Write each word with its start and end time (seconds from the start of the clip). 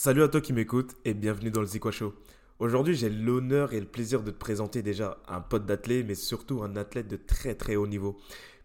Salut 0.00 0.22
à 0.22 0.28
toi 0.28 0.40
qui 0.40 0.52
m'écoute 0.52 0.94
et 1.04 1.12
bienvenue 1.12 1.50
dans 1.50 1.60
le 1.60 1.66
Zikwa 1.66 1.90
Show. 1.90 2.14
Aujourd'hui, 2.60 2.94
j'ai 2.94 3.10
l'honneur 3.10 3.72
et 3.72 3.80
le 3.80 3.86
plaisir 3.86 4.22
de 4.22 4.30
te 4.30 4.38
présenter 4.38 4.80
déjà 4.80 5.18
un 5.26 5.40
pote 5.40 5.66
d'athlète, 5.66 6.06
mais 6.06 6.14
surtout 6.14 6.62
un 6.62 6.76
athlète 6.76 7.08
de 7.08 7.16
très 7.16 7.56
très 7.56 7.74
haut 7.74 7.88
niveau 7.88 8.16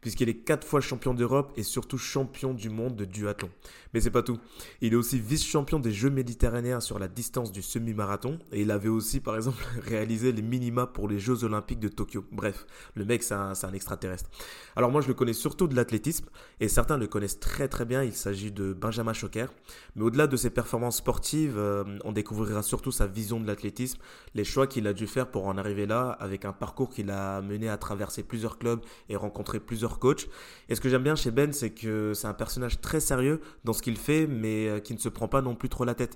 puisqu'il 0.03 0.27
est 0.27 0.35
quatre 0.35 0.67
fois 0.67 0.81
champion 0.81 1.13
d'Europe 1.13 1.53
et 1.55 1.63
surtout 1.63 1.97
champion 1.97 2.53
du 2.53 2.69
monde 2.69 2.97
de 2.97 3.05
duathlon. 3.05 3.49
Mais 3.93 4.01
c'est 4.01 4.11
pas 4.11 4.21
tout. 4.21 4.37
Il 4.81 4.91
est 4.91 4.97
aussi 4.97 5.17
vice-champion 5.17 5.79
des 5.79 5.93
Jeux 5.93 6.09
méditerranéens 6.09 6.81
sur 6.81 6.99
la 6.99 7.07
distance 7.07 7.53
du 7.53 7.61
semi-marathon 7.61 8.37
et 8.51 8.63
il 8.63 8.71
avait 8.71 8.89
aussi 8.89 9.21
par 9.21 9.37
exemple 9.37 9.63
réalisé 9.81 10.33
les 10.33 10.41
minima 10.41 10.87
pour 10.87 11.07
les 11.07 11.19
Jeux 11.19 11.45
olympiques 11.45 11.79
de 11.79 11.87
Tokyo. 11.87 12.25
Bref, 12.33 12.65
le 12.95 13.05
mec 13.05 13.23
c'est 13.23 13.33
un, 13.33 13.53
extraterrestre. 13.73 14.29
Alors 14.75 14.91
moi 14.91 14.99
je 14.99 15.07
le 15.07 15.13
connais 15.13 15.31
surtout 15.31 15.67
de 15.67 15.75
l'athlétisme 15.75 16.25
et 16.59 16.67
certains 16.67 16.97
le 16.97 17.07
connaissent 17.07 17.39
très 17.39 17.69
très 17.69 17.85
bien. 17.85 18.03
Il 18.03 18.13
s'agit 18.13 18.51
de 18.51 18.73
Benjamin 18.73 19.13
Choquer. 19.13 19.45
Mais 19.95 20.03
au-delà 20.03 20.27
de 20.27 20.35
ses 20.35 20.49
performances 20.49 20.97
sportives, 20.97 21.57
euh, 21.57 21.85
on 22.03 22.11
découvrira 22.11 22.61
surtout 22.61 22.91
sa 22.91 23.07
vision 23.07 23.39
de 23.39 23.47
l'athlétisme, 23.47 23.99
les 24.35 24.43
choix 24.43 24.67
qu'il 24.67 24.85
a 24.85 24.93
dû 24.93 25.07
faire 25.07 25.31
pour 25.31 25.47
en 25.47 25.57
arriver 25.57 25.85
là, 25.85 26.09
avec 26.19 26.43
un 26.43 26.51
parcours 26.51 26.89
qu'il 26.89 27.09
a 27.09 27.41
mené 27.41 27.69
à 27.69 27.77
traverser 27.77 28.23
plusieurs 28.23 28.57
clubs 28.57 28.81
et 29.07 29.15
rencontrer 29.15 29.61
plusieurs 29.61 29.92
coach. 29.99 30.27
Et 30.69 30.75
ce 30.75 30.81
que 30.81 30.89
j'aime 30.89 31.03
bien 31.03 31.15
chez 31.15 31.31
Ben, 31.31 31.53
c'est 31.53 31.71
que 31.71 32.13
c'est 32.13 32.27
un 32.27 32.33
personnage 32.33 32.81
très 32.81 32.99
sérieux 32.99 33.41
dans 33.63 33.73
ce 33.73 33.81
qu'il 33.81 33.97
fait, 33.97 34.27
mais 34.27 34.67
euh, 34.67 34.79
qui 34.79 34.93
ne 34.93 34.99
se 34.99 35.09
prend 35.09 35.27
pas 35.27 35.41
non 35.41 35.55
plus 35.55 35.69
trop 35.69 35.85
la 35.85 35.95
tête. 35.95 36.15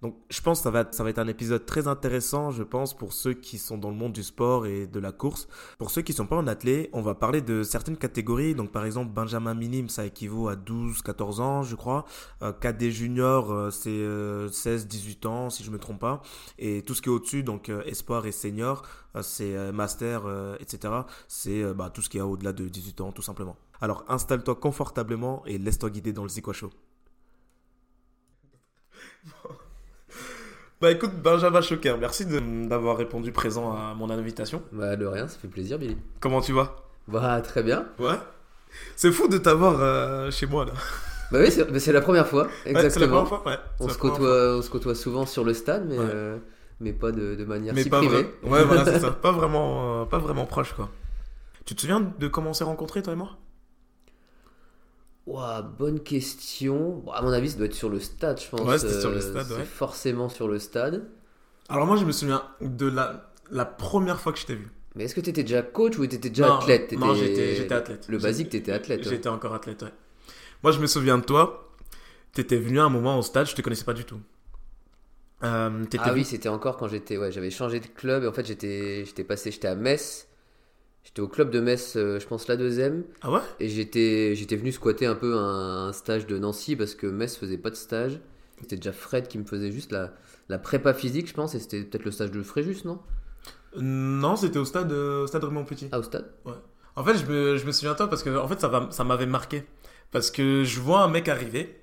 Donc 0.00 0.16
je 0.30 0.40
pense 0.40 0.60
que 0.60 0.62
ça 0.62 0.70
va, 0.70 0.80
être, 1.10 1.18
un 1.18 1.26
épisode 1.26 1.66
très 1.66 1.88
intéressant, 1.88 2.52
je 2.52 2.62
pense, 2.62 2.96
pour 2.96 3.12
ceux 3.12 3.34
qui 3.34 3.58
sont 3.58 3.78
dans 3.78 3.90
le 3.90 3.96
monde 3.96 4.12
du 4.12 4.22
sport 4.22 4.66
et 4.66 4.86
de 4.86 5.00
la 5.00 5.10
course. 5.10 5.48
Pour 5.76 5.90
ceux 5.90 6.02
qui 6.02 6.12
ne 6.12 6.16
sont 6.16 6.26
pas 6.26 6.36
en 6.36 6.46
athlète, 6.46 6.88
on 6.92 7.02
va 7.02 7.16
parler 7.16 7.42
de 7.42 7.64
certaines 7.64 7.96
catégories. 7.96 8.54
Donc 8.54 8.70
par 8.70 8.84
exemple, 8.84 9.10
Benjamin 9.12 9.54
Minime, 9.54 9.88
ça 9.88 10.06
équivaut 10.06 10.48
à 10.48 10.54
12-14 10.54 11.40
ans, 11.40 11.62
je 11.64 11.74
crois. 11.74 12.04
Euh, 12.42 12.52
KD 12.52 12.90
Junior, 12.90 13.50
euh, 13.50 13.70
c'est 13.70 13.90
16-18 13.90 15.26
euh, 15.26 15.28
ans, 15.28 15.50
si 15.50 15.64
je 15.64 15.70
ne 15.70 15.74
me 15.74 15.80
trompe 15.80 15.98
pas. 15.98 16.22
Et 16.58 16.82
tout 16.82 16.94
ce 16.94 17.02
qui 17.02 17.08
est 17.08 17.12
au-dessus, 17.12 17.42
donc 17.42 17.68
Espoir 17.68 18.24
et 18.26 18.32
Senior, 18.32 18.82
c'est 19.22 19.72
Master, 19.72 20.22
etc. 20.60 20.94
C'est 21.26 21.74
bah, 21.74 21.90
tout 21.90 22.02
ce 22.02 22.08
qui 22.08 22.18
est 22.18 22.20
au-delà 22.20 22.52
de 22.52 22.68
18 22.68 23.00
ans, 23.00 23.10
tout 23.10 23.22
simplement. 23.22 23.56
Alors 23.80 24.04
installe-toi 24.08 24.54
confortablement 24.56 25.44
et 25.46 25.58
laisse-toi 25.58 25.90
guider 25.90 26.12
dans 26.12 26.22
le 26.22 26.28
Zico 26.28 26.52
Show. 26.52 26.70
Bah 30.80 30.92
écoute, 30.92 31.10
Benjamin 31.20 31.60
Choquer, 31.60 31.96
merci 31.98 32.24
d'avoir 32.24 32.96
répondu 32.96 33.32
présent 33.32 33.72
à 33.72 33.94
mon 33.94 34.10
invitation. 34.10 34.62
Bah 34.70 34.94
de 34.94 35.06
rien, 35.06 35.26
ça 35.26 35.36
fait 35.36 35.48
plaisir 35.48 35.76
Billy. 35.76 35.96
Comment 36.20 36.40
tu 36.40 36.52
vas? 36.52 36.76
Bah 37.08 37.40
très 37.40 37.64
bien. 37.64 37.86
Ouais. 37.98 38.14
C'est 38.94 39.10
fou 39.10 39.26
de 39.26 39.38
t'avoir 39.38 39.80
euh, 39.80 40.30
chez 40.30 40.46
moi 40.46 40.66
là. 40.66 40.72
Bah 41.32 41.40
oui, 41.40 41.50
c'est 41.50 41.92
la 41.92 42.00
première 42.00 42.28
fois, 42.28 42.46
exactement. 42.64 42.90
c'est 42.90 43.00
la 43.00 43.06
première 43.08 43.28
fois, 43.28 43.42
ouais. 43.46 43.58
On 43.80 43.88
se, 43.88 43.98
côtoie, 43.98 44.56
on 44.56 44.62
se 44.62 44.70
côtoie 44.70 44.94
souvent 44.94 45.26
sur 45.26 45.42
le 45.44 45.52
stade, 45.52 45.84
mais, 45.88 45.96
euh, 45.98 46.38
mais 46.80 46.92
pas 46.92 47.10
de, 47.10 47.34
de 47.34 47.44
manière 47.44 47.74
mais 47.74 47.82
si 47.82 47.90
pas 47.90 47.98
privée. 47.98 48.32
Ouais, 48.44 48.62
voilà, 48.62 48.84
c'est 48.84 49.00
ça. 49.00 49.10
Pas 49.22 49.32
vraiment, 49.32 50.02
euh, 50.02 50.04
pas 50.04 50.18
vraiment 50.18 50.46
proche 50.46 50.74
quoi. 50.74 50.88
Tu 51.64 51.74
te 51.74 51.80
souviens 51.80 52.00
de 52.18 52.28
comment 52.28 52.50
on 52.50 52.54
s'est 52.54 52.64
rencontrés 52.64 53.02
toi 53.02 53.14
et 53.14 53.16
moi? 53.16 53.30
Bonne 55.78 56.00
question. 56.00 57.02
Bon, 57.04 57.12
à 57.12 57.22
mon 57.22 57.32
avis, 57.32 57.50
ça 57.50 57.56
doit 57.56 57.66
être 57.66 57.74
sur 57.74 57.88
le 57.88 58.00
stade, 58.00 58.40
je 58.40 58.48
pense. 58.48 58.60
Ouais, 58.60 58.78
c'était 58.78 59.00
sur 59.00 59.10
le 59.10 59.20
stade, 59.20 59.50
ouais. 59.50 59.64
Forcément 59.64 60.28
sur 60.28 60.48
le 60.48 60.58
stade. 60.58 61.08
Alors 61.68 61.86
moi, 61.86 61.96
je 61.96 62.04
me 62.04 62.12
souviens 62.12 62.42
de 62.60 62.86
la, 62.86 63.30
la 63.50 63.64
première 63.64 64.20
fois 64.20 64.32
que 64.32 64.38
je 64.38 64.46
t'ai 64.46 64.54
vu. 64.54 64.68
Mais 64.94 65.04
est-ce 65.04 65.14
que 65.14 65.20
tu 65.20 65.30
étais 65.30 65.42
déjà 65.42 65.62
coach 65.62 65.98
ou 65.98 66.06
tu 66.06 66.14
étais 66.14 66.28
déjà 66.28 66.56
athlète? 66.56 66.92
Non, 66.92 67.14
j'étais 67.14 67.72
athlète. 67.72 68.06
Le 68.08 68.18
basique, 68.18 68.50
tu 68.50 68.56
étais 68.56 68.72
athlète. 68.72 69.08
J'étais 69.08 69.28
encore 69.28 69.54
athlète, 69.54 69.82
ouais. 69.82 69.92
Moi, 70.62 70.72
je 70.72 70.80
me 70.80 70.86
souviens 70.86 71.18
de 71.18 71.24
toi. 71.24 71.72
Tu 72.34 72.40
étais 72.42 72.56
venu 72.56 72.78
à 72.80 72.84
un 72.84 72.88
moment 72.88 73.18
au 73.18 73.22
stade, 73.22 73.46
je 73.46 73.54
te 73.54 73.62
connaissais 73.62 73.84
pas 73.84 73.94
du 73.94 74.04
tout. 74.04 74.20
Euh, 75.44 75.84
ah 75.98 76.12
oui, 76.12 76.24
c'était 76.24 76.48
encore 76.48 76.76
quand 76.76 76.88
j'étais. 76.88 77.16
Ouais, 77.16 77.32
j'avais 77.32 77.50
changé 77.50 77.80
de 77.80 77.86
club 77.86 78.24
et 78.24 78.26
en 78.26 78.32
fait, 78.32 78.46
j'étais 78.46 79.24
passé, 79.26 79.50
j'étais 79.50 79.68
à 79.68 79.74
Metz. 79.74 80.27
J'étais 81.08 81.22
au 81.22 81.28
club 81.28 81.50
de 81.50 81.58
Metz, 81.60 81.94
euh, 81.96 82.20
je 82.20 82.26
pense 82.26 82.48
la 82.48 82.56
deuxième. 82.58 83.02
Ah 83.22 83.30
ouais? 83.30 83.40
Et 83.60 83.70
j'étais, 83.70 84.34
j'étais 84.34 84.56
venu 84.56 84.72
squatter 84.72 85.06
un 85.06 85.14
peu 85.14 85.38
un, 85.38 85.90
stage 85.94 86.26
de 86.26 86.36
Nancy 86.36 86.76
parce 86.76 86.94
que 86.94 87.06
Metz 87.06 87.34
faisait 87.34 87.56
pas 87.56 87.70
de 87.70 87.76
stage. 87.76 88.20
C'était 88.60 88.76
déjà 88.76 88.92
Fred 88.92 89.26
qui 89.26 89.38
me 89.38 89.44
faisait 89.44 89.72
juste 89.72 89.90
la, 89.90 90.12
la 90.50 90.58
prépa 90.58 90.92
physique, 90.92 91.26
je 91.26 91.32
pense, 91.32 91.54
et 91.54 91.60
c'était 91.60 91.82
peut-être 91.82 92.04
le 92.04 92.10
stage 92.10 92.30
de 92.30 92.42
Fréjus, 92.42 92.84
non? 92.84 92.98
Non, 93.74 94.36
c'était 94.36 94.58
au 94.58 94.66
stade, 94.66 94.92
euh, 94.92 95.22
au 95.22 95.26
stade 95.26 95.44
Raymond 95.44 95.64
Petit. 95.64 95.88
Ah, 95.92 95.98
au 95.98 96.02
stade? 96.02 96.30
Ouais. 96.44 96.52
En 96.94 97.02
fait, 97.02 97.16
je 97.16 97.24
me, 97.24 97.56
je 97.56 97.64
me 97.64 97.72
souviens 97.72 97.94
toi 97.94 98.10
parce 98.10 98.22
que 98.22 98.36
en 98.36 98.46
fait, 98.46 98.60
ça, 98.60 98.88
ça 98.90 99.02
m'avait 99.02 99.24
marqué. 99.24 99.64
Parce 100.10 100.30
que 100.30 100.62
je 100.62 100.78
vois 100.78 101.00
un 101.00 101.08
mec 101.08 101.30
arriver 101.30 101.77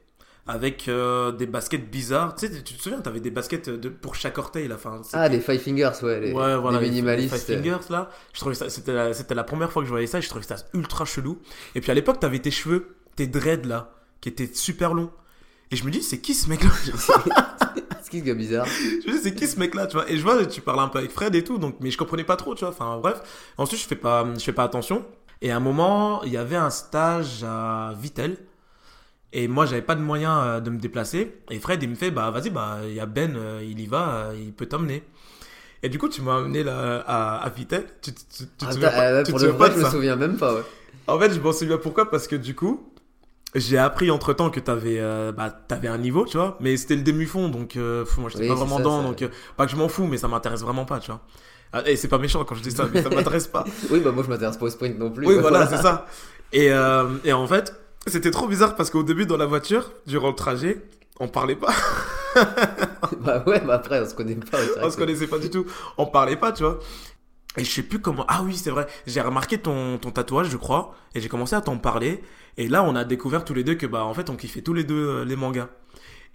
avec 0.47 0.87
euh, 0.87 1.31
des 1.31 1.47
baskets 1.47 1.89
bizarres. 1.89 2.35
Tu 2.35 2.47
sais, 2.47 2.63
tu 2.63 2.75
te 2.75 2.81
souviens, 2.81 3.01
tu 3.01 3.09
avais 3.09 3.19
des 3.19 3.31
baskets 3.31 3.69
de, 3.69 3.89
pour 3.89 4.15
chaque 4.15 4.37
orteil. 4.37 4.67
Là. 4.67 4.75
Enfin, 4.75 5.01
ah, 5.13 5.27
des 5.27 5.39
Five 5.39 5.59
Fingers, 5.59 5.91
ouais. 6.03 6.19
Les, 6.19 6.33
ouais, 6.33 6.55
voilà, 6.57 6.79
les 6.79 6.89
minimalistes. 6.89 7.33
Les 7.33 7.39
five 7.39 7.57
Fingers, 7.57 7.85
là. 7.89 8.09
Je 8.33 8.39
trouvais 8.39 8.55
ça, 8.55 8.69
c'était 8.69 8.93
la, 8.93 9.13
c'était 9.13 9.33
la 9.33 9.43
première 9.43 9.71
fois 9.71 9.81
que 9.81 9.87
je 9.87 9.91
voyais 9.91 10.07
ça 10.07 10.19
et 10.19 10.21
je 10.21 10.29
trouvais 10.29 10.45
ça 10.45 10.57
ultra 10.73 11.05
chelou. 11.05 11.39
Et 11.73 11.81
puis 11.81 11.89
à 11.89 11.95
l'époque, 11.95 12.19
tu 12.19 12.25
avais 12.25 12.39
tes 12.39 12.51
cheveux, 12.51 12.95
tes 13.15 13.25
dreads, 13.25 13.67
là, 13.67 13.91
qui 14.21 14.29
étaient 14.29 14.49
super 14.53 14.93
longs. 14.93 15.11
Et 15.71 15.75
je 15.75 15.83
me 15.83 15.89
dis, 15.89 16.03
c'est 16.03 16.19
qui 16.19 16.35
ce 16.35 16.47
mec-là? 16.49 16.69
C'est 18.03 18.11
qui 18.11 18.19
ce 18.19 18.23
gars 18.23 18.35
bizarre 18.35 18.67
Je 18.67 19.09
me 19.09 19.17
dis, 19.17 19.23
c'est 19.23 19.33
qui 19.33 19.47
ce 19.47 19.57
mec-là, 19.59 19.87
tu 19.87 19.97
vois? 19.97 20.07
Et 20.07 20.17
je 20.19 20.21
vois, 20.21 20.45
tu 20.45 20.61
parles 20.61 20.79
un 20.79 20.89
peu 20.89 20.99
avec 20.99 21.09
Fred 21.09 21.33
et 21.33 21.43
tout, 21.43 21.57
donc, 21.57 21.77
mais 21.79 21.89
je 21.89 21.97
comprenais 21.97 22.23
pas 22.23 22.35
trop, 22.35 22.53
tu 22.53 22.59
vois. 22.59 22.69
Enfin, 22.69 22.99
bref. 22.99 23.19
Ensuite, 23.57 23.81
je 23.81 23.87
fais 23.87 23.95
pas, 23.95 24.23
je 24.37 24.43
fais 24.43 24.53
pas 24.53 24.63
attention. 24.63 25.03
Et 25.41 25.49
à 25.49 25.57
un 25.57 25.59
moment, 25.59 26.21
il 26.23 26.31
y 26.31 26.37
avait 26.37 26.55
un 26.55 26.69
stage 26.69 27.43
à 27.43 27.95
Vitel 27.99 28.37
et 29.37 29.49
moi, 29.49 29.65
j'avais 29.65 29.81
pas 29.81 29.95
de 29.95 30.01
moyen 30.01 30.39
euh, 30.39 30.59
de 30.61 30.69
me 30.69 30.77
déplacer. 30.77 31.41
Et 31.51 31.59
Fred, 31.59 31.83
il 31.83 31.89
me 31.89 31.95
fait, 31.95 32.09
bah 32.09 32.31
vas-y, 32.31 32.49
bah 32.49 32.77
il 32.87 32.93
y 32.93 33.01
a 33.01 33.05
Ben, 33.05 33.35
euh, 33.35 33.61
il 33.61 33.77
y 33.81 33.85
va, 33.85 34.29
euh, 34.29 34.33
il 34.33 34.53
peut 34.53 34.65
t'emmener. 34.65 35.03
Et 35.83 35.89
du 35.89 35.97
coup, 35.97 36.07
tu 36.07 36.21
m'as 36.21 36.37
amené 36.37 36.63
là, 36.63 37.03
à, 37.05 37.43
à 37.43 37.49
Vitel. 37.49 37.83
Tu, 38.01 38.13
tu, 38.13 38.23
tu, 38.23 38.45
te 38.45 38.65
ah, 38.65 38.71
souviens 38.71 38.89
pas, 38.89 39.23
Pour 39.25 39.39
le 39.39 39.47
vrai, 39.49 39.71
je 39.75 39.79
me 39.79 39.89
souviens 39.89 40.15
même 40.15 40.37
pas, 40.37 40.53
ouais. 40.53 40.61
En 41.07 41.19
fait, 41.19 41.33
je 41.33 41.41
m'en 41.41 41.51
souviens 41.51 41.77
pourquoi? 41.77 42.09
Parce 42.09 42.29
que 42.29 42.37
du 42.37 42.55
coup, 42.55 42.93
j'ai 43.55 43.77
appris 43.77 44.09
entre 44.09 44.31
temps 44.31 44.49
que 44.49 44.61
t'avais 44.61 44.99
euh, 45.01 45.33
bah, 45.33 45.53
avais 45.69 45.89
un 45.89 45.97
niveau, 45.97 46.23
tu 46.23 46.37
vois? 46.37 46.57
Mais 46.61 46.77
c'était 46.77 46.95
le 46.95 47.03
demi-fond, 47.03 47.49
donc 47.49 47.75
moi, 47.75 48.29
j'étais 48.29 48.47
pas 48.47 48.55
vraiment 48.55 48.79
dans. 48.79 49.03
Donc, 49.03 49.21
pas 49.57 49.65
que 49.65 49.71
je 49.73 49.75
m'en 49.75 49.89
fous, 49.89 50.07
mais 50.07 50.17
ça 50.17 50.29
m'intéresse 50.29 50.61
vraiment 50.61 50.85
pas, 50.85 50.99
tu 50.99 51.11
vois? 51.11 51.19
Ah, 51.73 51.81
et 51.85 51.97
c'est 51.97 52.07
pas 52.07 52.19
méchant 52.19 52.45
quand 52.45 52.55
je 52.55 52.61
dis 52.61 52.71
ça, 52.71 52.85
mais 52.93 53.03
ça 53.03 53.09
m'intéresse 53.13 53.47
pas. 53.47 53.65
oui, 53.91 53.99
bah 53.99 54.13
moi, 54.13 54.23
je 54.23 54.29
m'intéresse 54.29 54.55
pas 54.55 54.67
au 54.67 54.69
sprint 54.69 54.97
non 54.97 55.11
plus. 55.11 55.27
Oui, 55.27 55.35
voilà, 55.41 55.67
c'est 55.67 55.81
ça. 55.81 56.05
Et, 56.53 56.67
et 57.25 57.33
en 57.33 57.47
fait 57.47 57.84
c'était 58.07 58.31
trop 58.31 58.47
bizarre 58.47 58.75
parce 58.75 58.89
qu'au 58.89 59.03
début, 59.03 59.25
dans 59.25 59.37
la 59.37 59.45
voiture, 59.45 59.91
durant 60.05 60.29
le 60.29 60.35
trajet, 60.35 60.81
on 61.19 61.27
parlait 61.27 61.55
pas. 61.55 61.73
bah 63.21 63.43
ouais, 63.47 63.61
bah 63.61 63.75
après, 63.75 64.01
on 64.01 64.09
se 64.09 64.13
connaît 64.13 64.35
pas. 64.35 64.59
On 64.81 64.89
se 64.89 64.97
connaissait 64.97 65.27
pas 65.27 65.39
du 65.39 65.49
tout. 65.49 65.65
On 65.97 66.05
parlait 66.05 66.35
pas, 66.35 66.51
tu 66.51 66.63
vois. 66.63 66.79
Et 67.57 67.63
je 67.63 67.71
sais 67.71 67.83
plus 67.83 67.99
comment. 67.99 68.25
Ah 68.27 68.41
oui, 68.43 68.55
c'est 68.55 68.69
vrai. 68.69 68.87
J'ai 69.07 69.21
remarqué 69.21 69.57
ton, 69.57 69.97
ton 69.97 70.11
tatouage, 70.11 70.49
je 70.49 70.57
crois. 70.57 70.93
Et 71.13 71.21
j'ai 71.21 71.29
commencé 71.29 71.55
à 71.55 71.61
t'en 71.61 71.77
parler. 71.77 72.21
Et 72.57 72.67
là, 72.67 72.83
on 72.83 72.95
a 72.95 73.03
découvert 73.03 73.45
tous 73.45 73.53
les 73.53 73.63
deux 73.63 73.75
que, 73.75 73.85
bah, 73.85 74.03
en 74.03 74.13
fait, 74.13 74.29
on 74.29 74.35
kiffait 74.35 74.61
tous 74.61 74.73
les 74.73 74.83
deux 74.83 75.07
euh, 75.07 75.25
les 75.25 75.35
mangas. 75.35 75.69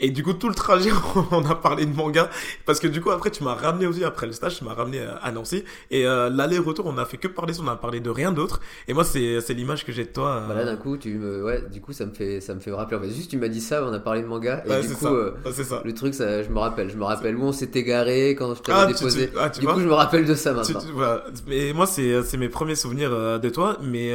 Et 0.00 0.10
du 0.10 0.22
coup, 0.22 0.32
tout 0.32 0.48
le 0.48 0.54
trajet, 0.54 0.90
on 1.30 1.44
a 1.44 1.54
parlé 1.54 1.84
de 1.84 1.94
manga. 1.94 2.30
Parce 2.64 2.80
que 2.80 2.88
du 2.88 3.02
coup, 3.02 3.10
après, 3.10 3.30
tu 3.30 3.44
m'as 3.44 3.54
ramené 3.54 3.86
aussi, 3.86 4.02
après 4.02 4.26
le 4.26 4.32
stage, 4.32 4.58
tu 4.58 4.64
m'as 4.64 4.72
ramené 4.72 4.98
euh, 4.98 5.12
à 5.22 5.30
Nancy. 5.30 5.62
Et 5.90 6.06
euh, 6.06 6.30
l'aller-retour, 6.30 6.86
on 6.86 6.96
a 6.96 7.04
fait 7.04 7.18
que 7.18 7.28
parler, 7.28 7.52
on 7.62 7.68
a 7.68 7.76
parlé 7.76 8.00
de 8.00 8.08
rien 8.08 8.32
d'autre. 8.32 8.60
Et 8.88 8.94
moi, 8.94 9.04
c'est, 9.04 9.40
c'est 9.42 9.52
l'image 9.52 9.84
que 9.84 9.92
j'ai 9.92 10.04
de 10.04 10.10
toi. 10.10 10.28
Euh... 10.30 10.48
Bah 10.48 10.54
là, 10.54 10.64
d'un 10.64 10.76
coup, 10.76 10.96
tu 10.96 11.10
me, 11.14 11.44
ouais, 11.44 11.62
du 11.70 11.82
coup, 11.82 11.92
ça 11.92 12.06
me 12.06 12.12
fait, 12.12 12.40
ça 12.40 12.54
me 12.54 12.60
fait 12.60 12.72
rappeler. 12.72 12.96
En 12.96 13.00
fait, 13.00 13.10
juste, 13.10 13.30
tu 13.30 13.36
m'as 13.36 13.48
dit 13.48 13.60
ça, 13.60 13.84
on 13.84 13.92
a 13.92 13.98
parlé 13.98 14.22
de 14.22 14.26
manga. 14.26 14.64
Et 14.66 14.86
du 14.86 14.94
coup, 14.94 15.06
euh, 15.06 15.34
ça. 15.52 15.82
le 15.84 15.94
truc, 15.94 16.14
ça, 16.14 16.42
je 16.42 16.48
me 16.48 16.58
rappelle. 16.58 16.88
Je 16.90 16.96
me 16.96 17.04
rappelle 17.04 17.36
où 17.36 17.42
on 17.42 17.52
s'est 17.52 17.70
égaré 17.74 18.30
quand 18.30 18.54
je 18.54 18.62
t'avais 18.62 18.78
ah, 18.78 18.86
déposé. 18.86 19.30
Ah, 19.38 19.50
du 19.50 19.66
coup, 19.66 19.80
je 19.80 19.86
me 19.86 19.92
rappelle 19.92 20.24
de 20.24 20.34
ça 20.34 20.54
maintenant. 20.54 20.80
voilà. 20.94 21.24
Mais 21.46 21.74
moi, 21.74 21.86
c'est, 21.86 22.22
c'est 22.22 22.38
mes 22.38 22.48
premiers 22.48 22.74
souvenirs 22.74 23.38
de 23.38 23.48
toi. 23.50 23.76
Mais, 23.82 24.14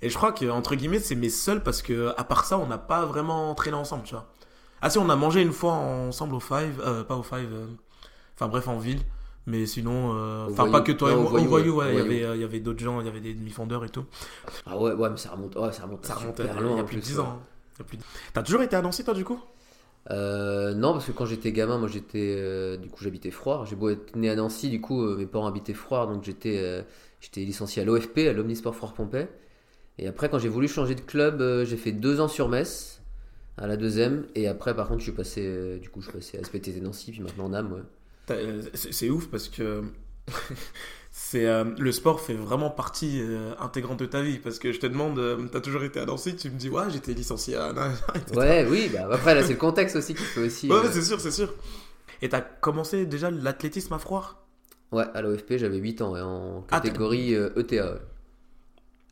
et 0.00 0.10
je 0.10 0.16
crois 0.16 0.30
que, 0.30 0.48
entre 0.48 0.76
guillemets, 0.76 1.00
c'est 1.00 1.16
mes 1.16 1.30
seuls 1.30 1.62
parce 1.62 1.82
que, 1.82 2.12
à 2.16 2.22
part 2.22 2.44
ça, 2.44 2.56
on 2.58 2.66
n'a 2.66 2.78
pas 2.78 3.04
vraiment 3.04 3.52
traîné 3.56 3.76
ensemble, 3.76 4.04
tu 4.04 4.14
vois. 4.14 4.26
Ah 4.82 4.90
si, 4.90 4.98
on 4.98 5.08
a 5.08 5.16
mangé 5.16 5.40
une 5.40 5.52
fois 5.52 5.74
ensemble 5.74 6.34
au 6.34 6.40
Five, 6.40 6.82
euh, 6.84 7.04
pas 7.04 7.14
au 7.14 7.22
Five, 7.22 7.48
euh, 7.52 7.66
enfin 8.34 8.48
bref 8.48 8.66
en 8.66 8.78
ville. 8.78 9.00
Mais 9.46 9.64
sinon, 9.66 10.12
euh, 10.14 10.48
enfin 10.50 10.70
pas 10.70 10.82
que 10.82 10.92
toi 10.92 11.12
et 11.12 11.16
moi, 11.16 11.32
au 11.32 11.44
voyou, 11.44 11.76
ouais, 11.76 11.94
il 11.94 11.98
y 11.98 12.00
avait, 12.00 12.36
il 12.36 12.40
y 12.40 12.44
avait 12.44 12.60
d'autres 12.60 12.82
gens, 12.82 13.00
il 13.00 13.06
y 13.06 13.08
avait 13.08 13.20
des 13.20 13.34
demi-fondeurs 13.34 13.84
et 13.84 13.88
tout. 13.88 14.04
Ah 14.66 14.76
ouais, 14.78 14.92
ouais, 14.92 15.10
mais 15.10 15.16
ça 15.16 15.30
remonte, 15.30 15.56
ouais, 15.56 15.72
ça 15.72 15.84
remonte, 15.84 16.04
ça 16.04 16.14
remonte 16.14 16.36
super 16.36 16.60
loin, 16.60 16.72
il 16.72 16.76
y 16.76 16.80
a 16.80 16.84
plus 16.84 16.96
de 16.96 17.00
10 17.00 17.18
ans. 17.20 17.40
Hein. 17.80 17.84
T'as 18.32 18.42
toujours 18.42 18.62
été 18.62 18.76
à 18.76 18.82
Nancy 18.82 19.04
toi 19.04 19.14
du 19.14 19.24
coup? 19.24 19.40
Euh, 20.10 20.74
non, 20.74 20.92
parce 20.92 21.06
que 21.06 21.12
quand 21.12 21.26
j'étais 21.26 21.52
gamin, 21.52 21.78
moi 21.78 21.88
j'étais, 21.88 22.78
du 22.78 22.88
coup 22.88 23.02
j'habitais 23.02 23.32
froid. 23.32 23.64
J'ai 23.68 23.76
beau 23.76 23.88
être 23.88 24.14
né 24.16 24.30
à 24.30 24.36
Nancy, 24.36 24.68
du 24.68 24.80
coup 24.80 25.04
mes 25.16 25.26
parents 25.26 25.46
habitaient 25.46 25.74
froid, 25.74 26.06
donc 26.06 26.22
j'étais, 26.22 26.84
j'étais 27.20 27.40
licencié 27.40 27.82
à 27.82 27.84
l'OFP, 27.84 28.18
à 28.28 28.32
l'Omnisport 28.32 28.76
Froid-Pompey. 28.76 29.28
Et 29.98 30.06
après, 30.06 30.28
quand 30.28 30.38
j'ai 30.38 30.48
voulu 30.48 30.68
changer 30.68 30.94
de 30.94 31.00
club, 31.00 31.64
j'ai 31.64 31.76
fait 31.76 31.92
deux 31.92 32.20
ans 32.20 32.28
sur 32.28 32.48
Metz 32.48 33.01
à 33.62 33.66
la 33.66 33.76
deuxième. 33.76 34.26
Et 34.34 34.48
après, 34.48 34.74
par 34.74 34.88
contre, 34.88 34.98
je 34.98 35.04
suis 35.04 35.12
passé, 35.12 35.42
euh, 35.44 35.78
du 35.78 35.88
coup, 35.88 36.00
je 36.00 36.10
suis 36.10 36.18
passé 36.18 36.38
à 36.38 36.44
SPTT 36.44 36.82
Nancy, 36.82 37.12
puis 37.12 37.20
maintenant 37.20 37.44
en 37.44 37.54
âme, 37.54 37.84
euh, 38.30 38.62
C'est 38.74 39.10
ouf 39.10 39.28
parce 39.28 39.48
que 39.48 39.82
c'est 41.10 41.46
euh, 41.46 41.64
le 41.78 41.92
sport 41.92 42.20
fait 42.20 42.34
vraiment 42.34 42.70
partie 42.70 43.20
euh, 43.20 43.52
intégrante 43.60 44.00
de 44.00 44.06
ta 44.06 44.20
vie. 44.22 44.38
Parce 44.38 44.58
que 44.58 44.72
je 44.72 44.80
te 44.80 44.86
demande 44.86 45.20
tu 45.38 45.48
t'as 45.48 45.60
toujours 45.60 45.84
été 45.84 46.00
à 46.00 46.06
Nancy 46.06 46.36
tu 46.36 46.50
me 46.50 46.56
dis 46.56 46.68
ouais 46.68 46.84
j'étais 46.90 47.12
licencié 47.12 47.56
à 47.56 47.72
ouais 48.34 48.66
oui 48.70 48.90
bah 48.92 49.08
après 49.10 49.34
là 49.34 49.42
c'est 49.42 49.54
le 49.54 49.58
contexte 49.58 49.96
aussi 49.96 50.14
qui 50.14 50.22
peut 50.34 50.46
aussi 50.46 50.70
ouais, 50.70 50.78
c'est 50.90 51.02
sûr 51.02 51.20
c'est 51.20 51.32
sûr. 51.32 51.52
Et 52.22 52.28
t'as 52.28 52.40
commencé 52.40 53.04
déjà 53.06 53.30
l'athlétisme 53.30 53.92
à 53.92 53.98
froid 53.98 54.46
ouais 54.92 55.04
à 55.12 55.20
l'OFP 55.20 55.54
j'avais 55.56 55.78
8 55.78 56.02
ans 56.02 56.16
en 56.16 56.64
ah, 56.70 56.80
catégorie 56.80 57.34
ETA 57.34 57.84
e 57.84 57.98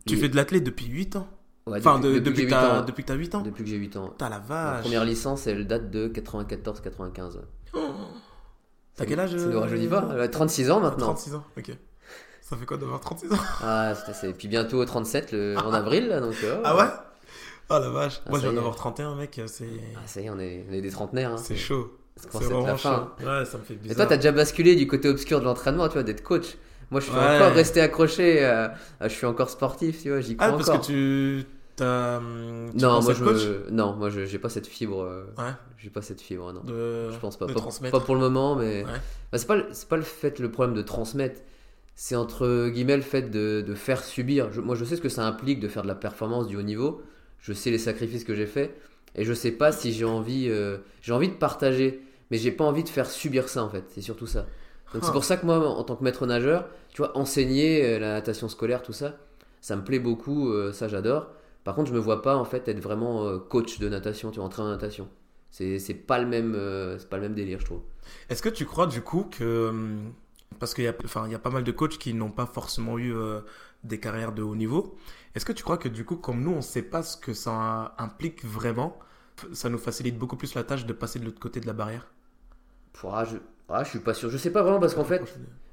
tu 0.06 0.16
fais 0.16 0.28
de 0.28 0.36
l'athlète 0.36 0.64
depuis 0.64 0.86
8 0.86 1.16
ans? 1.16 1.28
Enfin, 1.78 1.98
depuis, 1.98 2.46
que 2.46 2.50
t'as, 2.50 2.82
depuis 2.82 3.02
que 3.02 3.08
t'as 3.08 3.14
8 3.14 3.34
ans 3.34 3.40
Depuis 3.42 3.64
que 3.64 3.70
j'ai 3.70 3.76
8 3.76 3.96
ans. 3.96 4.14
T'as 4.16 4.28
la 4.28 4.38
vache. 4.38 4.76
Ma 4.76 4.80
première 4.82 5.04
licence, 5.04 5.46
elle 5.46 5.66
date 5.66 5.90
de 5.90 6.08
94-95. 6.08 7.40
T'as 8.96 9.06
quel 9.06 9.18
âge 9.18 9.34
Ça 9.34 9.46
ne 9.46 9.56
rajeunit 9.56 9.88
pas. 9.88 10.28
36 10.28 10.70
ans 10.70 10.80
maintenant. 10.80 11.06
36 11.06 11.34
ans, 11.36 11.44
ok. 11.56 11.72
Ça 12.42 12.56
fait 12.56 12.66
quoi 12.66 12.76
d'avoir 12.76 13.00
36 13.00 13.32
ans? 13.32 13.36
Ah, 13.62 13.94
c'est. 14.12 14.36
Puis 14.36 14.48
bientôt 14.48 14.84
37 14.84 15.32
le... 15.32 15.56
en 15.56 15.72
avril, 15.72 16.08
là, 16.08 16.20
donc. 16.20 16.34
Euh, 16.42 16.60
ah 16.64 16.76
ouais 16.76 16.84
Ah 17.68 17.78
la 17.78 17.88
vache. 17.88 18.20
Ah, 18.26 18.30
Moi, 18.30 18.40
je 18.40 18.44
viens 18.44 18.52
d'avoir 18.52 18.74
31, 18.74 19.14
mec. 19.14 19.40
C'est... 19.46 19.64
Ah, 19.96 20.00
ça 20.06 20.20
y 20.20 20.26
est, 20.26 20.30
on 20.30 20.38
est, 20.38 20.66
on 20.68 20.72
est 20.72 20.80
des 20.80 20.90
trentenaires. 20.90 21.32
Hein. 21.32 21.38
C'est 21.38 21.56
chaud. 21.56 21.96
C'est 22.16 22.28
vraiment 22.30 22.76
chaud. 22.76 22.88
Ouais, 23.20 23.44
ça 23.44 23.56
me 23.56 23.62
fait 23.62 23.74
bizarre. 23.74 23.92
Et 23.92 23.94
toi, 23.94 24.06
t'as 24.06 24.16
déjà 24.16 24.32
basculé 24.32 24.76
du 24.76 24.86
côté 24.86 25.08
obscur 25.08 25.40
de 25.40 25.44
l'entraînement, 25.44 25.86
tu 25.88 25.94
vois, 25.94 26.02
d'être 26.02 26.22
coach. 26.22 26.58
Moi, 26.90 27.00
je 27.00 27.06
suis 27.06 27.14
encore 27.14 27.52
resté 27.52 27.80
accroché. 27.80 28.66
je 29.00 29.08
suis 29.08 29.26
encore 29.26 29.48
sportif, 29.48 30.02
tu 30.02 30.10
vois, 30.10 30.20
j'y 30.20 30.36
crois 30.36 30.48
ah, 30.48 30.52
parce 30.52 30.70
que 30.70 30.84
tu 30.84 31.46
Hum, 31.80 32.70
non, 32.74 33.02
moi 33.02 33.14
je, 33.14 33.70
non, 33.70 33.94
moi 33.94 34.10
je 34.10 34.24
j'ai 34.26 34.38
pas 34.38 34.48
cette 34.48 34.66
fibre. 34.66 35.02
Euh, 35.02 35.24
ouais. 35.38 35.52
J'ai 35.78 35.90
pas 35.90 36.02
cette 36.02 36.20
fibre, 36.20 36.52
non. 36.52 36.62
De... 36.62 37.10
Je 37.10 37.18
pense 37.18 37.36
pas. 37.36 37.46
Pas, 37.46 38.00
pour 38.00 38.14
le 38.14 38.20
moment, 38.20 38.54
mais 38.56 38.84
bah, 39.32 39.38
c'est 39.38 39.46
pas 39.46 39.58
c'est 39.72 39.88
pas 39.88 39.96
le 39.96 40.02
fait 40.02 40.38
le 40.38 40.50
problème 40.50 40.76
de 40.76 40.82
transmettre. 40.82 41.40
C'est 41.94 42.16
entre 42.16 42.68
guillemets 42.68 42.96
le 42.96 43.02
fait 43.02 43.30
de, 43.30 43.62
de 43.66 43.74
faire 43.74 44.02
subir. 44.02 44.48
moi, 44.62 44.74
je 44.74 44.84
sais 44.84 44.96
ce 44.96 45.02
que 45.02 45.08
ça 45.08 45.26
implique 45.26 45.60
de 45.60 45.68
faire 45.68 45.82
de 45.82 45.88
la 45.88 45.94
performance 45.94 46.46
du 46.46 46.56
haut 46.56 46.62
niveau. 46.62 47.02
Je 47.40 47.52
sais 47.52 47.70
les 47.70 47.78
sacrifices 47.78 48.24
que 48.24 48.34
j'ai 48.34 48.46
faits 48.46 48.74
et 49.14 49.24
je 49.24 49.32
sais 49.32 49.50
pas 49.50 49.72
si 49.72 49.92
j'ai 49.92 50.04
envie 50.04 50.46
euh, 50.48 50.78
j'ai 51.02 51.12
envie 51.12 51.28
de 51.28 51.34
partager, 51.34 52.02
mais 52.30 52.36
j'ai 52.36 52.52
pas 52.52 52.64
envie 52.64 52.84
de 52.84 52.88
faire 52.88 53.10
subir 53.10 53.48
ça 53.48 53.64
en 53.64 53.70
fait. 53.70 53.84
C'est 53.88 54.02
surtout 54.02 54.26
ça. 54.26 54.46
Donc 54.92 55.04
c'est 55.04 55.12
pour 55.12 55.24
ça 55.24 55.36
que 55.36 55.46
moi, 55.46 55.58
en 55.68 55.84
tant 55.84 55.94
que 55.94 56.02
maître 56.02 56.26
nageur, 56.26 56.66
tu 56.92 57.02
vois, 57.02 57.16
enseigner 57.16 57.84
euh, 57.84 57.98
la 58.00 58.12
natation 58.14 58.48
scolaire, 58.48 58.82
tout 58.82 58.92
ça, 58.92 59.16
ça 59.60 59.76
me 59.76 59.84
plaît 59.84 60.00
beaucoup. 60.00 60.52
ça, 60.72 60.88
j'adore. 60.88 61.28
Par 61.64 61.74
contre, 61.74 61.88
je 61.88 61.94
me 61.94 61.98
vois 61.98 62.22
pas 62.22 62.36
en 62.36 62.44
fait 62.44 62.68
être 62.68 62.80
vraiment 62.80 63.24
euh, 63.26 63.38
coach 63.38 63.78
de 63.78 63.88
natation, 63.88 64.30
tu 64.30 64.36
vois, 64.36 64.46
entraîneur 64.46 64.70
de 64.70 64.76
natation. 64.76 65.08
C'est, 65.50 65.78
c'est 65.78 65.94
pas 65.94 66.18
le 66.18 66.26
même 66.26 66.54
euh, 66.54 66.98
c'est 66.98 67.08
pas 67.08 67.16
le 67.16 67.22
même 67.22 67.34
délire, 67.34 67.60
je 67.60 67.64
trouve. 67.64 67.82
Est-ce 68.28 68.42
que 68.42 68.48
tu 68.48 68.64
crois 68.64 68.86
du 68.86 69.02
coup 69.02 69.24
que 69.30 69.68
hum, 69.68 70.12
parce 70.58 70.74
qu'il 70.74 70.84
y 70.84 70.88
a 70.88 70.94
enfin 71.04 71.24
il 71.26 71.32
y 71.32 71.34
a 71.34 71.38
pas 71.38 71.50
mal 71.50 71.64
de 71.64 71.72
coachs 71.72 71.98
qui 71.98 72.14
n'ont 72.14 72.30
pas 72.30 72.46
forcément 72.46 72.98
eu 72.98 73.14
euh, 73.14 73.40
des 73.84 73.98
carrières 73.98 74.32
de 74.32 74.42
haut 74.42 74.56
niveau. 74.56 74.96
Est-ce 75.34 75.44
que 75.44 75.52
tu 75.52 75.62
crois 75.62 75.78
que 75.78 75.88
du 75.88 76.04
coup 76.04 76.16
comme 76.16 76.40
nous 76.42 76.52
on 76.52 76.62
sait 76.62 76.82
pas 76.82 77.02
ce 77.02 77.16
que 77.16 77.34
ça 77.34 77.94
implique 77.98 78.44
vraiment, 78.44 78.98
ça 79.52 79.68
nous 79.68 79.78
facilite 79.78 80.18
beaucoup 80.18 80.36
plus 80.36 80.54
la 80.54 80.64
tâche 80.64 80.86
de 80.86 80.92
passer 80.92 81.18
de 81.18 81.24
l'autre 81.24 81.40
côté 81.40 81.60
de 81.60 81.66
la 81.66 81.72
barrière? 81.72 82.06
Pourra, 82.92 83.24
je 83.24 83.38
ah, 83.70 83.84
je 83.84 83.90
suis 83.90 83.98
pas 84.00 84.14
sûr. 84.14 84.30
Je 84.30 84.36
sais 84.36 84.50
pas 84.50 84.62
vraiment 84.62 84.80
parce 84.80 84.94
qu'en 84.94 85.04
fait, 85.04 85.22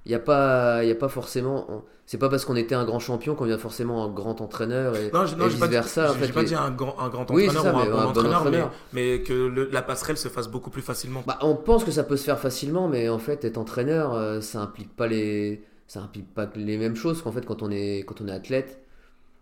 il 0.08 0.12
n'y 0.12 0.16
a 0.16 0.20
pas, 0.20 0.86
il 0.86 0.92
a 0.92 0.96
pas 0.96 1.10
forcément. 1.10 1.84
C'est 2.06 2.18
pas 2.18 2.30
parce 2.30 2.46
qu'on 2.46 2.56
était 2.56 2.76
un 2.76 2.86
grand 2.86 3.00
champion 3.00 3.36
qu'on 3.36 3.44
devient 3.44 3.60
forcément 3.60 4.06
un 4.06 4.08
grand 4.08 4.40
entraîneur 4.40 4.96
et, 4.96 5.12
non, 5.12 5.26
je, 5.26 5.36
non, 5.36 5.48
vice 5.48 5.60
versa. 5.60 6.16
J'ai 6.22 6.32
pas 6.32 6.44
dit 6.46 6.56
un 6.56 6.72
grand, 6.72 6.98
un 6.98 7.10
grand 7.10 7.24
entraîneur 7.24 7.66
ou 7.66 7.78
un, 7.78 7.86
bon, 7.90 8.20
entraîneur, 8.22 8.72
Mais, 8.94 9.22
que 9.22 9.70
la 9.70 9.82
passerelle 9.82 10.16
se 10.16 10.30
fasse 10.30 10.48
beaucoup 10.48 10.70
plus 10.70 10.82
facilement. 10.82 11.24
Bah, 11.28 11.38
on 11.42 11.56
pense 11.56 11.84
que 11.84 11.92
ça 11.92 12.06
peut 12.06 12.16
se 12.16 12.24
faire 12.24 12.40
facilement, 12.40 12.88
mais 12.88 13.10
en 13.10 13.20
fait, 13.20 13.44
être 13.44 13.58
entraîneur, 13.58 14.14
euh, 14.14 14.40
ça 14.40 14.62
implique 14.62 14.96
pas 14.96 15.08
les, 15.08 15.62
ça 15.88 16.00
implique 16.00 16.34
pas 16.34 16.50
les 16.56 16.78
mêmes 16.78 16.96
choses 16.96 17.22
qu'en 17.22 17.34
fait 17.34 17.46
quand 17.46 17.62
on 17.62 17.70
est, 17.70 18.06
quand 18.08 18.22
on 18.22 18.30
est 18.30 18.34
athlète. 18.34 18.82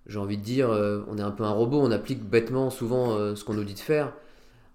J'ai 0.08 0.18
envie 0.18 0.38
de 0.38 0.44
dire, 0.44 0.72
euh, 0.72 1.02
on 1.08 1.20
est 1.20 1.24
un 1.24 1.32
peu 1.32 1.44
un 1.44 1.52
robot, 1.52 1.80
on 1.80 1.92
applique 1.92 2.28
bêtement 2.28 2.72
souvent 2.72 3.12
euh, 3.12 3.36
ce 3.36 3.44
qu'on 3.44 3.54
nous 3.54 3.64
dit 3.64 3.76
de 3.76 3.80
faire. 3.80 4.14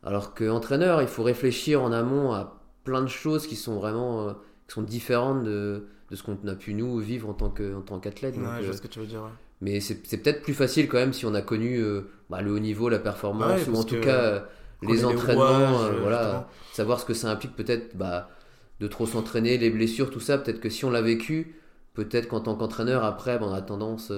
Alors 0.04 0.34
qu'entraîneur, 0.34 1.02
il 1.02 1.08
faut 1.08 1.24
réfléchir 1.24 1.82
en 1.82 1.90
amont 1.90 2.32
à 2.32 2.60
plein 2.84 3.02
de 3.02 3.08
choses 3.08 3.48
qui 3.48 3.56
sont 3.56 3.74
vraiment 3.74 4.34
qui 4.70 4.74
sont 4.74 4.82
différentes 4.82 5.42
de, 5.42 5.86
de 6.10 6.16
ce 6.16 6.22
qu'on 6.22 6.38
a 6.46 6.54
pu 6.54 6.74
nous 6.74 6.98
vivre 6.98 7.28
en 7.28 7.34
tant 7.34 7.50
que 7.50 7.74
en 7.74 7.80
tant 7.80 7.98
qu'athlète. 7.98 8.36
Ouais, 8.36 8.42
je 8.60 8.66
vois 8.66 8.70
euh, 8.70 8.72
ce 8.72 8.80
que 8.80 8.86
tu 8.86 9.00
veux 9.00 9.06
dire. 9.06 9.22
Mais 9.60 9.80
c'est 9.80 9.96
peut-être 9.96 10.42
plus 10.42 10.54
facile 10.54 10.88
quand 10.88 10.96
même 10.98 11.12
si 11.12 11.26
on 11.26 11.34
a 11.34 11.42
connu 11.42 11.78
euh, 11.78 12.02
bah, 12.30 12.40
le 12.40 12.52
haut 12.52 12.60
niveau, 12.60 12.88
la 12.88 13.00
performance, 13.00 13.66
ou 13.66 13.74
en 13.74 13.82
tout 13.82 14.00
cas 14.00 14.44
les 14.82 15.04
entraînements, 15.04 15.90
voilà, 16.00 16.48
savoir 16.72 17.00
ce 17.00 17.04
que 17.04 17.14
ça 17.14 17.30
implique 17.30 17.56
peut-être 17.56 17.96
bah, 17.96 18.30
de 18.78 18.86
trop 18.86 19.06
s'entraîner, 19.06 19.58
les 19.58 19.70
blessures, 19.70 20.10
tout 20.10 20.20
ça. 20.20 20.38
Peut-être 20.38 20.60
que 20.60 20.70
si 20.70 20.84
on 20.84 20.90
l'a 20.90 21.02
vécu, 21.02 21.56
peut-être 21.92 22.28
qu'en 22.28 22.40
tant 22.40 22.54
qu'entraîneur, 22.54 23.04
après, 23.04 23.38
bah, 23.38 23.46
on 23.48 23.52
a 23.52 23.60
tendance, 23.60 24.12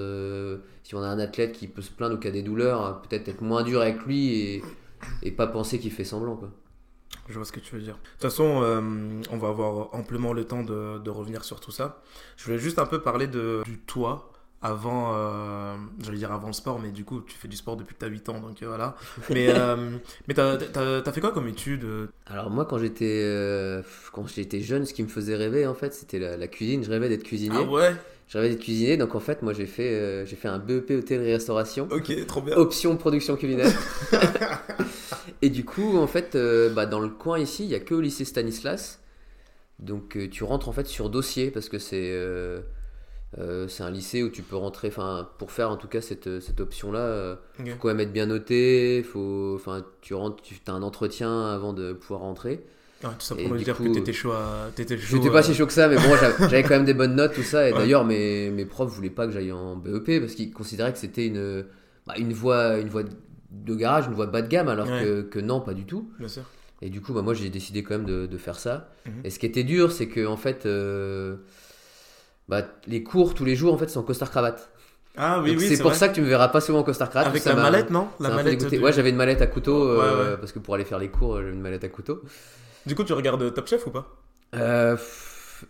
si 0.83 0.95
on 0.95 1.01
a 1.01 1.07
un 1.07 1.19
athlète 1.19 1.53
qui 1.53 1.67
peut 1.67 1.81
se 1.81 1.91
plaindre 1.91 2.15
ou 2.15 2.19
qui 2.19 2.27
a 2.27 2.31
des 2.31 2.43
douleurs, 2.43 3.01
peut-être 3.01 3.27
être 3.27 3.41
moins 3.41 3.63
dur 3.63 3.81
avec 3.81 4.05
lui 4.05 4.35
et, 4.35 4.63
et 5.23 5.31
pas 5.31 5.47
penser 5.47 5.79
qu'il 5.79 5.91
fait 5.91 6.05
semblant. 6.05 6.35
Quoi. 6.37 6.51
Je 7.29 7.35
vois 7.35 7.45
ce 7.45 7.51
que 7.51 7.59
tu 7.59 7.75
veux 7.75 7.81
dire. 7.81 7.95
De 7.95 7.99
toute 7.99 8.21
façon, 8.21 8.61
euh, 8.63 9.21
on 9.31 9.37
va 9.37 9.49
avoir 9.49 9.93
amplement 9.93 10.33
le 10.33 10.45
temps 10.45 10.63
de, 10.63 10.99
de, 10.99 11.09
revenir 11.09 11.43
sur 11.43 11.59
tout 11.59 11.71
ça. 11.71 12.01
Je 12.37 12.43
voulais 12.45 12.57
juste 12.57 12.79
un 12.79 12.85
peu 12.85 13.01
parler 13.01 13.27
de, 13.27 13.61
du 13.65 13.79
toi 13.79 14.33
avant, 14.63 15.11
euh, 15.13 15.75
j'allais 16.01 16.17
dire 16.17 16.31
avant 16.31 16.47
le 16.47 16.53
sport, 16.53 16.79
mais 16.79 16.91
du 16.91 17.03
coup, 17.03 17.21
tu 17.21 17.35
fais 17.35 17.49
du 17.49 17.57
sport 17.57 17.75
depuis 17.75 17.95
que 17.95 17.99
tu 17.99 18.05
as 18.05 18.07
8 18.07 18.29
ans, 18.29 18.39
donc 18.39 18.63
euh, 18.63 18.67
voilà. 18.67 18.95
Mais, 19.29 19.47
euh, 19.49 19.97
mais 20.27 20.33
t'as 20.33 20.53
as, 20.53 21.11
fait 21.11 21.19
quoi 21.19 21.31
comme 21.31 21.49
étude? 21.49 21.85
Alors 22.25 22.49
moi, 22.49 22.65
quand 22.65 22.77
j'étais 22.77 23.83
quand 24.13 24.25
j'étais 24.27 24.61
jeune, 24.61 24.85
ce 24.85 24.93
qui 24.93 25.03
me 25.03 25.09
faisait 25.09 25.35
rêver, 25.35 25.67
en 25.67 25.73
fait, 25.73 25.93
c'était 25.93 26.19
la, 26.19 26.47
cuisine. 26.47 26.83
Je 26.83 26.89
rêvais 26.89 27.09
d'être 27.09 27.23
cuisinier. 27.23 27.59
Ah 27.59 27.69
ouais? 27.69 27.93
Je 28.29 28.37
rêvais 28.37 28.51
d'être 28.51 28.63
cuisinier, 28.63 28.95
donc 28.95 29.15
en 29.15 29.19
fait, 29.19 29.41
moi, 29.41 29.51
j'ai 29.51 29.65
fait, 29.65 30.25
j'ai 30.25 30.35
fait 30.37 30.47
un 30.47 30.59
BEP 30.59 30.91
hôtellerie-restauration. 30.91 31.89
Ok, 31.91 32.25
trop 32.25 32.41
bien. 32.41 32.55
Option 32.55 32.95
production 32.95 33.35
culinaire. 33.35 33.73
Et 35.43 35.49
du 35.49 35.65
coup, 35.65 35.97
en 35.97 36.07
fait, 36.07 36.35
euh, 36.35 36.69
bah, 36.69 36.85
dans 36.85 37.01
le 37.01 37.09
coin 37.09 37.37
ici, 37.37 37.65
il 37.65 37.67
n'y 37.67 37.75
a 37.75 37.81
que 37.81 37.93
au 37.93 37.99
lycée 37.99 38.23
Stanislas. 38.23 39.01
Donc 39.77 40.15
euh, 40.15 40.29
tu 40.29 40.45
rentres 40.45 40.69
en 40.69 40.71
fait 40.71 40.87
sur 40.87 41.09
dossier 41.09 41.51
parce 41.51 41.67
que 41.67 41.79
c'est 41.79 42.11
euh, 42.13 42.61
c'est 43.67 43.83
un 43.83 43.91
lycée 43.91 44.23
où 44.23 44.29
tu 44.29 44.41
peux 44.41 44.55
rentrer, 44.55 44.87
enfin 44.87 45.27
pour 45.39 45.51
faire 45.51 45.69
en 45.69 45.75
tout 45.75 45.89
cas 45.89 45.99
cette, 45.99 46.39
cette 46.39 46.61
option-là, 46.61 47.37
il 47.59 47.71
faut 47.71 47.77
quand 47.77 47.87
même 47.89 47.99
être 47.99 48.13
bien 48.13 48.27
noté, 48.27 49.03
faut, 49.03 49.59
tu 49.99 50.13
rentres, 50.13 50.41
tu 50.41 50.55
as 50.67 50.71
un 50.71 50.81
entretien 50.81 51.47
avant 51.47 51.73
de 51.73 51.91
pouvoir 51.91 52.21
rentrer. 52.21 52.63
tout 53.01 53.09
ça 53.19 53.35
pour 53.35 53.55
dire 53.55 53.77
que 53.77 53.93
t'étais 53.93 54.13
chaud, 54.13 54.31
étais 54.77 54.97
chaud 54.97 55.17
J'étais 55.17 55.31
pas 55.31 55.43
si 55.43 55.53
chaud 55.53 55.65
que 55.65 55.73
ça, 55.73 55.89
mais 55.89 55.95
bon, 55.95 56.15
j'avais 56.39 56.63
quand 56.63 56.69
même 56.69 56.85
des 56.85 56.93
bonnes 56.93 57.15
notes, 57.15 57.33
tout 57.33 57.43
ça. 57.43 57.67
Et 57.67 57.73
d'ailleurs, 57.73 58.05
mes, 58.05 58.49
mes 58.51 58.65
profs 58.65 58.91
voulaient 58.91 59.09
pas 59.09 59.25
que 59.25 59.33
j'aille 59.33 59.51
en 59.51 59.75
BEP 59.75 60.21
parce 60.21 60.35
qu'ils 60.35 60.53
considéraient 60.53 60.93
que 60.93 60.99
c'était 60.99 61.25
une, 61.25 61.65
bah, 62.07 62.13
une 62.17 62.31
voie, 62.31 62.77
une 62.77 62.87
voie 62.87 63.03
de 63.53 63.75
garage, 63.75 64.07
une 64.07 64.13
voie 64.13 64.25
bas 64.25 64.41
de 64.41 64.47
gamme, 64.47 64.67
alors 64.67 64.87
que, 64.87 65.39
non, 65.39 65.61
pas 65.61 65.73
du 65.73 65.85
tout. 65.85 66.09
Bien 66.19 66.27
sûr. 66.27 66.43
Et 66.81 66.89
du 66.89 66.99
coup, 66.99 67.13
bah, 67.13 67.21
moi, 67.21 67.33
j'ai 67.33 67.49
décidé 67.49 67.81
quand 67.81 67.97
même 67.97 68.05
de, 68.05 68.37
faire 68.37 68.59
ça. 68.59 68.89
Mhm. 69.05 69.13
Et 69.23 69.29
ce 69.29 69.39
qui 69.39 69.45
était 69.45 69.63
dur, 69.63 69.91
c'est 69.91 70.07
que 70.07 70.25
en 70.25 70.35
fait, 70.35 70.65
euh, 70.65 71.37
bah, 72.49 72.63
les 72.87 73.03
cours 73.03 73.33
tous 73.33 73.45
les 73.45 73.55
jours, 73.55 73.73
en 73.73 73.77
fait, 73.77 73.89
c'est 73.89 73.97
en 73.97 74.03
costard 74.03 74.29
cravate. 74.29 74.69
Ah 75.15 75.39
oui, 75.41 75.55
oui. 75.57 75.67
C'est 75.67 75.81
pour 75.81 75.93
ça 75.93 76.09
que 76.09 76.15
tu 76.15 76.21
me 76.21 76.27
verras 76.27 76.49
pas 76.49 76.59
souvent 76.59 76.79
en 76.79 76.83
costard 76.83 77.09
cravate. 77.09 77.29
Avec 77.29 77.45
la 77.45 77.55
mallette, 77.55 77.89
non? 77.89 78.09
La 78.19 78.31
mallette. 78.31 78.63
Ouais, 78.81 78.91
j'avais 78.91 79.11
une 79.11 79.15
mallette 79.15 79.41
à 79.41 79.47
couteau 79.47 79.87
euh, 79.87 80.35
parce 80.37 80.51
que 80.51 80.59
pour 80.59 80.75
aller 80.75 80.85
faire 80.85 80.99
les 80.99 81.09
cours, 81.09 81.37
j'avais 81.37 81.53
une 81.53 81.61
mallette 81.61 81.83
à 81.83 81.89
couteau. 81.89 82.21
Du 82.85 82.95
coup, 82.95 83.03
tu 83.03 83.13
regardes 83.13 83.53
Top 83.53 83.67
Chef 83.67 83.87
ou 83.87 83.91
pas? 83.91 84.07
Euh, 84.55 84.97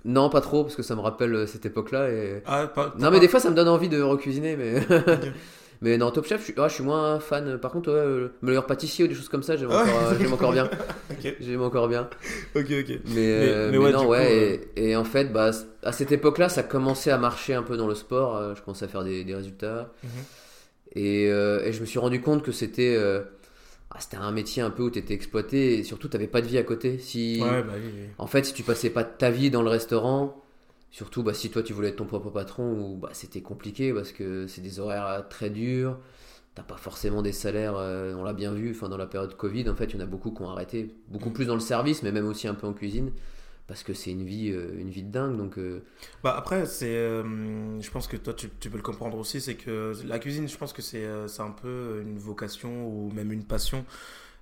Non, 0.05 0.29
pas 0.29 0.41
trop 0.41 0.63
parce 0.63 0.75
que 0.75 0.81
ça 0.81 0.95
me 0.95 1.01
rappelle 1.01 1.47
cette 1.47 1.65
époque-là. 1.65 2.09
Et... 2.09 2.41
Ah, 2.47 2.65
pas, 2.65 2.95
non, 2.97 3.11
mais 3.11 3.19
des 3.19 3.27
fois, 3.27 3.39
ça 3.39 3.51
me 3.51 3.55
donne 3.55 3.67
envie 3.67 3.89
de 3.89 4.01
recuisiner, 4.01 4.55
mais. 4.55 4.87
Mais 5.83 5.97
dans 5.97 6.11
Top 6.11 6.25
Chef, 6.25 6.39
je 6.39 6.45
suis, 6.45 6.53
ah, 6.57 6.69
je 6.69 6.75
suis 6.75 6.83
moins 6.83 7.19
fan. 7.19 7.57
Par 7.57 7.69
contre, 7.69 7.91
le 7.91 8.31
meilleur 8.41 8.65
pâtissier 8.65 9.03
ou 9.03 9.07
des 9.09 9.15
choses 9.15 9.27
comme 9.27 9.43
ça, 9.43 9.57
j'aime 9.57 9.69
encore, 9.69 10.31
encore, 10.31 10.51
bien. 10.53 10.69
J'aime 11.41 11.61
encore 11.61 11.89
bien. 11.89 12.09
Ok, 12.55 12.67
ok. 12.71 12.99
Mais, 13.13 13.69
mais, 13.69 13.91
non, 13.91 14.07
ouais. 14.07 14.61
Euh, 14.77 14.81
et, 14.81 14.95
en 14.95 15.03
fait, 15.03 15.33
bah, 15.33 15.51
à 15.83 15.91
cette 15.91 16.13
époque-là, 16.13 16.47
ça 16.47 16.63
commençait 16.63 17.11
à 17.11 17.17
marcher 17.17 17.53
un 17.53 17.63
peu 17.63 17.75
dans 17.75 17.87
le 17.87 17.95
sport. 17.95 18.37
Euh, 18.37 18.55
je 18.55 18.61
commençais 18.61 18.85
à 18.85 18.87
faire 18.87 19.03
des, 19.03 19.25
des 19.25 19.35
résultats. 19.35 19.91
Mhm. 20.03 20.09
et, 20.95 21.27
euh, 21.29 21.65
et, 21.65 21.73
je 21.73 21.81
me 21.81 21.85
suis 21.85 21.99
rendu 21.99 22.21
compte 22.21 22.43
que 22.43 22.53
c'était. 22.53 22.97
Ah, 23.91 23.97
c'était 23.99 24.17
un 24.17 24.31
métier 24.31 24.63
un 24.63 24.71
peu 24.71 24.83
où 24.83 24.89
tu 24.89 24.99
étais 24.99 25.13
exploité 25.13 25.77
et 25.77 25.83
surtout 25.83 26.07
tu 26.07 26.15
n'avais 26.15 26.29
pas 26.29 26.41
de 26.41 26.47
vie 26.47 26.57
à 26.57 26.63
côté. 26.63 26.97
Si, 26.97 27.39
ouais, 27.41 27.61
bah 27.61 27.73
oui, 27.75 28.05
En 28.17 28.25
fait, 28.25 28.45
si 28.45 28.53
tu 28.53 28.63
passais 28.63 28.89
pas 28.89 29.03
ta 29.03 29.29
vie 29.29 29.51
dans 29.51 29.61
le 29.61 29.69
restaurant, 29.69 30.42
Surtout 30.93 31.23
bah, 31.23 31.33
si 31.33 31.49
toi 31.49 31.63
tu 31.63 31.73
voulais 31.73 31.89
être 31.89 31.95
ton 31.95 32.05
propre 32.05 32.29
patron, 32.29 32.95
bah, 32.95 33.09
c'était 33.13 33.41
compliqué 33.41 33.91
parce 33.91 34.11
que 34.11 34.45
c'est 34.45 34.61
des 34.61 34.79
horaires 34.79 35.07
euh, 35.07 35.21
très 35.27 35.49
durs. 35.49 35.97
T'as 36.53 36.61
pas 36.61 36.77
forcément 36.77 37.23
des 37.23 37.31
salaires, 37.31 37.77
euh, 37.77 38.13
on 38.13 38.23
l'a 38.23 38.33
bien 38.33 38.53
vu, 38.53 38.69
enfin 38.69 38.89
dans 38.89 38.97
la 38.97 39.07
période 39.07 39.35
Covid, 39.35 39.67
en 39.71 39.75
fait, 39.75 39.85
il 39.85 39.95
y 39.95 39.97
en 39.97 40.01
a 40.01 40.05
beaucoup 40.05 40.29
qui 40.29 40.43
ont 40.43 40.51
arrêté, 40.51 40.95
beaucoup 41.07 41.31
mm. 41.31 41.33
plus 41.33 41.45
dans 41.47 41.55
le 41.55 41.61
service, 41.61 42.03
mais 42.03 42.11
même 42.11 42.27
aussi 42.27 42.47
un 42.47 42.53
peu 42.53 42.67
en 42.67 42.73
cuisine, 42.73 43.11
parce 43.65 43.81
que 43.81 43.95
c'est 43.95 44.11
une 44.11 44.23
vie, 44.23 44.51
euh, 44.51 44.79
une 44.79 44.91
vie 44.91 45.01
de 45.01 45.11
dingue. 45.11 45.35
Donc, 45.35 45.57
bah 46.23 46.35
après, 46.37 46.67
c'est, 46.67 46.93
je 46.93 47.89
pense 47.89 48.05
que 48.05 48.15
toi 48.15 48.35
tu, 48.35 48.51
tu, 48.59 48.69
peux 48.69 48.77
le 48.77 48.83
comprendre 48.83 49.17
aussi, 49.17 49.41
c'est 49.41 49.55
que 49.55 49.93
la 50.05 50.19
cuisine, 50.19 50.47
je 50.47 50.57
pense 50.59 50.73
que 50.73 50.83
c'est, 50.83 51.07
c'est 51.27 51.41
un 51.41 51.49
peu 51.49 52.03
une 52.03 52.19
vocation 52.19 52.87
ou 52.87 53.11
même 53.11 53.31
une 53.31 53.45
passion 53.45 53.83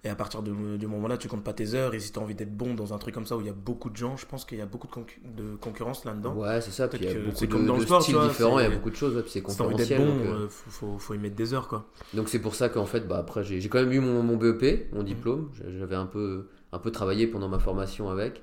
Et 0.03 0.09
à 0.09 0.15
partir 0.15 0.41
de- 0.41 0.77
du 0.77 0.87
moment-là, 0.87 1.17
tu 1.17 1.27
comptes 1.27 1.43
pas 1.43 1.53
tes 1.53 1.75
heures. 1.75 1.93
Et 1.93 1.99
si 1.99 2.11
tu 2.11 2.17
as 2.17 2.21
envie 2.23 2.33
d'être 2.33 2.55
bon 2.55 2.73
dans 2.73 2.91
un 2.93 2.97
truc 2.97 3.13
comme 3.13 3.27
ça 3.27 3.37
où 3.37 3.41
il 3.41 3.45
y 3.45 3.49
a 3.51 3.53
beaucoup 3.53 3.89
de 3.91 3.95
gens, 3.95 4.17
je 4.17 4.25
pense 4.25 4.45
qu'il 4.45 4.57
y 4.57 4.61
a 4.61 4.65
beaucoup 4.65 4.87
de, 4.87 4.91
concu- 4.93 5.19
de 5.23 5.55
concurrence 5.57 6.05
là-dedans. 6.05 6.33
Ouais, 6.35 6.59
c'est 6.61 6.71
ça. 6.71 6.87
Puis 6.87 6.99
il 7.03 7.05
y 7.05 7.09
a 7.09 7.13
beaucoup 7.13 7.35
c'est 7.37 7.45
de, 7.47 7.51
comme 7.53 7.67
dans 7.67 7.75
le 7.75 7.81
de 7.81 7.85
sport, 7.85 8.01
styles 8.01 8.15
vois, 8.15 8.27
différents, 8.27 8.59
il 8.59 8.63
y 8.63 8.65
a 8.65 8.69
beaucoup 8.71 8.89
de 8.89 8.95
choses, 8.95 9.15
ouais, 9.15 9.21
puis 9.21 9.31
c'est 9.31 9.47
Si 9.47 9.57
t'as 9.57 9.63
envie 9.63 9.75
d'être 9.75 9.97
bon, 9.97 10.07
donc, 10.07 10.25
euh, 10.25 10.45
euh, 10.45 10.49
faut, 10.49 10.69
faut, 10.71 10.97
faut 10.97 11.13
y 11.13 11.19
mettre 11.19 11.35
des 11.35 11.53
heures, 11.53 11.67
quoi. 11.67 11.85
Donc 12.15 12.29
c'est 12.29 12.39
pour 12.39 12.55
ça 12.55 12.69
qu'en 12.69 12.87
fait, 12.87 13.01
bah, 13.07 13.17
après, 13.19 13.43
j'ai 13.43 13.67
quand 13.69 13.79
même 13.79 13.91
eu 13.91 13.99
mon, 13.99 14.23
mon 14.23 14.37
BEP, 14.37 14.89
mon 14.93 15.03
diplôme. 15.03 15.49
J'avais 15.79 15.95
un 15.95 16.07
peu, 16.07 16.47
un 16.71 16.79
peu 16.79 16.91
travaillé 16.91 17.27
pendant 17.27 17.47
ma 17.47 17.59
formation 17.59 18.09
avec. 18.09 18.41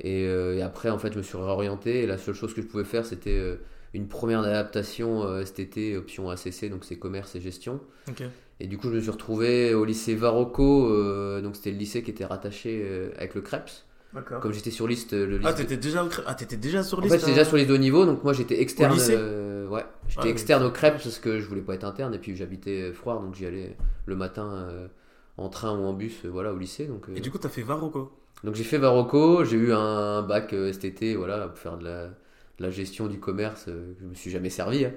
Et, 0.00 0.26
euh, 0.26 0.56
et 0.56 0.62
après, 0.62 0.90
en 0.90 0.98
fait, 0.98 1.12
je 1.12 1.18
me 1.18 1.22
suis 1.22 1.36
réorienté. 1.36 2.02
Et 2.02 2.06
la 2.06 2.18
seule 2.18 2.34
chose 2.34 2.54
que 2.54 2.62
je 2.62 2.66
pouvais 2.66 2.84
faire, 2.84 3.04
c'était 3.06 3.38
euh, 3.38 3.56
une 3.94 4.08
première 4.08 4.40
adaptation 4.40 5.24
euh, 5.24 5.44
cet 5.44 5.58
été, 5.58 5.96
option 5.96 6.30
ACC, 6.30 6.70
donc 6.70 6.84
c'est 6.84 6.98
commerce 6.98 7.34
et 7.34 7.40
gestion. 7.40 7.80
Ok. 8.08 8.22
Et 8.60 8.66
du 8.66 8.78
coup, 8.78 8.88
je 8.88 8.94
me 8.94 9.00
suis 9.00 9.10
retrouvé 9.10 9.74
au 9.74 9.84
lycée 9.84 10.14
Varocco, 10.14 10.88
euh, 10.90 11.42
donc 11.42 11.56
c'était 11.56 11.70
le 11.72 11.76
lycée 11.78 12.02
qui 12.02 12.10
était 12.10 12.24
rattaché 12.24 12.82
euh, 12.84 13.10
avec 13.18 13.34
le 13.34 13.42
CREPS. 13.42 13.84
D'accord. 14.14 14.40
Comme 14.40 14.52
j'étais 14.54 14.70
sur 14.70 14.88
liste, 14.88 15.12
le 15.12 15.36
lycée. 15.36 15.42
Ah, 15.44 15.52
t'étais 15.52 15.76
déjà, 15.76 16.02
au 16.04 16.08
ah, 16.26 16.34
t'étais 16.34 16.56
déjà 16.56 16.82
sur 16.82 16.98
En 16.98 17.02
liste 17.02 17.14
fait, 17.14 17.20
j'étais 17.20 17.32
déjà 17.32 17.44
sur 17.44 17.58
les 17.58 17.66
deux 17.66 17.76
niveaux, 17.76 18.06
donc 18.06 18.24
moi 18.24 18.32
j'étais 18.32 18.60
externe. 18.62 18.94
lycée 18.94 19.14
euh, 19.14 19.68
ouais, 19.68 19.84
j'étais 20.08 20.20
Ah, 20.24 20.28
externe 20.30 20.62
mais- 20.62 20.68
au 20.68 20.72
crêpes 20.72 20.94
parce 20.94 21.18
que 21.18 21.38
je 21.38 21.46
voulais 21.46 21.60
pas 21.60 21.74
être 21.74 21.84
interne 21.84 22.14
et 22.14 22.18
puis 22.18 22.34
j'habitais 22.34 22.92
Froire, 22.94 23.20
donc 23.20 23.34
j'y 23.34 23.44
allais 23.44 23.76
le 24.06 24.16
matin 24.16 24.48
euh, 24.70 24.88
en 25.36 25.50
train 25.50 25.76
ou 25.78 25.82
en 25.84 25.92
bus, 25.92 26.24
euh, 26.24 26.28
voilà, 26.28 26.54
au 26.54 26.56
lycée. 26.58 26.86
Donc, 26.86 27.10
euh, 27.10 27.14
Et 27.14 27.20
du 27.20 27.30
coup, 27.30 27.36
t'as 27.36 27.50
fait 27.50 27.60
Varroco. 27.62 28.10
donc 28.42 28.54
j'ai 28.54 28.64
fait 28.64 28.78
Varocco, 28.78 29.44
j'ai 29.44 29.58
eu 29.58 29.72
un 29.74 30.22
bac 30.22 30.54
euh, 30.54 30.72
été, 30.72 31.14
voilà, 31.14 31.48
pour 31.48 31.58
faire 31.58 31.76
de 31.76 31.84
la, 31.84 32.06
de 32.06 32.12
la 32.60 32.70
gestion 32.70 33.08
du 33.08 33.18
commerce. 33.20 33.66
euh, 33.68 33.92
je 34.00 34.06
me 34.06 34.14
suis 34.14 34.30
jamais 34.30 34.48
servi. 34.50 34.86
hein. 34.86 34.92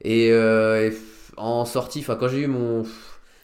Et, 0.00 0.32
euh, 0.32 0.90
en 1.38 1.64
sortie, 1.64 2.00
enfin 2.00 2.16
quand 2.16 2.28
j'ai 2.28 2.40
eu 2.40 2.46
mon, 2.46 2.84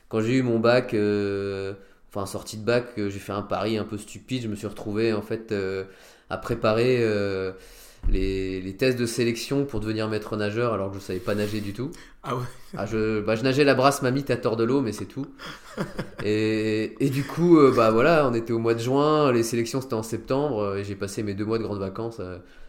quand 0.08 0.20
j'ai 0.20 0.34
eu 0.34 0.42
mon 0.42 0.58
bac, 0.58 0.94
euh, 0.94 1.74
enfin 2.10 2.26
sortie 2.26 2.56
de 2.56 2.64
bac, 2.64 2.86
euh, 2.98 3.10
j'ai 3.10 3.18
fait 3.18 3.32
un 3.32 3.42
pari 3.42 3.78
un 3.78 3.84
peu 3.84 3.98
stupide. 3.98 4.42
Je 4.42 4.48
me 4.48 4.56
suis 4.56 4.66
retrouvé 4.66 5.12
en 5.12 5.22
fait 5.22 5.52
euh, 5.52 5.84
à 6.30 6.38
préparer 6.38 6.98
euh, 7.00 7.52
les, 8.08 8.60
les 8.60 8.76
tests 8.76 8.98
de 8.98 9.06
sélection 9.06 9.64
pour 9.64 9.80
devenir 9.80 10.08
maître 10.08 10.36
nageur 10.36 10.74
alors 10.74 10.90
que 10.90 10.96
je 10.98 11.02
savais 11.02 11.20
pas 11.20 11.34
nager 11.34 11.60
du 11.60 11.72
tout. 11.72 11.90
Ah 12.22 12.36
ouais. 12.36 12.44
Ah, 12.76 12.86
je, 12.86 13.20
bah, 13.20 13.36
je 13.36 13.42
nageais 13.42 13.64
la 13.64 13.74
brasse 13.74 14.02
mamite 14.02 14.30
à 14.30 14.36
tort 14.36 14.56
de 14.56 14.64
l'eau, 14.64 14.80
mais 14.80 14.92
c'est 14.92 15.06
tout. 15.06 15.26
Et, 16.24 16.94
et 17.00 17.10
du 17.10 17.24
coup, 17.24 17.58
bah 17.76 17.90
voilà, 17.90 18.26
on 18.28 18.34
était 18.34 18.52
au 18.52 18.58
mois 18.58 18.74
de 18.74 18.80
juin, 18.80 19.30
les 19.32 19.42
sélections 19.42 19.80
c'était 19.80 19.94
en 19.94 20.02
septembre, 20.02 20.76
et 20.76 20.84
j'ai 20.84 20.96
passé 20.96 21.22
mes 21.22 21.34
deux 21.34 21.44
mois 21.44 21.58
de 21.58 21.64
grandes 21.64 21.80
vacances 21.80 22.20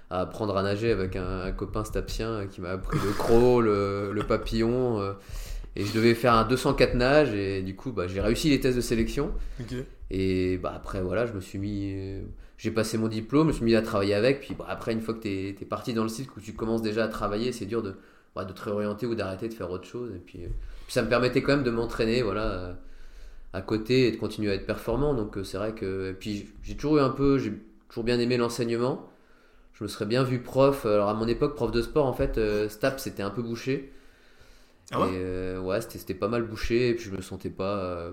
à, 0.09 0.21
apprendre 0.21 0.55
à 0.57 0.63
nager 0.63 0.91
avec 0.91 1.15
un, 1.15 1.41
un 1.41 1.51
copain 1.51 1.83
stapsien 1.83 2.47
qui 2.47 2.61
m'a 2.61 2.71
appris 2.71 2.97
le 3.03 3.11
crawl, 3.11 3.65
le, 3.65 4.11
le 4.13 4.23
papillon. 4.23 4.99
euh, 5.01 5.13
et 5.77 5.83
je 5.83 5.93
devais 5.93 6.13
faire 6.15 6.33
un 6.33 6.45
204 6.45 6.93
nage, 6.95 7.33
et 7.33 7.61
du 7.61 7.75
coup, 7.75 7.91
bah, 7.91 8.07
j'ai 8.07 8.21
réussi 8.21 8.49
les 8.49 8.61
tests 8.61 8.77
de 8.77 8.81
sélection. 8.81 9.33
Et 10.11 10.57
bah 10.57 10.71
après 10.75 11.01
voilà, 11.01 11.25
je 11.25 11.33
me 11.33 11.41
suis 11.41 11.57
mis, 11.59 11.91
euh, 11.95 12.21
j'ai 12.57 12.71
passé 12.71 12.97
mon 12.97 13.07
diplôme, 13.09 13.47
je 13.47 13.51
me 13.51 13.55
suis 13.57 13.65
mis 13.65 13.75
à 13.75 13.81
travailler 13.81 14.13
avec. 14.13 14.39
Puis 14.39 14.55
bah, 14.57 14.65
après 14.69 14.93
une 14.93 15.01
fois 15.01 15.13
que 15.15 15.19
t'es 15.19 15.49
es 15.49 15.65
parti 15.65 15.93
dans 15.93 16.03
le 16.03 16.09
site, 16.09 16.29
où 16.37 16.39
tu 16.39 16.53
commences 16.53 16.81
déjà 16.81 17.03
à 17.03 17.07
travailler, 17.09 17.51
c'est 17.51 17.65
dur 17.65 17.81
de, 17.83 17.95
bah, 18.35 18.45
de 18.45 18.53
te 18.53 18.61
réorienter 18.63 19.05
ou 19.05 19.15
d'arrêter 19.15 19.49
de 19.49 19.53
faire 19.53 19.69
autre 19.69 19.85
chose. 19.87 20.11
Et 20.15 20.19
puis, 20.19 20.43
euh, 20.45 20.47
puis 20.85 20.93
ça 20.93 21.01
me 21.01 21.09
permettait 21.09 21.41
quand 21.41 21.55
même 21.55 21.65
de 21.65 21.71
m'entraîner, 21.71 22.21
voilà, 22.21 22.77
à 23.53 23.61
côté 23.61 24.07
et 24.07 24.11
de 24.11 24.17
continuer 24.17 24.51
à 24.51 24.55
être 24.55 24.65
performant. 24.67 25.13
Donc 25.13 25.37
c'est 25.43 25.57
vrai 25.57 25.73
que 25.73 26.11
et 26.11 26.13
puis 26.13 26.47
j'ai 26.63 26.75
toujours 26.75 26.97
eu 26.97 27.01
un 27.01 27.09
peu, 27.09 27.37
j'ai 27.37 27.51
toujours 27.89 28.03
bien 28.05 28.19
aimé 28.19 28.37
l'enseignement. 28.37 29.09
Je 29.75 29.83
me 29.83 29.87
serais 29.89 30.05
bien 30.05 30.23
vu 30.23 30.41
prof. 30.41 30.85
Alors 30.85 31.09
à 31.09 31.13
mon 31.13 31.27
époque, 31.27 31.55
prof 31.55 31.71
de 31.71 31.81
sport, 31.83 32.05
en 32.07 32.13
fait, 32.13 32.37
euh, 32.37 32.69
Stap 32.69 32.99
c'était 32.99 33.23
un 33.23 33.29
peu 33.29 33.41
bouché. 33.43 33.91
Ah 34.91 34.99
ouais 34.99 35.09
Et, 35.09 35.17
euh, 35.17 35.59
ouais, 35.59 35.81
c'était 35.81 35.97
c'était 35.99 36.13
pas 36.15 36.27
mal 36.29 36.43
bouché 36.43 36.89
et 36.89 36.95
puis 36.95 37.05
je 37.05 37.11
me 37.11 37.21
sentais 37.21 37.49
pas. 37.49 37.77
euh, 37.79 38.11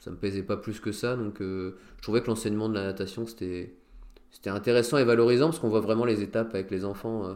ça 0.00 0.10
me 0.10 0.16
plaisait 0.16 0.42
pas 0.42 0.56
plus 0.56 0.80
que 0.80 0.92
ça. 0.92 1.16
Donc 1.16 1.40
euh, 1.42 1.76
je 1.98 2.02
trouvais 2.02 2.22
que 2.22 2.28
l'enseignement 2.28 2.68
de 2.68 2.74
la 2.74 2.84
natation 2.84 3.26
c'était 3.26 3.74
c'était 4.30 4.50
intéressant 4.50 4.98
et 4.98 5.04
valorisant 5.04 5.48
parce 5.48 5.58
qu'on 5.60 5.70
voit 5.70 5.80
vraiment 5.80 6.04
les 6.06 6.22
étapes 6.22 6.54
avec 6.54 6.70
les 6.70 6.84
enfants. 6.84 7.26
euh, 7.28 7.34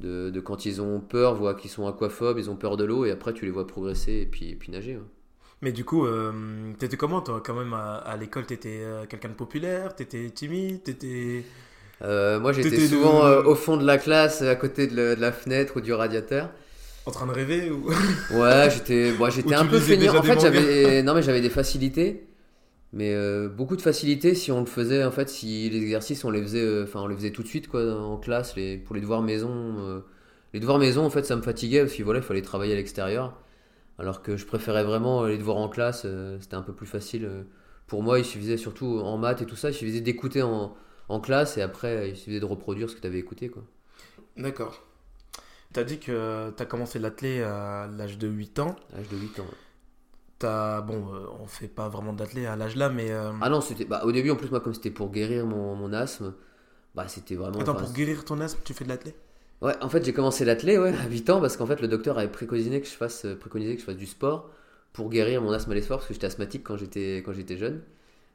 de, 0.00 0.30
de 0.30 0.40
quand 0.40 0.66
ils 0.66 0.82
ont 0.82 1.00
peur, 1.00 1.34
voient 1.36 1.54
qu'ils 1.54 1.70
sont 1.70 1.86
aquaphobes, 1.88 2.38
ils 2.38 2.50
ont 2.50 2.56
peur 2.56 2.76
de 2.76 2.84
l'eau 2.84 3.04
et 3.06 3.12
après 3.12 3.34
tu 3.34 3.44
les 3.46 3.50
vois 3.52 3.66
progresser 3.66 4.14
et 4.22 4.26
puis, 4.26 4.50
et 4.50 4.56
puis 4.56 4.72
nager. 4.72 4.96
ouais. 4.96 5.02
Mais 5.60 5.72
du 5.72 5.84
coup, 5.84 6.06
euh, 6.06 6.72
t'étais 6.78 6.96
comment 6.96 7.20
toi 7.20 7.42
Quand 7.44 7.54
même 7.54 7.72
à, 7.74 7.96
à 7.96 8.16
l'école, 8.16 8.46
t'étais 8.46 8.80
euh, 8.82 9.06
quelqu'un 9.06 9.30
de 9.30 9.34
populaire 9.34 9.94
T'étais 9.94 10.30
timide 10.30 10.82
T'étais. 10.84 11.44
Euh, 12.02 12.38
moi 12.38 12.52
j'étais 12.52 12.86
souvent 12.86 13.24
euh, 13.26 13.42
au 13.42 13.54
fond 13.54 13.76
de 13.76 13.84
la 13.84 13.98
classe, 13.98 14.42
à 14.42 14.54
côté 14.54 14.86
de, 14.86 14.94
la- 14.96 15.16
de 15.16 15.20
la 15.20 15.32
fenêtre 15.32 15.76
ou 15.76 15.80
du 15.80 15.92
radiateur. 15.92 16.50
En 17.06 17.10
train 17.10 17.26
de 17.26 17.32
rêver 17.32 17.70
ou... 17.70 17.88
Ouais, 18.38 18.68
j'étais 18.70 19.12
bon, 19.12 19.30
j'étais 19.30 19.54
un 19.54 19.64
peu 19.66 19.80
déjà 19.80 20.18
En 20.18 20.22
fait, 20.22 20.38
j'avais 20.40 21.02
non 21.02 21.14
mais 21.14 21.22
j'avais 21.22 21.40
des 21.40 21.50
facilités. 21.50 22.24
Mais 22.92 23.12
euh, 23.14 23.48
beaucoup 23.48 23.76
de 23.76 23.82
facilités 23.82 24.34
si 24.34 24.50
on 24.52 24.60
le 24.60 24.66
faisait 24.66 25.04
en 25.04 25.10
fait 25.10 25.28
si 25.28 25.68
les 25.70 25.78
exercices 25.82 26.24
on 26.24 26.30
les 26.30 26.40
faisait 26.42 26.82
enfin 26.84 27.00
on 27.02 27.06
les 27.06 27.16
faisait 27.16 27.32
tout 27.32 27.42
de 27.42 27.48
suite 27.48 27.68
quoi 27.68 27.82
en 28.00 28.16
classe 28.16 28.56
les 28.56 28.78
pour 28.78 28.94
les 28.94 29.02
devoirs 29.02 29.20
maison 29.22 30.02
les 30.54 30.60
devoirs 30.60 30.78
maison 30.78 31.04
en 31.04 31.10
fait 31.10 31.26
ça 31.26 31.36
me 31.36 31.42
fatiguait 31.42 31.80
parce 31.82 31.92
que 31.92 32.02
voilà 32.02 32.20
il 32.20 32.24
fallait 32.24 32.40
travailler 32.42 32.72
à 32.72 32.76
l'extérieur. 32.76 33.34
Alors 33.98 34.22
que 34.22 34.36
je 34.38 34.46
préférais 34.46 34.84
vraiment 34.84 35.26
les 35.26 35.36
devoirs 35.36 35.58
en 35.58 35.68
classe 35.68 36.06
c'était 36.40 36.54
un 36.54 36.62
peu 36.62 36.72
plus 36.72 36.86
facile 36.86 37.28
pour 37.86 38.02
moi 38.02 38.18
il 38.20 38.24
suffisait 38.24 38.56
surtout 38.56 39.00
en 39.00 39.18
maths 39.18 39.42
et 39.42 39.46
tout 39.46 39.56
ça 39.56 39.68
il 39.70 39.74
suffisait 39.74 40.00
d'écouter 40.00 40.40
en, 40.42 40.74
en 41.08 41.20
classe 41.20 41.56
et 41.58 41.62
après 41.62 42.10
il 42.10 42.16
suffisait 42.16 42.40
de 42.40 42.44
reproduire 42.44 42.88
ce 42.90 42.96
que 42.96 43.00
tu 43.00 43.06
avais 43.06 43.18
écouté 43.18 43.48
quoi 43.48 43.64
D'accord. 44.36 44.82
T'as 45.72 45.84
dit 45.84 45.98
que 45.98 46.50
t'as 46.56 46.64
commencé 46.64 46.98
l'athlé 46.98 47.42
à 47.42 47.88
l'âge 47.96 48.18
de 48.18 48.28
8 48.28 48.58
ans. 48.58 48.76
à 48.92 48.96
l'âge 48.98 49.08
de 49.08 49.16
8 49.16 49.38
ans 49.40 49.44
ouais. 49.44 49.58
T'as. 50.38 50.80
Bon, 50.82 51.12
euh, 51.14 51.26
on 51.40 51.46
fait 51.46 51.68
pas 51.68 51.88
vraiment 51.88 52.12
d'athlé 52.12 52.46
à 52.46 52.56
l'âge 52.56 52.76
là, 52.76 52.88
mais. 52.88 53.10
euh, 53.10 53.32
Ah 53.40 53.48
non, 53.48 53.60
c'était 53.60 53.84
bah, 53.84 54.02
au 54.04 54.12
début 54.12 54.30
en 54.30 54.36
plus 54.36 54.50
moi 54.50 54.60
comme 54.60 54.74
c'était 54.74 54.90
pour 54.90 55.10
guérir 55.10 55.46
mon, 55.46 55.74
mon 55.74 55.92
asthme, 55.92 56.34
bah 56.94 57.08
c'était 57.08 57.34
vraiment 57.36 57.60
Attends, 57.60 57.72
enfin, 57.72 57.84
pour 57.84 57.92
guérir 57.92 58.24
ton 58.24 58.40
asthme, 58.40 58.60
tu 58.64 58.74
fais 58.74 58.84
de 58.84 58.88
l'athlé 58.90 59.14
Ouais, 59.60 59.74
en 59.82 59.88
fait, 59.88 60.04
j'ai 60.04 60.12
commencé 60.12 60.44
l'athlé 60.44 60.78
ouais, 60.78 60.94
à 61.04 61.08
8 61.08 61.28
ans 61.30 61.40
parce 61.40 61.56
qu'en 61.56 61.66
fait 61.66 61.80
le 61.80 61.88
docteur 61.88 62.18
avait 62.18 62.28
préconisé 62.30 62.80
que 62.80 62.86
je 62.86 62.92
fasse 62.92 63.24
euh, 63.24 63.34
préconisé 63.36 63.74
que 63.74 63.80
je 63.80 63.86
fasse 63.86 63.96
du 63.96 64.06
sport 64.06 64.50
pour 64.92 65.10
guérir 65.10 65.42
mon 65.42 65.50
asthme 65.52 65.72
à 65.72 65.74
l'effort 65.74 65.98
parce 65.98 66.08
que 66.08 66.14
j'étais 66.14 66.26
asthmatique 66.26 66.62
quand 66.64 66.76
j'étais 66.76 67.18
quand 67.18 67.32
j'étais 67.32 67.56
jeune 67.56 67.82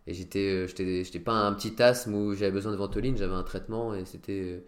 et 0.07 0.13
j'étais 0.13 0.39
euh, 0.39 0.67
j'étais 0.67 1.03
j'étais 1.03 1.19
pas 1.19 1.33
un 1.33 1.53
petit 1.53 1.81
asthme 1.81 2.13
où 2.15 2.33
j'avais 2.33 2.51
besoin 2.51 2.71
de 2.71 2.77
ventoline, 2.77 3.17
j'avais 3.17 3.33
un 3.33 3.43
traitement 3.43 3.93
et 3.93 4.05
c'était 4.05 4.41
euh, 4.41 4.59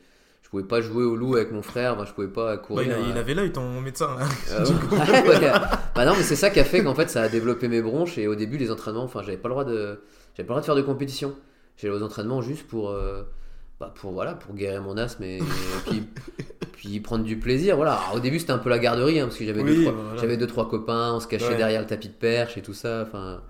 je 0.41 0.49
pouvais 0.49 0.63
pas 0.63 0.79
jouer 0.81 1.03
au 1.03 1.15
loup 1.15 1.35
avec 1.35 1.51
mon 1.51 1.61
frère, 1.61 1.97
bah, 1.97 2.05
je 2.07 2.13
pouvais 2.13 2.27
pas 2.27 2.55
Bah, 2.55 2.57
courir. 2.57 2.85
il, 2.87 2.91
a- 2.93 2.99
il 3.11 3.17
euh, 3.17 3.19
avait 3.19 3.33
l'œil, 3.33 3.51
ton 3.51 3.81
médecin. 3.81 4.15
là. 4.17 4.27
euh, 4.51 4.65
ouais, 5.27 5.51
bah 5.95 6.05
non, 6.05 6.13
mais 6.15 6.23
c'est 6.23 6.35
ça 6.35 6.49
qui 6.49 6.59
a 6.59 6.63
fait 6.63 6.83
qu'en 6.83 6.95
fait 6.95 7.09
ça 7.09 7.23
a 7.23 7.29
développé 7.29 7.67
mes 7.67 7.81
bronches 7.81 8.17
et 8.17 8.27
au 8.27 8.35
début 8.35 8.57
les 8.57 8.71
entraînements, 8.71 9.03
enfin 9.03 9.21
j'avais 9.23 9.37
pas 9.37 9.49
le 9.49 9.53
droit 9.53 9.65
de, 9.65 9.99
j'avais 10.35 10.47
pas 10.47 10.53
le 10.53 10.59
droit 10.59 10.61
de 10.61 10.65
faire 10.65 10.75
de 10.75 10.81
compétition. 10.81 11.33
J'allais 11.77 11.93
aux 11.93 12.03
entraînements 12.03 12.41
juste 12.41 12.65
pour, 12.67 12.89
euh, 12.91 13.23
bah, 13.81 13.91
pour 13.95 14.13
voilà, 14.13 14.33
pour 14.35 14.55
guérir 14.55 14.81
mon 14.81 14.95
asthme 14.97 15.23
et, 15.23 15.37
et 15.39 15.41
puis, 15.89 16.03
puis 16.71 16.99
prendre 17.01 17.25
du 17.25 17.37
plaisir. 17.37 17.75
Voilà. 17.75 17.95
Alors, 17.95 18.15
au 18.15 18.19
début 18.21 18.39
c'était 18.39 18.53
un 18.53 18.59
peu 18.59 18.69
la 18.69 18.79
garderie 18.79 19.19
hein, 19.19 19.25
parce 19.25 19.37
que 19.37 19.43
j'avais 19.45 19.61
Oui, 19.61 19.75
deux, 19.75 19.85
bah, 19.85 19.91
voilà. 19.93 20.21
j'avais 20.21 20.37
deux 20.37 20.47
trois 20.47 20.69
copains, 20.69 21.11
on 21.15 21.19
se 21.19 21.27
cachait 21.27 21.49
Ouais. 21.49 21.57
derrière 21.57 21.81
le 21.81 21.87
tapis 21.87 22.07
de 22.07 22.13
perche 22.13 22.57
et 22.57 22.61
tout 22.61 22.73
ça. 22.73 23.03
Enfin. 23.05 23.41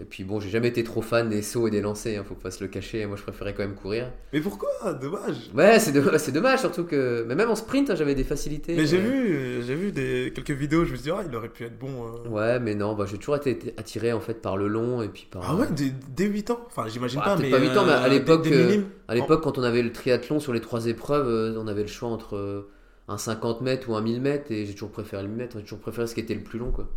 Et 0.00 0.04
puis 0.04 0.24
bon, 0.24 0.40
j'ai 0.40 0.48
jamais 0.48 0.68
été 0.68 0.82
trop 0.82 1.02
fan 1.02 1.28
des 1.28 1.42
sauts 1.42 1.68
et 1.68 1.70
des 1.70 1.82
lancers, 1.82 2.18
hein, 2.20 2.24
faut 2.26 2.34
pas 2.34 2.50
se 2.50 2.64
le 2.64 2.68
cacher. 2.70 3.04
Moi 3.04 3.16
je 3.16 3.22
préférais 3.22 3.52
quand 3.52 3.62
même 3.62 3.74
courir. 3.74 4.10
Mais 4.32 4.40
pourquoi? 4.40 4.70
Dommage. 4.94 5.50
Ouais, 5.54 5.78
c'est 5.78 5.92
dommage, 5.92 6.20
c'est 6.20 6.32
dommage 6.32 6.60
surtout 6.60 6.84
que. 6.84 7.24
Mais 7.28 7.34
même 7.34 7.50
en 7.50 7.54
sprint, 7.54 7.90
hein, 7.90 7.94
j'avais 7.94 8.14
des 8.14 8.24
facilités. 8.24 8.74
Mais 8.76 8.86
j'ai 8.86 8.96
euh, 8.96 9.00
vu, 9.00 9.62
j'ai 9.62 9.74
vu 9.74 9.92
des, 9.92 10.32
quelques 10.34 10.52
vidéos, 10.52 10.84
je 10.86 10.92
me 10.92 10.96
suis 10.96 11.04
dit, 11.04 11.10
ah, 11.10 11.22
il 11.28 11.36
aurait 11.36 11.50
pu 11.50 11.64
être 11.64 11.78
bon. 11.78 12.06
euh. 12.24 12.28
Ouais, 12.28 12.58
mais 12.60 12.74
non, 12.74 12.94
bah, 12.94 13.04
j'ai 13.06 13.18
toujours 13.18 13.36
été 13.36 13.74
attiré 13.76 14.12
en 14.14 14.20
fait 14.20 14.40
par 14.40 14.56
le 14.56 14.68
long 14.68 15.02
et 15.02 15.08
puis 15.08 15.28
par. 15.30 15.42
Ah 15.46 15.54
ouais, 15.56 15.66
dès, 15.70 15.92
dès 16.16 16.24
8 16.24 16.50
ans? 16.50 16.60
Enfin, 16.66 16.86
j'imagine 16.88 17.18
Ouais, 17.18 17.24
pas, 17.26 17.36
mais. 17.36 17.50
pas 17.50 17.58
8 17.60 17.76
ans, 17.76 17.84
mais 17.84 17.92
à 17.92 18.04
euh, 18.04 18.08
l'époque, 18.08 18.42
des- 18.42 18.50
des 18.50 18.56
minimes. 18.56 18.86
À 19.06 19.14
l'époque, 19.14 19.42
quand 19.42 19.58
on 19.58 19.62
avait 19.62 19.82
le 19.82 19.92
triathlon 19.92 20.40
sur 20.40 20.52
les 20.54 20.60
trois 20.62 20.86
épreuves, 20.86 21.56
on 21.58 21.66
avait 21.66 21.82
le 21.82 21.88
choix 21.88 22.08
entre 22.08 22.68
un 23.08 23.18
50 23.18 23.60
mètres 23.60 23.90
ou 23.90 23.96
un 23.96 24.00
1000 24.00 24.20
mètres 24.22 24.50
et 24.50 24.64
j'ai 24.64 24.72
toujours 24.72 24.92
préféré 24.92 25.22
le 25.24 25.28
1000 25.28 25.36
mètres. 25.38 25.56
J'ai 25.58 25.64
toujours 25.64 25.80
préféré 25.80 26.06
ce 26.06 26.14
qui 26.14 26.20
était 26.20 26.34
le 26.34 26.42
plus 26.42 26.58
long, 26.58 26.70
quoi. 26.70 26.88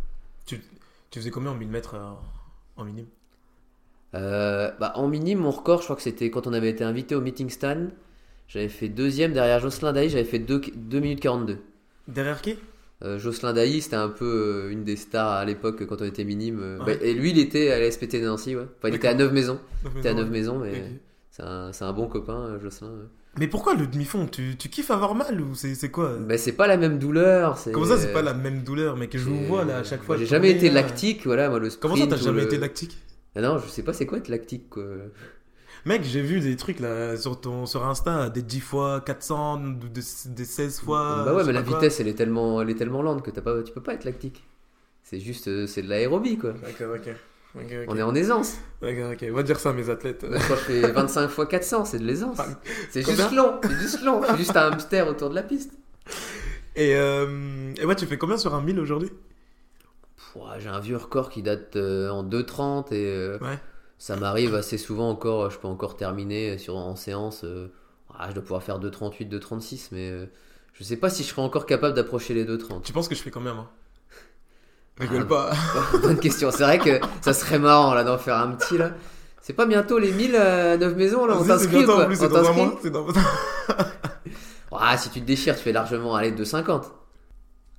Tu, 0.46 0.60
tu 1.10 1.18
faisais 1.18 1.30
combien 1.30 1.50
en 1.50 1.54
1000 1.54 1.68
mètres 1.68 1.96
en 2.76 2.84
minime 2.84 3.06
Euh, 4.14 4.70
bah, 4.78 4.92
en 4.96 5.08
minime, 5.08 5.40
mon 5.40 5.50
record, 5.50 5.80
je 5.80 5.84
crois 5.84 5.96
que 5.96 6.02
c'était 6.02 6.30
quand 6.30 6.46
on 6.46 6.52
avait 6.52 6.70
été 6.70 6.84
invité 6.84 7.14
au 7.14 7.20
meeting 7.20 7.50
stand. 7.50 7.90
J'avais 8.46 8.68
fait 8.68 8.88
deuxième 8.88 9.32
derrière 9.32 9.58
Jocelyn 9.60 9.92
Dailly, 9.92 10.10
j'avais 10.10 10.24
fait 10.24 10.38
2, 10.38 10.60
minutes 11.00 11.20
42. 11.20 11.58
Derrière 12.08 12.40
qui? 12.42 12.56
Euh, 13.02 13.18
Jocelyn 13.18 13.52
Dailly, 13.52 13.80
c'était 13.82 13.96
un 13.96 14.08
peu 14.08 14.66
euh, 14.68 14.70
une 14.72 14.84
des 14.84 14.96
stars 14.96 15.32
à 15.32 15.44
l'époque 15.44 15.84
quand 15.86 16.00
on 16.00 16.04
était 16.04 16.24
minime. 16.24 16.60
euh, 16.60 16.78
Ouais. 16.78 16.96
bah, 16.96 17.02
et 17.04 17.12
lui, 17.14 17.30
il 17.30 17.38
était 17.38 17.70
à 17.72 17.78
la 17.80 17.90
SPT 17.90 18.16
de 18.20 18.26
Nancy, 18.26 18.54
ouais. 18.54 18.62
Enfin, 18.78 18.88
il 18.88 18.94
était 18.94 19.08
à 19.08 19.14
D'accord. 19.14 19.26
9 19.32 19.34
maisons. 19.34 19.58
Il 19.94 19.98
était 19.98 20.08
à 20.10 20.14
Non, 20.14 20.20
9 20.20 20.30
maisons, 20.30 20.58
mais 20.58 21.00
c'est 21.30 21.42
un, 21.42 21.92
bon 21.92 22.06
copain, 22.06 22.58
Jocelyn. 22.62 22.90
ouais. 22.90 23.06
Mais 23.38 23.48
pourquoi 23.48 23.74
le 23.74 23.86
demi-fond? 23.86 24.26
Tu, 24.26 24.56
tu 24.56 24.68
kiffes 24.68 24.90
avoir 24.90 25.14
mal 25.14 25.40
ou 25.40 25.54
c'est 25.54 25.90
quoi? 25.90 26.16
Mais 26.20 26.38
c'est 26.38 26.52
pas 26.52 26.66
la 26.66 26.76
même 26.76 26.98
douleur. 26.98 27.58
Comment 27.72 27.86
ça, 27.86 27.98
c'est 27.98 28.12
pas 28.12 28.22
la 28.22 28.34
même 28.34 28.62
douleur, 28.62 28.96
mais 28.96 29.08
que 29.08 29.18
je 29.18 29.24
vous 29.24 29.44
vois 29.44 29.64
là 29.64 29.78
à 29.78 29.84
chaque 29.84 30.02
fois 30.02 30.16
J'ai 30.16 30.26
jamais 30.26 30.50
été 30.52 30.70
lactique, 30.70 31.24
voilà, 31.26 31.50
moi 31.50 31.58
le 31.58 31.68
Comment 31.70 31.94
ça, 31.96 32.02
sprint 32.02 32.10
t'as 32.18 32.24
jamais 32.24 32.40
le- 32.42 32.46
été 32.46 32.58
lactique? 32.58 32.96
Ah 33.36 33.40
non, 33.40 33.58
je 33.58 33.68
sais 33.68 33.82
pas 33.82 33.92
c'est 33.92 34.06
quoi 34.06 34.18
être 34.18 34.28
lactique 34.28 34.70
quoi? 34.70 34.84
Mec, 35.86 36.02
j'ai 36.04 36.22
vu 36.22 36.40
des 36.40 36.56
trucs 36.56 36.80
là 36.80 37.16
sur, 37.16 37.40
ton, 37.40 37.66
sur 37.66 37.84
Insta, 37.86 38.30
des 38.30 38.42
10 38.42 38.60
fois 38.60 39.00
400, 39.00 39.58
des, 39.58 40.00
des 40.26 40.44
16 40.44 40.80
fois. 40.80 41.24
bah 41.26 41.34
ouais, 41.34 41.44
mais 41.44 41.52
la 41.52 41.62
quoi. 41.62 41.74
vitesse 41.78 42.00
elle 42.00 42.08
est 42.08 42.14
tellement, 42.14 42.62
elle 42.62 42.70
est 42.70 42.74
tellement 42.74 43.02
lente 43.02 43.22
que 43.22 43.30
t'as 43.30 43.42
pas, 43.42 43.62
tu 43.62 43.72
peux 43.72 43.82
pas 43.82 43.94
être 43.94 44.04
lactique. 44.04 44.44
C'est 45.02 45.20
juste, 45.20 45.48
euh, 45.48 45.66
c'est 45.66 45.82
de 45.82 45.88
l'aérobie 45.88 46.38
quoi. 46.38 46.52
D'accord, 46.52 46.94
ok. 46.96 47.14
On 47.88 47.96
est 47.96 48.02
en 48.02 48.14
aisance. 48.14 48.54
Ok, 48.82 48.96
ok. 49.12 49.24
On 49.30 49.34
va 49.34 49.42
dire 49.44 49.60
ça 49.60 49.70
à 49.70 49.72
mes 49.72 49.88
athlètes. 49.90 50.24
Moi, 50.28 50.38
je 50.40 50.54
fais 50.54 50.80
25 50.92 51.28
fois 51.28 51.46
400, 51.46 51.84
c'est 51.84 51.98
de 51.98 52.04
l'aisance. 52.04 52.36
Ah, 52.40 52.46
C'est 52.90 53.02
juste 53.02 53.32
long, 53.32 53.60
c'est 53.62 53.76
juste 53.80 54.02
long. 54.02 54.20
C'est 54.26 54.36
juste 54.36 54.56
un 54.56 54.72
hamster 54.72 55.06
autour 55.08 55.30
de 55.30 55.34
la 55.34 55.42
piste. 55.42 55.72
Et, 56.76 56.96
euh, 56.96 57.72
et 57.80 57.84
ouais, 57.86 57.94
tu 57.94 58.06
fais 58.06 58.18
combien 58.18 58.36
sur 58.36 58.54
un 58.54 58.60
1000 58.60 58.80
aujourd'hui? 58.80 59.10
J'ai 60.58 60.68
un 60.68 60.80
vieux 60.80 60.96
record 60.96 61.30
qui 61.30 61.42
date 61.42 61.76
euh, 61.76 62.08
en 62.10 62.24
2,30 62.24 62.92
et 62.92 63.06
euh, 63.06 63.38
Ouais. 63.38 63.58
ça 63.98 64.16
m'arrive 64.16 64.54
assez 64.56 64.78
souvent 64.78 65.08
encore. 65.08 65.48
Je 65.50 65.58
peux 65.58 65.68
encore 65.68 65.96
terminer 65.96 66.58
sur, 66.58 66.76
en 66.76 66.96
séance. 66.96 67.42
euh, 67.44 67.68
ah, 68.18 68.26
je 68.30 68.34
dois 68.34 68.42
pouvoir 68.42 68.62
faire 68.64 68.80
2,38, 68.80 69.28
2,36, 69.28 69.88
mais 69.92 70.12
je 70.72 70.82
sais 70.84 70.96
pas 70.96 71.08
si 71.08 71.22
je 71.22 71.28
serai 71.28 71.42
encore 71.42 71.66
capable 71.66 71.94
d'approcher 71.94 72.34
les 72.34 72.44
2,30. 72.44 72.82
Tu 72.82 72.92
penses 72.92 73.06
que 73.08 73.14
je 73.14 73.22
fais 73.22 73.30
combien, 73.30 73.54
moi? 73.54 73.70
Rigole 75.00 75.26
pas. 75.26 75.50
Bonne 76.02 76.18
question. 76.18 76.50
C'est 76.50 76.62
vrai 76.62 76.78
que 76.78 77.00
ça 77.20 77.32
serait 77.34 77.58
marrant 77.58 77.94
là 77.94 78.04
d'en 78.04 78.18
faire 78.18 78.36
un 78.36 78.48
petit 78.52 78.78
là. 78.78 78.90
C'est 79.42 79.52
pas 79.52 79.66
bientôt 79.66 79.98
les 79.98 80.12
1000 80.12 80.34
euh, 80.38 80.76
9 80.78 80.94
maisons 80.96 81.26
là 81.26 81.34
On 81.38 81.44
t'inscrit 81.44 81.84
quoi 81.84 82.06
plus, 82.06 82.22
On 82.22 82.28
dans 82.28 82.36
un 82.36 82.42
t'inscrit 82.42 82.62
mois. 82.62 82.78
c'est 82.82 82.90
dans- 82.90 83.06
Ah, 84.72 84.96
si 84.96 85.10
tu 85.10 85.20
te 85.20 85.26
déchires, 85.26 85.54
tu 85.56 85.62
fais 85.62 85.72
largement 85.72 86.14
aller 86.16 86.32
2,50. 86.32 86.82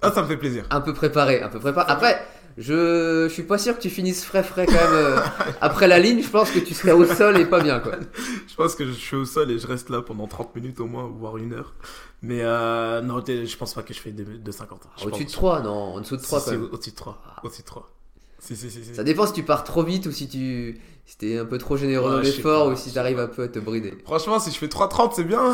Ah, 0.01 0.11
ça 0.11 0.21
me 0.21 0.27
fait 0.27 0.37
plaisir. 0.37 0.65
Un 0.69 0.81
peu 0.81 0.93
préparé, 0.93 1.41
un 1.41 1.49
peu 1.49 1.59
préparé. 1.59 1.85
Après, 1.91 2.21
je, 2.57 3.25
je 3.27 3.33
suis 3.33 3.43
pas 3.43 3.57
sûr 3.57 3.75
que 3.75 3.81
tu 3.81 3.89
finisses 3.89 4.23
frais 4.23 4.43
frais 4.43 4.65
quand 4.65 4.73
même. 4.73 4.93
euh, 4.93 5.19
après 5.61 5.87
la 5.87 5.99
ligne, 5.99 6.21
je 6.23 6.29
pense 6.29 6.51
que 6.51 6.59
tu 6.59 6.73
serais 6.73 6.93
au 6.93 7.05
sol 7.05 7.37
et 7.37 7.45
pas 7.45 7.61
bien 7.61 7.79
quoi. 7.79 7.93
Je 8.47 8.55
pense 8.55 8.75
que 8.75 8.85
je 8.85 8.91
suis 8.93 9.17
au 9.17 9.25
sol 9.25 9.51
et 9.51 9.59
je 9.59 9.67
reste 9.67 9.89
là 9.89 10.01
pendant 10.01 10.27
30 10.27 10.55
minutes 10.55 10.79
au 10.79 10.85
moins, 10.85 11.03
voire 11.13 11.35
une 11.35 11.51
heure. 11.53 11.73
Mais 12.21 12.39
euh, 12.41 13.01
non, 13.01 13.21
je 13.27 13.57
pense 13.57 13.73
pas 13.73 13.83
que 13.83 13.93
je 13.93 13.99
fais 13.99 14.11
de, 14.11 14.23
de 14.23 14.51
50. 14.51 14.81
Je 14.97 15.05
Au-dessus 15.05 15.23
de 15.25 15.27
pense. 15.27 15.33
3, 15.33 15.61
non, 15.63 15.71
en 15.95 15.99
dessous 15.99 16.15
de 16.15 16.21
3 16.21 16.39
Si, 16.39 16.45
quand 16.45 16.51
même. 16.51 16.69
Au-dessus 16.71 16.91
de 16.91 16.95
3. 16.95 17.21
Au-dessus 17.43 17.61
de 17.63 17.67
3. 17.67 17.91
Si, 18.39 18.55
si, 18.55 18.71
si. 18.71 18.85
si. 18.85 18.95
Ça 18.95 19.03
dépend 19.03 19.27
si 19.27 19.33
tu 19.33 19.43
pars 19.43 19.65
trop 19.65 19.83
vite 19.83 20.05
ou 20.05 20.11
si 20.11 20.29
tu 20.29 20.79
si 21.05 21.17
t'es 21.17 21.37
un 21.37 21.45
peu 21.45 21.57
trop 21.57 21.75
généreux 21.77 22.09
Ouais, 22.11 22.15
dans 22.17 22.21
l'effort 22.21 22.67
ou 22.67 22.75
si 22.77 22.93
t'arrives 22.93 23.19
un 23.19 23.27
peu 23.27 23.43
à 23.43 23.47
te 23.49 23.59
brider. 23.59 23.93
Franchement, 24.05 24.39
si 24.39 24.51
je 24.51 24.57
fais 24.57 24.67
3,30, 24.67 25.11
c'est 25.15 25.23
bien. 25.25 25.53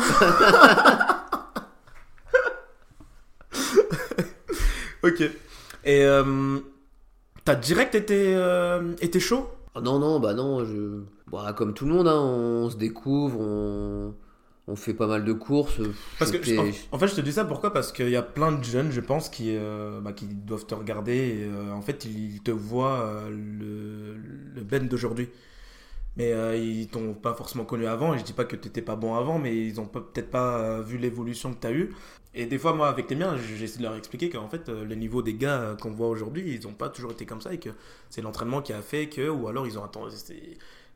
ok. 5.02 5.20
Et 5.84 6.04
euh, 6.04 6.58
t'as 7.44 7.54
direct 7.54 7.94
été, 7.94 8.34
euh, 8.34 8.94
été 9.00 9.20
chaud? 9.20 9.48
Ah 9.74 9.80
non, 9.80 9.98
non, 9.98 10.20
bah 10.20 10.34
non, 10.34 10.64
je... 10.64 11.00
bah, 11.30 11.54
comme 11.56 11.74
tout 11.74 11.86
le 11.86 11.92
monde, 11.92 12.08
hein, 12.08 12.20
on 12.20 12.68
se 12.70 12.76
découvre, 12.76 13.40
on... 13.40 14.14
on 14.68 14.76
fait 14.76 14.94
pas 14.94 15.06
mal 15.06 15.24
de 15.24 15.32
courses. 15.32 15.80
Parce 16.18 16.30
que, 16.30 16.58
en, 16.58 16.70
en 16.94 16.98
fait, 16.98 17.08
je 17.08 17.14
te 17.14 17.20
dis 17.20 17.32
ça 17.32 17.44
pourquoi? 17.44 17.72
Parce 17.72 17.90
qu'il 17.90 18.10
y 18.10 18.16
a 18.16 18.22
plein 18.22 18.52
de 18.52 18.62
jeunes, 18.62 18.90
je 18.90 19.00
pense, 19.00 19.28
qui, 19.28 19.56
euh, 19.56 20.00
bah, 20.00 20.12
qui 20.12 20.26
doivent 20.26 20.66
te 20.66 20.74
regarder. 20.74 21.16
Et, 21.16 21.44
euh, 21.44 21.72
en 21.72 21.82
fait, 21.82 22.04
ils 22.04 22.42
te 22.42 22.50
voient 22.50 23.22
le, 23.30 24.16
le 24.54 24.62
Ben 24.62 24.86
d'aujourd'hui. 24.86 25.28
Mais 26.16 26.32
euh, 26.32 26.56
ils 26.56 26.88
t'ont 26.88 27.14
pas 27.14 27.34
forcément 27.34 27.64
connu 27.64 27.86
avant. 27.86 28.14
Et 28.14 28.18
je 28.18 28.24
dis 28.24 28.32
pas 28.34 28.44
que 28.44 28.56
t'étais 28.56 28.82
pas 28.82 28.96
bon 28.96 29.14
avant, 29.14 29.38
mais 29.38 29.56
ils 29.56 29.80
ont 29.80 29.86
peut-être 29.86 30.30
pas 30.30 30.58
euh, 30.58 30.82
vu 30.82 30.98
l'évolution 30.98 31.52
que 31.52 31.58
t'as 31.58 31.72
eue. 31.72 31.94
Et 32.34 32.46
des 32.46 32.58
fois, 32.58 32.72
moi, 32.74 32.88
avec 32.88 33.08
les 33.10 33.16
miens, 33.16 33.36
j'essaie 33.36 33.78
de 33.78 33.82
leur 33.82 33.94
expliquer 33.96 34.30
qu'en 34.30 34.48
fait, 34.48 34.68
euh, 34.68 34.84
le 34.84 34.94
niveau 34.94 35.22
des 35.22 35.34
gars 35.34 35.76
qu'on 35.80 35.90
voit 35.90 36.08
aujourd'hui, 36.08 36.54
ils 36.54 36.66
ont 36.66 36.72
pas 36.74 36.88
toujours 36.88 37.12
été 37.12 37.26
comme 37.26 37.40
ça 37.40 37.52
et 37.54 37.58
que 37.58 37.70
c'est 38.10 38.22
l'entraînement 38.22 38.62
qui 38.62 38.72
a 38.72 38.82
fait 38.82 39.08
que, 39.08 39.28
ou 39.28 39.48
alors 39.48 39.66
ils 39.66 39.78
ont 39.78 39.84
attendu. 39.84 40.14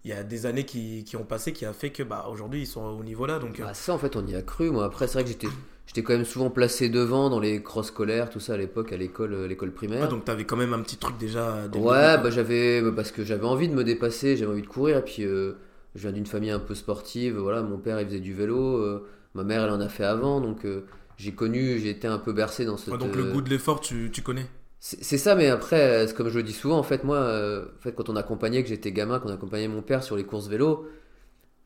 Il 0.04 0.11
y 0.11 0.12
a 0.12 0.23
des 0.23 0.46
années 0.46 0.64
qui, 0.64 1.02
qui 1.04 1.16
ont 1.16 1.25
passé 1.25 1.52
qui 1.52 1.64
a 1.64 1.73
fait 1.73 1.90
que, 1.90 2.02
bah, 2.02 2.28
aujourd'hui, 2.30 2.61
ils 2.62 2.66
sont 2.66 2.82
au 2.85 3.02
niveau 3.02 3.26
là. 3.26 3.38
Donc, 3.38 3.61
Bah, 3.61 3.75
ça, 3.75 3.92
en 3.94 3.99
fait, 3.99 4.16
on 4.16 4.26
y 4.26 4.35
a 4.37 4.42
cru. 4.42 4.70
Moi, 4.70 4.85
après, 4.85 5.08
c'est 5.08 5.14
vrai 5.14 5.25
que 5.25 5.30
j'étais, 5.30 5.49
j'étais 5.86 6.02
quand 6.02 6.12
même 6.12 6.24
souvent 6.24 6.50
placé 6.50 6.88
devant 6.88 7.30
dans 7.30 7.40
les 7.40 7.62
crosses 7.62 7.88
scolaires, 7.88 8.28
tout 8.28 8.40
ça 8.40 8.54
à 8.54 8.56
l'époque, 8.56 8.92
à 8.92 8.96
l'école, 8.96 9.32
euh, 9.32 9.46
l'école 9.46 9.70
primaire. 9.70 10.02
Ouais, 10.02 10.08
donc 10.08 10.24
t'avais 10.24 10.44
quand 10.44 10.56
même 10.56 10.72
un 10.72 10.80
petit 10.80 10.96
truc 10.96 11.16
déjà. 11.16 11.66
Ouais, 11.74 12.18
bah 12.18 12.30
j'avais 12.30 12.82
bah, 12.82 12.92
parce 12.94 13.12
que 13.12 13.24
j'avais 13.24 13.46
envie 13.46 13.68
de 13.68 13.74
me 13.74 13.84
dépasser, 13.84 14.36
j'avais 14.36 14.50
envie 14.50 14.62
de 14.62 14.66
courir 14.66 14.98
et 14.98 15.02
puis 15.02 15.24
euh, 15.24 15.52
je 15.94 16.02
viens 16.02 16.12
d'une 16.12 16.26
famille 16.26 16.50
un 16.50 16.58
peu 16.58 16.74
sportive, 16.74 17.36
voilà, 17.36 17.62
mon 17.62 17.78
père 17.78 18.00
il 18.00 18.06
faisait 18.06 18.20
du 18.20 18.34
vélo, 18.34 18.78
euh, 18.78 19.06
ma 19.34 19.44
mère 19.44 19.64
elle 19.64 19.70
en 19.70 19.80
a 19.80 19.88
fait 19.88 20.04
avant 20.04 20.40
donc 20.40 20.64
euh, 20.64 20.84
j'ai 21.16 21.32
connu, 21.32 21.78
j'ai 21.78 21.90
été 21.90 22.06
un 22.06 22.18
peu 22.18 22.32
bercé 22.32 22.64
dans 22.64 22.76
ce. 22.76 22.90
Ouais, 22.90 22.98
donc 22.98 23.16
le 23.16 23.24
goût 23.24 23.40
de 23.40 23.48
l'effort, 23.48 23.80
tu, 23.80 24.10
tu 24.12 24.22
connais. 24.22 24.46
c'est 24.80 25.18
ça 25.18 25.34
mais 25.34 25.48
après 25.48 26.06
comme 26.16 26.28
je 26.28 26.36
le 26.36 26.42
dis 26.42 26.52
souvent 26.52 26.78
en 26.78 26.82
fait 26.82 27.04
moi 27.04 27.20
en 27.20 27.82
fait 27.82 27.92
quand 27.92 28.08
on 28.08 28.16
accompagnait 28.16 28.62
que 28.62 28.68
j'étais 28.68 28.92
gamin, 28.92 29.20
qu'on 29.20 29.30
accompagnait 29.30 29.68
mon 29.68 29.82
père 29.82 30.02
sur 30.02 30.16
les 30.16 30.24
courses 30.24 30.48
vélo 30.48 30.86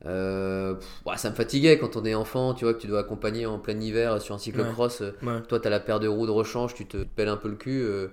euh, 0.07 0.75
pff, 0.75 1.19
ça 1.19 1.31
me 1.31 1.35
fatiguait 1.35 1.79
quand 1.79 1.97
on 1.97 2.05
est 2.05 2.15
enfant, 2.15 2.55
tu 2.55 2.65
vois 2.65 2.75
que 2.75 2.81
tu 2.81 2.87
dois 2.87 3.01
accompagner 3.01 3.47
en 3.47 3.59
plein 3.59 3.79
hiver 3.79 4.21
sur 4.21 4.35
un 4.35 4.39
cyclocross 4.39 5.03
euh, 5.03 5.13
Ouais. 5.23 5.43
toi, 5.49 5.61
tu 5.61 5.67
as 5.67 5.71
la 5.71 5.81
paire 5.81 6.01
de 6.01 6.09
roues 6.09 6.27
de 6.27 6.31
rechange, 6.31 6.75
tu 6.75 6.87
te 6.87 7.05
pelles 7.05 7.29
un 7.29 7.37
peu 7.37 7.49
le 7.49 7.57
cul, 7.57 7.83
euh, 7.83 8.09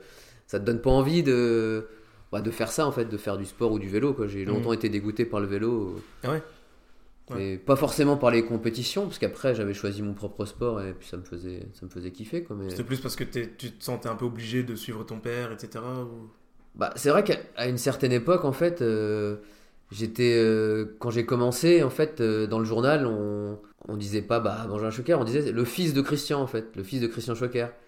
ça 0.47 0.59
te 0.59 0.65
donne 0.65 0.81
pas 0.81 0.89
envie 0.91 1.23
de, 1.23 1.87
bah, 2.31 2.41
de 2.41 2.51
faire 2.51 2.71
ça 2.71 2.85
en 2.87 2.91
fait, 2.91 3.05
de 3.05 3.17
faire 3.17 3.37
du 3.37 3.45
sport 3.45 3.71
ou 3.71 3.79
du 3.79 3.87
vélo. 3.89 4.15
J'ai 4.27 4.43
longtemps 4.45 4.69
Mhm. 4.69 4.75
été 4.75 4.89
dégoûté 4.89 5.25
par 5.25 5.39
le 5.39 5.47
vélo. 5.47 5.95
euh, 5.97 6.01
Ah 6.23 6.31
ouais? 6.31 6.43
Mais 7.35 7.57
pas 7.57 7.75
forcément 7.75 8.15
par 8.15 8.31
les 8.31 8.45
compétitions, 8.45 9.03
parce 9.03 9.19
qu'après 9.19 9.53
j'avais 9.53 9.73
choisi 9.73 10.01
mon 10.01 10.13
propre 10.13 10.45
sport 10.45 10.81
et 10.81 10.93
puis 10.93 11.05
ça 11.09 11.17
me 11.17 11.23
faisait, 11.23 11.67
ça 11.73 11.85
me 11.85 11.91
faisait 11.91 12.11
kiffer. 12.11 12.45
Mais... 12.57 12.69
C'était 12.69 12.85
plus 12.85 13.01
parce 13.01 13.17
que 13.17 13.25
tu 13.25 13.49
te 13.73 13.83
sentais 13.83 14.07
un 14.07 14.15
peu 14.15 14.23
obligé 14.23 14.63
de 14.63 14.75
suivre 14.75 15.03
ton 15.05 15.19
père, 15.19 15.51
etc. 15.51 15.83
ou- 16.05 16.29
Bah, 16.75 16.93
c'est 16.95 17.09
vrai 17.09 17.25
qu'à 17.25 17.67
une 17.67 17.77
certaine 17.77 18.13
époque, 18.13 18.45
en 18.45 18.53
fait, 18.53 18.81
euh, 18.81 19.37
j'étais 19.91 20.33
euh, 20.35 20.95
quand 20.99 21.09
j'ai 21.09 21.25
commencé, 21.25 21.83
en 21.83 21.89
fait, 21.89 22.21
euh, 22.21 22.47
dans 22.47 22.59
le 22.59 22.65
journal, 22.65 23.05
on, 23.05 23.57
on 23.87 23.97
disait 23.97 24.21
pas 24.21 24.39
bah 24.39 24.65
Benjamin 24.69 24.91
Choquer, 24.91 25.13
on 25.15 25.23
disait 25.23 25.51
le 25.51 25.65
fils 25.65 25.93
de 25.93 26.01
Christian, 26.01 26.41
en 26.41 26.47
fait, 26.47 26.65
le 26.75 26.83
fils 26.83 27.01
de 27.01 27.07
Christian. 27.07 27.33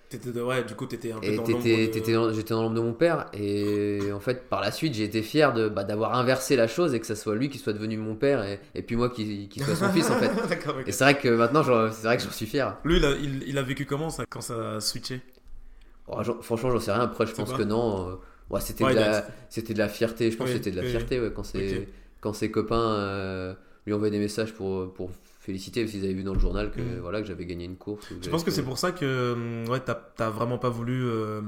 T'étais 0.10 0.32
de- 0.32 0.42
Ouais, 0.42 0.64
du 0.64 0.74
coup, 0.74 0.88
t'étais 0.88 1.12
un 1.12 1.20
peu 1.20 1.28
Et 1.28 1.36
dans 1.36 1.44
de- 1.44 2.34
j'étais 2.34 2.54
dans 2.54 2.64
l'ombre 2.64 2.76
de 2.76 2.82
mon 2.82 2.94
père. 2.94 3.28
Et 3.34 4.12
en 4.12 4.20
fait, 4.20 4.50
par 4.50 4.62
la 4.62 4.72
suite, 4.72 4.96
j'ai 4.96 5.04
été 5.04 5.22
fier 5.22 5.54
de, 5.54 5.70
bah, 5.70 5.84
d'avoir 5.84 6.16
inversé 6.16 6.56
la 6.56 6.68
chose 6.68 6.96
et 6.96 7.00
que 7.00 7.06
ça 7.06 7.16
soit 7.16 7.36
lui 7.36 7.50
qui 7.50 7.60
soit 7.60 7.74
devenu 7.74 7.98
mon 7.98 8.16
père 8.16 8.44
et, 8.44 8.60
et 8.74 8.82
puis 8.82 8.96
moi 8.96 9.10
qui, 9.10 9.48
qui 9.50 9.60
soit 9.60 9.76
son 9.76 9.90
fils, 9.90 10.10
en 10.10 10.16
fait. 10.16 10.32
D'accord, 10.50 10.76
ok. 10.80 10.88
Et 10.88 10.92
c'est 10.92 11.04
vrai 11.04 11.18
que 11.18 11.28
maintenant, 11.30 11.64
c'est 11.64 12.08
vrai 12.08 12.18
que 12.18 12.24
j'en 12.24 12.32
suis 12.32 12.48
fier. 12.48 12.76
Lui, 12.86 12.98
il 12.98 13.06
a, 13.06 13.12
il, 13.12 13.44
il 13.48 13.58
a 13.58 13.62
vécu 13.62 13.86
comment 13.86 14.10
ça, 14.10 14.24
quand 14.28 14.42
ça 14.42 14.76
a 14.78 14.80
switché? 14.82 15.22
Oh, 16.08 16.22
franchement, 16.42 16.72
j'en 16.72 16.80
sais 16.80 16.92
rien. 16.92 17.02
Après, 17.02 17.26
je 17.28 17.34
pense 17.34 17.52
pas 17.52 17.58
que 17.58 17.64
non. 17.64 18.10
euh, 18.10 18.16
ouais, 18.50 18.62
c'était, 18.62 18.84
Ouais, 18.84 18.94
de 18.94 19.00
la, 19.00 19.22
de 19.22 19.78
la 19.78 19.90
fierté. 19.90 20.32
Je 20.32 20.38
pense 20.38 20.48
Oui, 20.48 20.54
que 20.54 20.58
c'était 20.58 20.72
de 20.72 20.76
la 20.78 20.84
oui, 20.84 20.90
fierté 20.90 21.20
ouais, 21.20 21.32
quand, 21.34 21.44
Ok. 21.56 21.88
quand 22.22 22.34
ses 22.34 22.52
copains 22.52 22.96
euh, 22.96 23.54
lui 23.86 23.94
envoyaient 23.94 24.12
des 24.12 24.20
messages 24.20 24.54
pour, 24.54 24.94
pour 24.94 25.12
féliciter 25.40 25.82
parce 25.82 25.92
qu'ils 25.94 26.04
avaient 26.06 26.14
vu 26.14 26.24
dans 26.24 26.34
le 26.34 26.40
journal 26.40 26.72
que, 26.72 26.82
Mm. 26.82 27.00
voilà, 27.02 27.22
que 27.22 27.28
j'avais 27.28 27.46
gagné 27.46 27.66
une 27.66 27.78
course. 27.78 28.10
ou 28.12 28.16
Je 28.22 28.30
pense 28.30 28.44
que 28.44 28.52
c'est 28.52 28.64
pour 28.64 28.78
ça 28.78 28.92
que 28.92 29.34
hum, 29.34 29.70
ouais, 29.72 29.80
t'as 29.80 30.30
vraiment 30.30 30.58
pas 30.58 30.70
voulu 30.70 31.04
euh, 31.06 31.42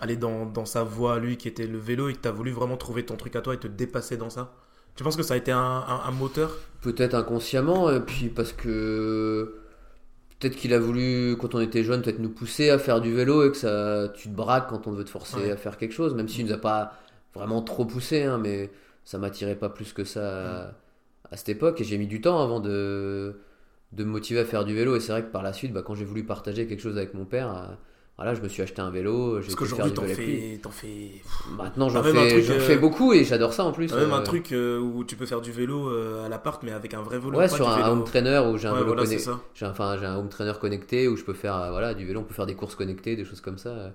aller 0.00 0.16
dans, 0.16 0.46
dans 0.46 0.64
sa 0.66 0.82
voie 0.84 1.18
lui 1.18 1.36
qui 1.36 1.48
était 1.48 1.66
le 1.66 1.78
vélo 1.78 2.08
et 2.08 2.12
que 2.12 2.18
t'as 2.18 2.30
voulu 2.30 2.50
vraiment 2.52 2.76
trouver 2.76 3.04
ton 3.04 3.16
truc 3.16 3.34
à 3.36 3.40
toi 3.40 3.54
et 3.54 3.58
te 3.58 3.66
dépasser 3.66 4.16
dans 4.16 4.30
ça. 4.30 4.52
Tu 4.96 5.04
penses 5.04 5.16
que 5.16 5.22
ça 5.22 5.34
a 5.34 5.36
été 5.36 5.52
un, 5.52 5.58
un- 5.58 6.02
un 6.06 6.10
moteur? 6.10 6.56
Peut-être 6.82 7.14
inconsciemment, 7.14 7.90
et 7.90 8.00
puis 8.00 8.28
parce 8.28 8.52
que 8.52 9.57
peut-être 10.38 10.56
qu'il 10.56 10.72
a 10.74 10.78
voulu, 10.78 11.36
quand 11.40 11.54
on 11.54 11.60
était 11.60 11.82
jeune, 11.84 12.02
peut-être 12.02 12.18
nous 12.20 12.28
pousser 12.30 12.70
à 12.70 12.78
faire 12.78 13.00
du 13.00 13.12
vélo 13.14 13.46
et 13.46 13.50
que 13.50 13.56
ça, 13.56 14.08
tu 14.14 14.28
te 14.28 14.34
braques 14.34 14.68
quand 14.68 14.86
on 14.86 14.92
veut 14.92 15.04
te 15.04 15.10
forcer 15.10 15.36
Ouais. 15.38 15.50
à 15.52 15.56
faire 15.56 15.76
quelque 15.78 15.92
chose, 15.92 16.14
même 16.14 16.28
s'il 16.28 16.46
nous 16.46 16.52
a 16.52 16.58
pas 16.58 16.92
vraiment 17.34 17.62
trop 17.62 17.84
poussé, 17.84 18.22
hein, 18.24 18.38
mais 18.38 18.70
ça 19.04 19.18
m'attirait 19.18 19.56
pas 19.56 19.68
plus 19.68 19.92
que 19.92 20.04
ça 20.04 20.62
à, 20.68 20.72
à 21.32 21.36
cette 21.36 21.48
époque 21.50 21.80
et 21.80 21.84
j'ai 21.84 21.98
mis 21.98 22.06
du 22.06 22.20
temps 22.20 22.42
avant 22.42 22.60
de, 22.60 23.40
de 23.92 24.04
me 24.04 24.10
motiver 24.10 24.40
à 24.40 24.44
faire 24.44 24.64
du 24.64 24.74
vélo. 24.74 24.96
Et 24.96 25.00
c'est 25.00 25.12
vrai 25.12 25.22
que 25.22 25.30
par 25.30 25.42
la 25.42 25.52
suite, 25.52 25.72
bah, 25.72 25.82
quand 25.84 25.94
j'ai 25.94 26.04
voulu 26.04 26.24
partager 26.24 26.66
quelque 26.66 26.80
chose 26.80 26.96
avec 26.96 27.14
mon 27.14 27.24
père, 27.24 27.50
euh, 27.56 27.66
voilà, 28.18 28.34
je 28.34 28.40
me 28.42 28.48
suis 28.48 28.60
acheté 28.62 28.80
un 28.82 28.90
vélo. 28.90 29.38
Parce 29.40 29.54
qu'aujourd'hui, 29.54 29.92
t'en 29.94 30.02
fais, 30.02 30.60
fais 30.70 31.22
Maintenant, 31.56 31.88
j'en 31.88 32.02
fais, 32.02 32.16
euh, 32.16 32.60
fais 32.60 32.76
beaucoup 32.76 33.12
et 33.12 33.24
j'adore 33.24 33.52
ça 33.54 33.64
en 33.64 33.72
plus. 33.72 33.92
même 33.94 34.12
un 34.12 34.20
euh, 34.20 34.24
truc 34.24 34.52
euh, 34.52 34.78
où 34.80 35.04
tu 35.04 35.14
peux 35.16 35.24
faire 35.24 35.40
du 35.40 35.52
vélo 35.52 35.88
à 36.24 36.28
l'appart 36.28 36.62
mais 36.64 36.72
avec 36.72 36.92
un 36.94 37.00
vrai 37.02 37.18
vélo. 37.18 37.30
Ouais, 37.38 37.48
pas 37.48 37.54
sur 37.54 37.68
un 37.68 37.76
vélo- 37.78 37.90
home 37.92 38.04
trainer 38.04 38.38
où 38.40 38.58
j'ai 38.58 38.66
un 38.68 38.72
Ouais, 38.72 38.78
vélo 38.80 38.88
voilà, 38.88 39.02
c'est 39.06 39.16
connecté. 39.16 39.24
ça. 39.24 39.40
J'ai 39.54 39.66
enfin 39.66 39.96
j'ai 39.98 40.06
un 40.06 40.16
home 40.16 40.28
trainer 40.28 40.52
connecté 40.60 41.06
où 41.08 41.16
je 41.16 41.24
peux 41.24 41.32
faire 41.32 41.54
voilà 41.70 41.94
du 41.94 42.04
vélo, 42.06 42.20
on 42.20 42.24
peut 42.24 42.34
faire 42.34 42.46
des 42.46 42.54
courses 42.56 42.74
connectées, 42.74 43.14
des 43.16 43.24
choses 43.24 43.40
comme 43.40 43.56
ça. 43.58 43.92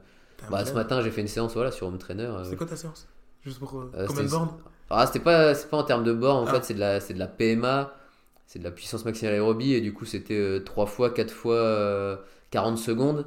Bah, 0.50 0.66
ce 0.66 0.74
matin 0.74 1.02
j'ai 1.02 1.12
fait 1.12 1.22
une 1.22 1.28
séance 1.28 1.54
voilà 1.54 1.72
sur 1.72 1.88
home 1.88 1.98
trainer. 1.98 2.30
C'était 2.46 2.56
quoi 2.56 2.68
ta 2.68 2.76
séance? 2.78 3.08
Juste 3.44 3.60
pour 3.60 3.72
combien 3.72 4.24
de 4.24 4.30
bornes 4.30 4.50
Ah 4.90 5.06
c'était 5.06 5.20
pas 5.20 5.54
c'est 5.54 5.70
pas 5.70 5.78
en 5.78 5.84
termes 5.84 6.06
de 6.06 6.14
bord 6.14 6.38
en 6.38 6.46
Ah. 6.48 6.54
fait 6.54 6.64
c'est 6.64 6.74
de 6.76 6.80
la 6.80 7.00
c'est 7.02 7.14
de 7.14 7.20
la 7.20 7.28
PMA, 7.28 7.94
c'est 8.48 8.60
de 8.60 8.64
la 8.64 8.72
puissance 8.72 9.04
maximale 9.04 9.34
aérobie 9.36 9.74
et 9.74 9.82
du 9.82 9.92
coup 9.94 10.06
c'était 10.06 10.62
3 10.66 10.86
fois 10.86 11.10
4 11.10 11.32
fois 11.32 11.56
euh, 11.56 12.16
40 12.52 12.78
secondes. 12.78 13.26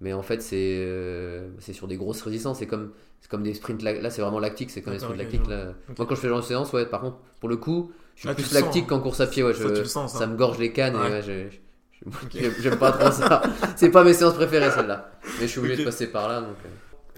Mais 0.00 0.12
en 0.12 0.22
fait 0.22 0.42
c'est 0.42 0.56
euh, 0.78 1.48
c'est 1.58 1.72
sur 1.72 1.88
des 1.88 1.96
grosses 1.96 2.22
résistances, 2.22 2.58
c'est 2.58 2.66
comme 2.66 2.92
c'est 3.20 3.30
comme 3.30 3.42
des 3.42 3.54
sprints 3.54 3.82
là 3.82 4.10
c'est 4.10 4.20
vraiment 4.22 4.38
lactique, 4.40 4.70
c'est 4.70 4.82
comme 4.82 4.92
des 4.92 4.98
sprints 4.98 5.16
lactiques 5.18 5.46
là. 5.48 5.72
Moi 5.96 6.06
quand 6.06 6.14
je 6.14 6.20
fais 6.20 6.28
genre 6.28 6.40
de 6.40 6.44
séance 6.44 6.72
ouais 6.74 6.84
par 6.86 7.00
contre 7.00 7.16
pour 7.40 7.48
le 7.48 7.56
coup 7.56 7.90
je 8.14 8.20
suis 8.20 8.28
Ah, 8.28 8.34
plus 8.34 8.52
lactique 8.52 8.84
hein. 8.84 8.86
qu'en 8.88 9.00
course 9.00 9.20
à 9.20 9.26
pied 9.26 9.42
ouais, 9.42 9.54
Ça, 9.54 9.74
je- 9.74 9.84
sens, 9.84 10.12
ça. 10.12 10.18
ça 10.20 10.26
me 10.26 10.36
gorge 10.36 10.58
les 10.58 10.72
cannes 10.72 10.94
et 10.96 10.98
Ouais. 10.98 11.22
je- 11.22 11.48
je- 11.50 12.50
j'aime- 12.60 12.78
pas 12.78 12.92
trop 12.92 13.10
ça. 13.10 13.42
C'est 13.76 13.90
pas 13.90 14.04
mes 14.04 14.12
séances 14.12 14.34
préférées 14.34 14.70
celle-là. 14.70 15.10
Mais 15.40 15.46
je 15.46 15.46
suis 15.46 15.60
obligé 15.60 15.76
de 15.78 15.84
passer 15.84 16.06
par 16.08 16.28
là 16.28 16.40
donc. 16.42 16.56
euh. 16.64 16.68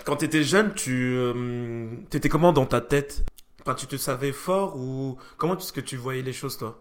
Quand 0.04 0.16
t'étais 0.16 0.44
jeune, 0.44 0.72
tu 0.74 1.14
euh, 1.16 1.86
t'étais 2.10 2.28
comment 2.28 2.52
dans 2.52 2.64
ta 2.66 2.80
tête? 2.80 3.24
Enfin, 3.62 3.74
tu 3.74 3.86
te 3.88 3.96
savais 3.96 4.30
fort 4.32 4.76
ou 4.76 5.18
comment 5.36 5.56
est-ce 5.58 5.72
que 5.72 5.80
tu 5.80 5.96
voyais 5.96 6.22
les 6.22 6.32
choses 6.32 6.56
toi? 6.56 6.80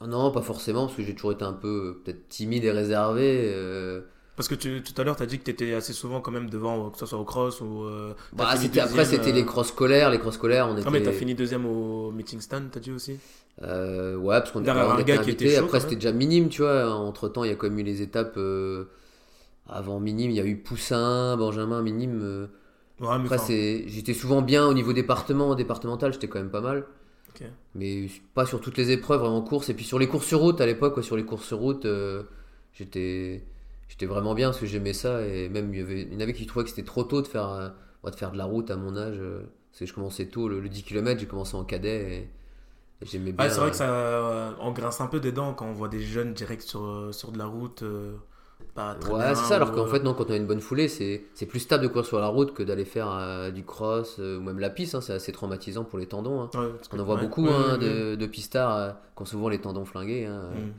Oh 0.00 0.06
Non, 0.06 0.30
pas 0.30 0.40
forcément 0.40 0.86
parce 0.86 0.96
que 0.96 1.02
j'ai 1.02 1.14
toujours 1.14 1.32
été 1.32 1.44
un 1.44 1.52
peu 1.52 1.68
euh, 1.98 2.02
peut-être 2.04 2.28
timide 2.28 2.64
et 2.64 2.70
réservé. 2.70 3.42
euh, 3.52 4.02
Parce 4.40 4.48
que 4.48 4.54
tu, 4.54 4.82
tout 4.82 4.98
à 4.98 5.04
l'heure, 5.04 5.16
tu 5.16 5.22
as 5.22 5.26
dit 5.26 5.38
que 5.38 5.44
tu 5.44 5.50
étais 5.50 5.74
assez 5.74 5.92
souvent 5.92 6.22
quand 6.22 6.30
même 6.30 6.48
devant, 6.48 6.88
que 6.88 6.96
ce 6.96 7.04
soit 7.04 7.18
au 7.18 7.24
cross 7.24 7.60
ou. 7.60 7.82
euh, 7.84 8.14
Bah, 8.32 8.46
après, 8.48 9.04
c'était 9.04 9.28
euh, 9.28 9.32
les 9.34 9.44
cross 9.44 9.68
scolaires. 9.68 10.08
Les 10.08 10.18
cross 10.18 10.36
scolaires, 10.36 10.66
on 10.66 10.78
était. 10.78 10.86
Ah, 10.86 10.90
mais 10.90 11.02
t'as 11.02 11.12
fini 11.12 11.34
deuxième 11.34 11.66
au 11.66 12.10
meeting 12.10 12.40
stand, 12.40 12.70
t'as 12.72 12.80
dit 12.80 12.90
aussi? 12.90 13.18
Euh, 13.60 14.16
ouais, 14.16 14.38
parce 14.38 14.50
qu'on 14.50 14.62
on 14.64 14.66
un 14.66 14.94
était 14.98 15.04
gars 15.04 15.18
qui 15.22 15.32
était 15.32 15.54
chaud, 15.56 15.66
Après, 15.66 15.80
c'était 15.80 15.96
déjà 15.96 16.12
minime, 16.12 16.48
tu 16.48 16.62
vois. 16.62 16.90
Entre 16.90 17.28
temps, 17.28 17.44
il 17.44 17.50
y 17.50 17.52
a 17.52 17.54
quand 17.56 17.68
même 17.68 17.78
eu 17.80 17.82
les 17.82 18.00
étapes. 18.00 18.38
euh, 18.38 18.86
Avant 19.68 20.00
minime, 20.00 20.30
il 20.30 20.38
y 20.38 20.40
a 20.40 20.46
eu 20.46 20.56
Poussin, 20.56 21.36
Benjamin, 21.36 21.82
minime. 21.82 22.20
euh, 22.22 22.46
Ouais, 22.98 23.18
mais 23.18 23.24
Après, 23.26 23.36
c'est, 23.36 23.84
j'étais 23.88 24.14
souvent 24.14 24.40
bien 24.40 24.66
au 24.66 24.72
niveau 24.72 24.94
département, 24.94 25.54
départemental, 25.54 26.14
j'étais 26.14 26.28
quand 26.28 26.38
même 26.38 26.50
pas 26.50 26.62
mal. 26.62 26.86
Mais 27.74 28.08
pas 28.34 28.46
sur 28.46 28.60
toutes 28.62 28.78
les 28.78 28.90
épreuves, 28.90 29.22
en 29.22 29.42
course. 29.42 29.68
Et 29.68 29.74
puis 29.74 29.84
sur 29.84 29.98
les 29.98 30.08
courses 30.08 30.26
sur 30.26 30.40
route, 30.40 30.62
à 30.62 30.66
l'époque, 30.66 30.96
ouais, 30.96 31.02
sur 31.02 31.16
les 31.16 31.24
courses 31.24 31.46
sur 31.46 31.58
route, 31.58 31.84
euh, 31.84 32.22
j'étais, 32.72 33.44
j'étais 33.90 34.06
vraiment 34.06 34.34
bien 34.34 34.48
parce 34.48 34.60
que 34.60 34.66
j'aimais 34.66 34.94
ça. 34.94 35.26
Et 35.26 35.50
même, 35.50 35.74
il 35.74 35.80
y, 35.80 35.82
avait, 35.82 36.02
il 36.04 36.14
y 36.14 36.16
en 36.16 36.20
avait 36.20 36.32
qui 36.32 36.46
trouvaient 36.46 36.64
que 36.64 36.70
c'était 36.70 36.84
trop 36.84 37.04
tôt 37.04 37.22
de 37.22 37.26
faire, 37.28 37.48
euh, 37.50 37.68
moi, 38.02 38.10
de 38.10 38.16
faire 38.16 38.32
de 38.32 38.38
la 38.38 38.46
route 38.46 38.70
à 38.70 38.76
mon 38.76 38.96
âge. 38.96 39.16
euh, 39.20 39.42
parce 39.72 39.80
que 39.80 39.86
je 39.86 39.94
commençais 39.94 40.26
tôt, 40.28 40.48
le, 40.48 40.60
le 40.60 40.68
10 40.70 40.82
km, 40.84 41.20
j'ai 41.20 41.26
commencé 41.26 41.56
en 41.56 41.64
cadet. 41.64 42.14
Et, 42.14 42.18
et 43.02 43.06
j'aimais 43.06 43.32
bien. 43.32 43.46
Ouais, 43.46 43.50
c'est 43.50 43.60
vrai 43.60 43.70
que 43.70 43.76
ça 43.76 43.88
euh, 43.90 44.52
on 44.60 44.72
grince 44.72 45.00
un 45.00 45.06
peu 45.06 45.20
des 45.20 45.32
dents 45.32 45.54
quand 45.54 45.66
on 45.66 45.72
voit 45.72 45.88
des 45.88 46.00
jeunes 46.02 46.34
direct 46.34 46.62
sur, 46.62 46.84
euh, 46.84 47.12
sur 47.12 47.32
de 47.32 47.38
la 47.38 47.46
route. 47.46 47.82
euh, 47.82 48.16
pas 48.74 48.94
très 48.94 49.12
Ouais, 49.14 49.34
c'est 49.34 49.44
ça, 49.44 49.56
alors 49.56 49.72
qu'en 49.72 49.86
euh, 49.86 49.86
fait, 49.86 50.00
non, 50.02 50.14
quand 50.14 50.26
on 50.30 50.32
a 50.32 50.36
une 50.36 50.46
bonne 50.46 50.60
foulée, 50.60 50.88
c'est 50.88 51.24
c'est 51.34 51.46
plus 51.46 51.60
stable 51.60 51.82
de 51.84 51.88
courir 51.88 52.04
sur 52.06 52.20
la 52.20 52.28
route 52.28 52.52
que 52.54 52.62
d'aller 52.62 52.84
faire 52.84 53.10
euh, 53.10 53.50
du 53.50 53.64
cross 53.64 54.16
euh, 54.18 54.38
ou 54.38 54.42
même 54.42 54.58
la 54.58 54.70
piste, 54.70 54.94
hein, 54.94 55.00
c'est 55.00 55.14
assez 55.14 55.32
traumatisant 55.32 55.84
pour 55.84 55.98
les 55.98 56.06
tendons. 56.06 56.42
hein. 56.42 56.50
ouais, 56.54 56.68
parce 56.74 56.88
On 56.92 56.98
en 56.98 57.04
voit 57.04 57.16
ouais, 57.16 57.22
beaucoup 57.22 57.48
hein, 57.48 57.78
de, 57.78 58.14
de 58.16 58.26
pistards 58.26 58.76
euh, 58.76 58.90
qui 59.16 59.22
ont 59.22 59.26
souvent 59.26 59.48
les 59.48 59.60
tendons 59.60 59.84
flingués. 59.86 60.28
Mm. 60.28 60.72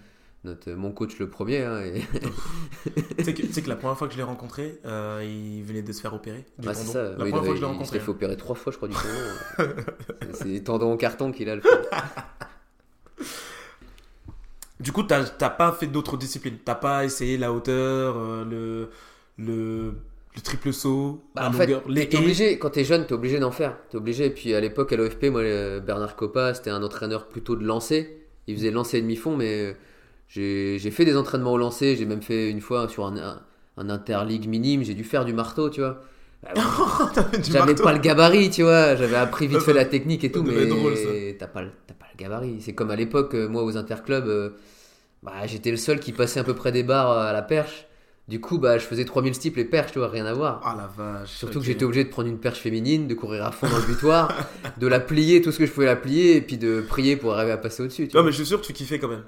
Notre, 0.43 0.71
mon 0.71 0.91
coach 0.91 1.19
le 1.19 1.30
premier. 1.30 1.60
hein, 1.63 1.82
et- 1.84 2.01
Tu 3.17 3.23
sais 3.23 3.34
que, 3.36 3.41
tu 3.43 3.54
sais 3.54 3.62
que 3.62 3.69
la 3.69 3.75
première 3.75 3.95
fois 3.97 4.08
que 4.08 4.13
je 4.13 4.17
l'ai 4.17 4.23
rencontré, 4.23 4.80
euh, 4.86 5.21
il 5.23 5.63
venait 5.63 5.84
de 5.84 5.93
se 5.93 6.01
faire 6.01 6.13
opérer. 6.15 6.45
Du 6.58 6.67
Ouais, 6.67 6.73
c'est 6.73 6.86
ça. 6.91 7.04
La 7.04 7.10
Oui, 7.10 7.15
première 7.15 7.27
il, 7.27 7.32
fois 7.32 7.41
que 7.41 7.43
je 7.43 7.47
l'ai 7.47 7.51
avait- 7.51 7.60
il 7.60 7.65
rencontré. 7.65 7.99
s'est 7.99 8.04
fait 8.04 8.10
opérer 8.12 8.38
trois 8.38 8.56
fois, 8.56 8.71
je 8.71 8.77
crois, 8.77 8.88
du 8.89 8.95
tendon. 8.95 9.73
C'est- 10.34 10.45
les 10.45 10.63
tendons 10.63 10.91
en 10.93 10.97
carton 10.97 11.32
qu'il 11.32 11.47
a 11.49 11.56
le 11.56 11.62
fait. 11.62 11.69
Du 14.80 14.91
coup, 14.91 15.04
t'as 15.04 15.25
t'as 15.25 15.49
pas 15.51 15.71
fait 15.73 15.86
d'autres 15.88 16.17
disciplines? 16.17 16.58
T'as 16.65 16.73
pas 16.75 17.06
essayé 17.06 17.38
la 17.38 17.54
hauteur, 17.54 18.17
euh, 18.17 18.43
le, 18.43 18.89
le, 19.38 19.93
le 20.36 20.41
triple 20.41 20.73
saut, 20.73 21.21
Bah, 21.36 21.43
la 21.43 21.49
en 21.49 21.51
fait, 21.51 21.67
longueur, 21.67 21.84
les 21.88 22.10
t'es 22.10 22.17
haies. 22.17 22.19
obligé, 22.19 22.58
quand 22.58 22.71
t'es 22.71 22.84
jeune, 22.84 23.06
t'es 23.06 23.13
obligé 23.13 23.38
d'en 23.39 23.51
faire. 23.51 23.77
T'es 23.91 23.97
obligé. 23.97 24.25
Et 24.25 24.30
puis 24.32 24.56
à 24.56 24.60
l'époque, 24.60 24.91
à 24.91 24.95
l'OFP, 24.95 25.25
moi, 25.30 25.41
euh, 25.41 25.80
Bernard 25.80 26.15
Coppa, 26.15 26.56
c'était 26.56 26.71
un 26.71 26.82
entraîneur 26.82 27.27
plutôt 27.27 27.56
de 27.56 27.63
lancer. 27.63 28.25
Il 28.47 28.56
faisait 28.56 28.71
lancer 28.71 28.99
demi-fond, 29.01 29.38
mais 29.38 29.65
euh, 29.65 29.73
j'ai 30.32 30.91
fait 30.91 31.06
des 31.06 31.17
entraînements 31.17 31.54
au 31.54 31.58
lancer. 31.58 31.96
J'ai 31.96 32.06
même 32.06 32.22
fait 32.22 32.50
une 32.50 32.62
fois 32.62 32.88
sur 32.89 33.06
un, 33.06 33.17
un, 33.17 33.41
un 33.78 33.89
interligue 33.89 34.48
minime, 34.48 34.84
j'ai 34.84 34.94
dû 34.94 35.04
faire 35.04 35.26
du 35.26 35.34
marteau, 35.34 35.70
tu 35.70 35.82
vois. 35.82 36.02
Bah, 36.44 36.52
J'avais 37.44 37.76
pas 37.76 37.94
le 37.94 38.00
gabarit, 38.00 38.50
tu 38.50 38.63
vois. 38.63 38.96
J'avais 38.96 39.15
appris 39.15 39.48
vite 39.48 39.62
fait 39.62 39.74
la 39.74 39.86
technique 39.86 40.24
et 40.24 40.32
tout, 40.32 40.44
mais 40.44 41.36
t'as 41.38 41.48
pas, 41.48 41.62
pas 41.62 42.08
le 42.12 42.17
gabarit. 42.17 42.62
C'est 42.62 42.74
comme 42.74 42.91
à 42.91 42.96
l'époque, 42.96 43.36
euh, 43.36 43.48
moi, 43.48 43.63
aux 43.63 43.78
interclubs, 43.78 44.28
euh, 44.28 44.50
bah, 45.24 45.46
j'étais 45.46 45.72
le 45.72 45.78
seul 45.78 46.00
qui 46.00 46.12
passait 46.12 46.39
à 46.39 46.44
peu 46.44 46.56
près 46.56 46.72
des 46.72 46.84
barres 46.84 47.12
euh, 47.12 47.30
à 47.30 47.34
la 47.34 47.41
perche. 47.41 47.86
Du 48.28 48.39
coup, 48.39 48.60
bah, 48.60 48.78
je 48.78 48.86
faisais 48.86 49.04
3000 49.04 49.36
steeples 49.36 49.60
et 49.60 49.65
perches, 49.65 49.91
tu 49.91 50.00
vois, 50.00 50.08
rien 50.08 50.26
à 50.26 50.34
voir. 50.34 50.62
Ah 50.63 50.76
la 50.78 50.88
vache. 50.88 51.30
Surtout 51.30 51.60
que 51.60 51.65
j'étais 51.65 51.84
obligé 51.84 52.04
de 52.04 52.10
prendre 52.10 52.30
une 52.30 52.39
perche 52.39 52.60
féminine, 52.60 53.08
de 53.08 53.13
courir 53.13 53.46
à 53.46 53.52
fond 53.52 53.67
dans 53.67 53.78
le 53.78 53.86
butoir, 53.86 54.34
de 54.78 54.88
la 54.88 55.00
plier, 55.00 55.41
tout 55.41 55.52
ce 55.52 55.60
que 55.60 55.65
je 55.65 55.72
pouvais 55.72 55.88
la 55.88 55.96
plier, 55.96 56.38
et 56.38 56.41
puis 56.41 56.58
de 56.58 56.82
prier 56.82 57.17
pour 57.17 57.34
arriver 57.34 57.52
à 57.52 57.58
passer 57.58 57.84
au-dessus. 57.84 58.04
Non, 58.04 58.10
vois. 58.13 58.24
mais 58.24 58.32
je 58.32 58.38
suis 58.38 58.46
sûr 58.46 58.62
que 58.62 58.65
tu 58.65 58.74
kiffais 58.74 59.00
quand 59.00 59.10
même. 59.10 59.24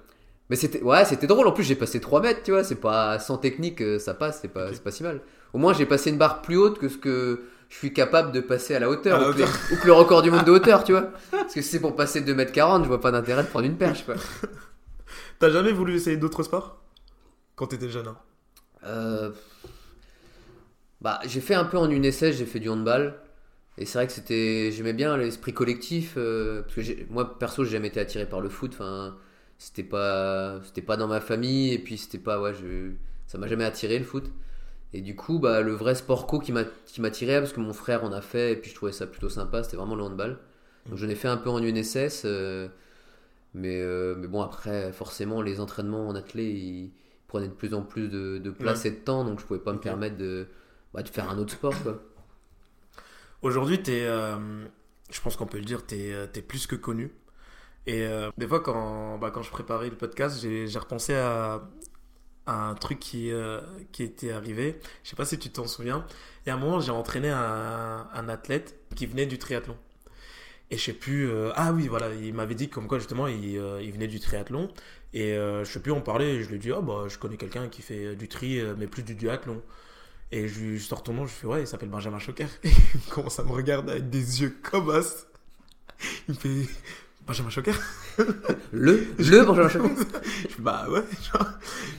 Mais 0.54 0.58
c'était 0.58 0.84
ouais, 0.84 1.04
c'était 1.04 1.26
drôle. 1.26 1.48
En 1.48 1.52
plus, 1.52 1.64
j'ai 1.64 1.74
passé 1.76 2.00
3 2.00 2.22
mètres, 2.22 2.44
tu 2.44 2.52
vois. 2.52 2.64
C'est 2.64 2.76
pas 2.80 3.18
sans 3.18 3.40
technique, 3.40 3.82
euh, 3.82 3.98
ça 3.98 4.14
passe, 4.14 4.38
c'est 4.40 4.50
pas, 4.50 4.66
Ok. 4.68 4.74
c'est 4.76 4.84
pas 4.84 4.92
si 4.92 5.02
mal. 5.02 5.22
Au 5.52 5.58
moins, 5.58 5.74
j'ai 5.74 5.88
passé 5.88 6.12
une 6.12 6.20
barre 6.20 6.44
plus 6.44 6.58
haute 6.58 6.78
que 6.78 6.90
ce 6.90 6.98
que 7.00 7.42
je 7.70 7.76
suis 7.76 7.92
capable 7.92 8.32
de 8.32 8.40
passer 8.40 8.76
à 8.76 8.80
la 8.80 8.88
hauteur, 8.88 9.18
À 9.18 9.22
la 9.24 9.30
ou, 9.32 9.34
que 9.34 9.38
les- 9.40 9.46
ou 9.72 9.78
que 9.82 9.88
le 9.88 9.94
record 9.94 10.22
du 10.22 10.30
monde 10.30 10.46
de 10.46 10.52
hauteur, 10.52 10.84
tu 10.84 10.92
vois. 10.92 11.10
Parce 11.32 11.56
que 11.56 11.62
si 11.64 11.70
c'est 11.70 11.80
pour 11.80 11.96
passer 11.96 12.22
2m40, 12.22 12.84
je 12.84 12.88
vois 12.88 13.02
pas 13.02 13.10
d'intérêt 13.10 13.42
de 13.42 13.48
prendre 13.48 13.66
une 13.66 13.78
perche, 13.78 14.06
quoi. 14.06 14.14
T'as 15.40 15.50
jamais 15.50 15.72
voulu 15.72 15.96
essayer 15.96 16.18
d'autres 16.18 16.44
sports? 16.44 16.78
Quand 17.56 17.66
t'étais 17.66 17.90
jeune, 17.90 18.08
hein? 18.10 18.18
Euh, 18.86 19.32
Bah, 21.02 21.20
j'ai 21.26 21.42
fait 21.42 21.56
un 21.56 21.66
peu 21.66 21.78
en 21.78 21.90
UNSS, 21.90 22.32
j'ai 22.38 22.46
fait 22.46 22.60
du 22.60 22.70
handball. 22.70 23.16
Et 23.78 23.86
c'est 23.86 23.98
vrai 23.98 24.08
que 24.08 24.14
c'était, 24.14 24.72
j'aimais 24.72 24.94
bien 24.94 25.18
l'esprit 25.18 25.54
collectif. 25.54 26.14
euh, 26.18 26.62
parce 26.62 26.76
que 26.76 26.82
moi, 27.10 27.38
perso, 27.40 27.64
j'ai 27.66 27.72
jamais 27.72 27.88
été 27.90 28.00
attiré 28.00 28.26
par 28.28 28.40
le 28.40 28.50
foot. 28.50 28.72
Enfin, 28.74 29.16
c'était 29.64 29.84
pas, 29.84 30.62
c'était 30.66 30.82
pas 30.82 30.98
dans 30.98 31.08
ma 31.08 31.22
famille. 31.22 31.74
Et 31.74 31.80
puis, 31.80 31.98
c'était 31.98 32.18
pas, 32.20 32.42
ouais, 32.42 32.54
je, 32.54 32.92
ça 33.28 33.38
m'a 33.38 33.48
jamais 33.48 33.64
attiré 33.66 33.98
le 34.00 34.06
foot. 34.06 34.32
Et 34.94 35.02
du 35.02 35.16
coup, 35.16 35.40
bah, 35.40 35.62
le 35.62 35.74
vrai 35.74 35.96
sport 35.96 36.28
co 36.28 36.40
qui 36.40 36.52
m'a, 36.52 36.66
qui 36.86 37.02
m'attirait, 37.02 37.40
parce 37.40 37.54
que 37.54 37.60
mon 37.62 37.74
frère 37.74 38.04
en 38.04 38.12
a 38.14 38.22
fait, 38.22 38.54
et 38.54 38.56
puis 38.58 38.70
je 38.70 38.76
trouvais 38.76 38.92
ça 38.92 39.08
plutôt 39.08 39.30
sympa, 39.30 39.64
c'était 39.64 39.78
vraiment 39.78 39.96
le 39.96 40.04
handball. 40.04 40.40
Donc, 40.90 40.98
j'en 40.98 41.10
ai 41.10 41.16
fait 41.16 41.28
un 41.30 41.38
peu 41.38 41.50
en 41.50 41.60
UNSS. 41.64 42.24
euh, 42.26 42.68
mais, 43.54 43.80
euh, 43.82 44.16
mais 44.18 44.28
bon, 44.28 44.42
après, 44.42 44.92
forcément, 44.94 45.42
les 45.42 45.60
entraînements 45.60 46.08
en 46.08 46.16
athlée, 46.16 46.52
ils 46.52 46.92
prenaient 47.28 47.48
de 47.48 47.54
plus 47.54 47.74
en 47.74 47.84
plus 47.84 48.10
de, 48.10 48.38
de 48.40 48.50
place 48.52 48.86
et 48.86 48.92
de 48.92 48.98
temps. 48.98 49.24
Donc, 49.26 49.40
je 49.40 49.46
pouvais 49.46 49.60
pas 49.60 49.74
me 49.74 49.80
permettre 49.80 50.18
de, 50.18 50.48
bah, 50.94 51.04
de 51.04 51.10
faire 51.10 51.30
un 51.30 51.38
autre 51.38 51.54
sport, 51.54 51.82
quoi. 51.84 52.04
Aujourd'hui, 53.42 53.82
t'es, 53.84 54.06
euh, 54.06 54.66
je 55.12 55.22
pense 55.22 55.36
qu'on 55.36 55.46
peut 55.46 55.58
le 55.58 55.66
dire, 55.66 55.86
t'es, 55.86 56.14
euh, 56.14 56.28
t'es 56.28 56.42
plus 56.42 56.68
que 56.68 56.76
connu. 56.76 57.12
Et 57.86 58.04
euh, 58.04 58.32
des 58.38 58.48
fois, 58.48 58.62
quand, 58.62 59.18
bah, 59.18 59.32
quand 59.32 59.42
je 59.42 59.52
préparais 59.52 59.90
le 59.90 59.96
podcast, 59.96 60.40
j'ai, 60.42 60.68
repensé 60.80 61.14
à, 61.16 61.62
un 62.48 62.76
truc 62.76 63.00
qui, 63.00 63.32
euh, 63.32 63.62
qui 63.92 64.04
était 64.04 64.32
arrivé. 64.32 64.80
Je 65.04 65.10
sais 65.10 65.16
pas 65.16 65.26
si 65.26 65.38
tu 65.40 65.50
t'en 65.50 65.68
souviens. 65.68 66.06
Il 66.46 66.50
y 66.50 66.52
a 66.52 66.56
un 66.56 66.58
moment, 66.60 66.80
j'ai 66.80 66.92
entraîné 66.92 67.30
un, 67.30 68.08
un 68.14 68.30
athlète 68.30 68.78
qui 68.96 69.06
venait 69.06 69.26
du 69.26 69.38
triathlon. 69.38 69.78
Et 70.72 70.78
je 70.78 70.84
sais 70.84 70.94
plus. 70.94 71.30
euh, 71.30 71.52
ah 71.56 71.72
oui, 71.74 71.88
voilà, 71.88 72.14
il 72.14 72.34
m'avait 72.34 72.56
dit 72.56 72.70
comme 72.70 72.88
quoi 72.88 72.98
justement 73.00 73.28
il, 73.28 73.46
il 73.46 73.92
venait 73.92 74.08
du 74.08 74.20
triathlon. 74.20 74.70
Et 75.14 75.36
je 75.36 75.66
sais 75.66 75.80
plus, 75.80 75.92
on 75.92 76.02
parlait. 76.02 76.36
Et 76.36 76.44
je 76.44 76.50
lui 76.50 76.56
ai 76.56 76.60
dit, 76.60 76.72
ah 76.72 76.82
bah, 76.82 77.06
je 77.08 77.18
connais 77.18 77.38
quelqu'un 77.38 77.68
qui 77.70 77.82
fait 77.82 78.16
du 78.16 78.28
tri, 78.28 78.62
mais 78.78 78.88
plus 78.88 79.04
du 79.04 79.16
duathlon. 79.16 79.62
Et 80.32 80.48
je 80.48 80.60
lui 80.62 80.80
sors 80.80 81.04
ton 81.04 81.14
nom, 81.14 81.28
je 81.28 81.32
fais 81.32 81.46
ouais, 81.46 81.62
il 81.62 81.68
s'appelle 81.68 81.90
Benjamin 81.90 82.18
Choquer. 82.18 82.48
Et 82.64 82.70
il 82.96 83.12
commence 83.12 83.40
à 83.40 83.44
me 83.44 83.52
regarder 83.52 83.92
avec 83.92 84.10
des 84.10 84.42
yeux 84.42 84.58
comme 84.64 84.90
as. 84.90 85.28
Il 86.28 86.34
me 86.34 86.40
fait 86.40 86.68
Benjamin 87.26 87.50
Choquer 87.50 87.72
Le, 88.74 89.06
le 89.18 89.46
Benjamin 89.46 89.70
fais 89.70 89.80
bah 90.60 90.86
ouais. 90.90 91.02
genre. 91.32 91.48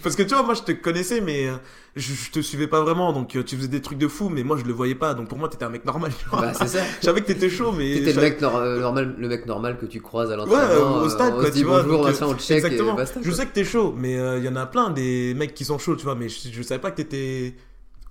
Parce 0.03 0.17
que 0.17 0.23
tu 0.23 0.35
vois, 0.35 0.43
moi 0.43 0.55
je 0.55 0.63
te 0.63 0.73
connaissais, 0.73 1.21
mais 1.21 1.49
euh, 1.49 1.55
je, 1.97 2.13
je 2.13 2.31
te 2.31 2.41
suivais 2.41 2.67
pas 2.67 2.83
vraiment. 2.83 3.13
Donc 3.13 3.35
euh, 3.35 3.43
tu 3.43 3.57
faisais 3.57 3.69
des 3.69 3.81
trucs 3.81 3.97
de 3.99 4.07
fou, 4.09 4.29
mais 4.29 4.43
moi 4.43 4.57
je 4.59 4.65
le 4.65 4.73
voyais 4.75 4.95
pas. 4.95 5.15
Donc 5.15 5.29
pour 5.29 5.39
moi, 5.39 5.49
t'étais 5.49 5.65
un 5.65 5.71
mec 5.71 5.85
normal. 5.87 6.13
Bah, 6.31 6.53
c'est 6.55 6.67
ça. 6.69 6.81
Je 7.01 7.07
savais 7.07 7.23
que 7.23 7.27
t'étais 7.29 7.49
chaud, 7.49 7.73
mais. 7.73 7.95
T'étais 7.95 8.13
le 8.13 8.21
mec 8.21 8.43
euh, 8.43 8.81
normal, 8.81 9.15
le 9.19 9.29
mec 9.29 9.47
normal 9.47 9.79
que 9.79 9.87
tu 9.87 10.01
croises 10.01 10.31
à 10.31 10.35
Ouais, 10.35 10.45
l'entraînement. 10.45 10.99
euh, 10.99 11.05
au 11.05 11.09
stade, 11.09 11.33
on 11.35 11.39
quoi, 11.39 11.47
se 11.47 11.53
dit 11.53 11.61
tu 11.61 11.67
vois. 11.67 11.83
bonjour, 11.83 12.07
donc, 12.07 12.15
on 12.23 12.35
check 12.39 12.57
exactement. 12.59 12.93
et 12.95 12.97
basta. 12.97 13.21
je 13.23 13.31
sais 13.31 13.47
que 13.47 13.53
t'es 13.53 13.65
chaud, 13.65 13.95
mais 13.97 14.19
euh, 14.19 14.39
il 14.39 14.45
y 14.45 14.49
en 14.49 14.57
a 14.57 14.67
plein 14.67 14.91
des 14.91 15.33
mecs 15.35 15.55
qui 15.55 15.65
sont 15.65 15.79
chauds, 15.79 15.97
tu 15.97 16.05
vois, 16.05 16.15
mais 16.17 16.29
je, 16.29 16.49
je 16.53 16.63
savais 16.63 16.81
pas 16.81 16.91
que 16.91 16.97
t'étais 16.97 17.55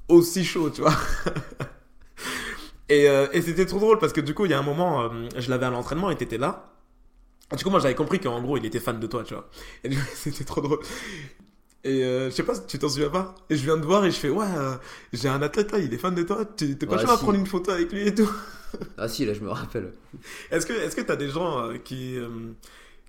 aussi 0.10 0.44
chaud, 0.44 0.70
tu 0.72 0.82
vois. 0.82 0.94
et 2.90 3.08
euh, 3.08 3.28
et 3.34 3.42
c'était 3.42 3.66
trop 3.66 3.80
drôle 3.80 4.00
parce 4.00 4.14
que 4.14 4.22
du 4.22 4.34
coup, 4.34 4.46
il 4.46 4.52
y 4.52 4.54
a 4.54 4.60
un 4.60 4.64
moment, 4.64 5.04
euh, 5.04 5.10
je 5.38 5.50
l'avais 5.50 5.66
à 5.66 5.70
l'entraînement 5.70 6.10
et 6.10 6.16
t'étais 6.16 6.38
là. 6.38 6.73
Du 7.58 7.64
coup, 7.64 7.70
moi, 7.70 7.80
j'avais 7.80 7.96
compris 7.96 8.20
qu'en 8.20 8.42
gros, 8.42 8.58
il 8.58 8.66
était 8.66 8.80
fan 8.80 9.00
de 9.00 9.08
toi, 9.08 9.24
tu 9.24 9.34
vois. 9.34 9.50
Et 9.84 9.90
du 9.90 9.98
coup, 9.98 10.06
c'était 10.16 10.44
trop 10.44 10.62
drôle. 10.62 10.80
Et 11.84 12.04
euh, 12.04 12.30
je 12.30 12.36
sais 12.36 12.44
pas 12.44 12.56
si 12.56 12.66
tu 12.66 12.80
t'en 12.80 12.88
souviens 12.90 13.10
pas? 13.10 13.36
Et 13.50 13.58
je 13.58 13.64
viens 13.64 13.78
de 13.78 13.86
voir 13.86 14.06
et 14.06 14.12
je 14.12 14.16
fais, 14.16 14.30
ouais, 14.30 14.46
euh, 14.58 14.76
j'ai 15.12 15.28
un 15.28 15.42
athlète 15.42 15.72
là, 15.74 15.80
il 15.80 15.94
est 15.94 15.98
fan 15.98 16.16
de 16.16 16.24
toi. 16.24 16.46
Tu- 16.46 16.78
T'es 16.78 16.88
pas 16.88 16.98
Ouais, 16.98 17.04
chaud 17.04 17.10
à 17.10 17.20
prendre 17.20 17.38
une 17.38 17.46
photo 17.46 17.72
avec 17.72 17.92
lui 17.92 18.08
et 18.08 18.16
tout? 18.16 18.30
Ah 18.98 19.08
si, 19.08 19.26
là 19.26 19.34
je 19.34 19.42
me 19.42 19.50
rappelle. 19.50 19.94
Est-ce 20.52 20.66
que 20.66 20.74
est-ce 20.74 20.96
que 20.96 21.02
t'as 21.02 21.16
des 21.16 21.30
gens 21.30 21.60
euh, 21.60 21.78
qui 21.78 22.18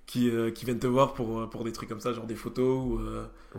qui, 0.05 0.31
qui 0.55 0.65
viennent 0.65 0.79
te 0.79 0.87
voir 0.87 1.13
pour 1.13 1.49
pour 1.49 1.63
des 1.63 1.71
trucs 1.71 1.89
comme 1.89 1.99
ça, 2.01 2.13
genre 2.13 2.27
des 2.27 2.35
photos 2.35 2.85
ou 2.85 2.99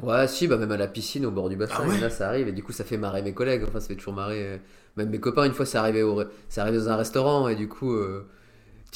Ouais, 0.02 0.28
si, 0.28 0.46
bah 0.46 0.58
même 0.58 0.72
à 0.72 0.76
la 0.76 0.88
piscine, 0.88 1.24
au 1.24 1.30
bord 1.30 1.48
du 1.48 1.56
bassin, 1.56 1.82
Ah 1.82 1.86
ouais? 1.86 2.00
là 2.00 2.10
ça 2.10 2.28
arrive, 2.28 2.48
et 2.48 2.52
du 2.52 2.62
coup 2.62 2.72
ça 2.72 2.84
fait 2.84 2.98
marrer 2.98 3.22
mes 3.22 3.32
collègues, 3.32 3.64
enfin 3.66 3.80
ça 3.80 3.88
fait 3.88 3.96
toujours 3.96 4.12
marrer. 4.12 4.60
Même 4.96 5.08
mes 5.08 5.20
copains, 5.20 5.44
une 5.44 5.54
fois 5.54 5.64
c'est 5.64 5.78
arrivé, 5.78 6.02
au... 6.02 6.22
c'est 6.50 6.60
arrivé 6.60 6.76
dans 6.78 6.90
un 6.90 6.96
restaurant, 6.96 7.48
et 7.48 7.54
du 7.56 7.66
coup, 7.68 7.96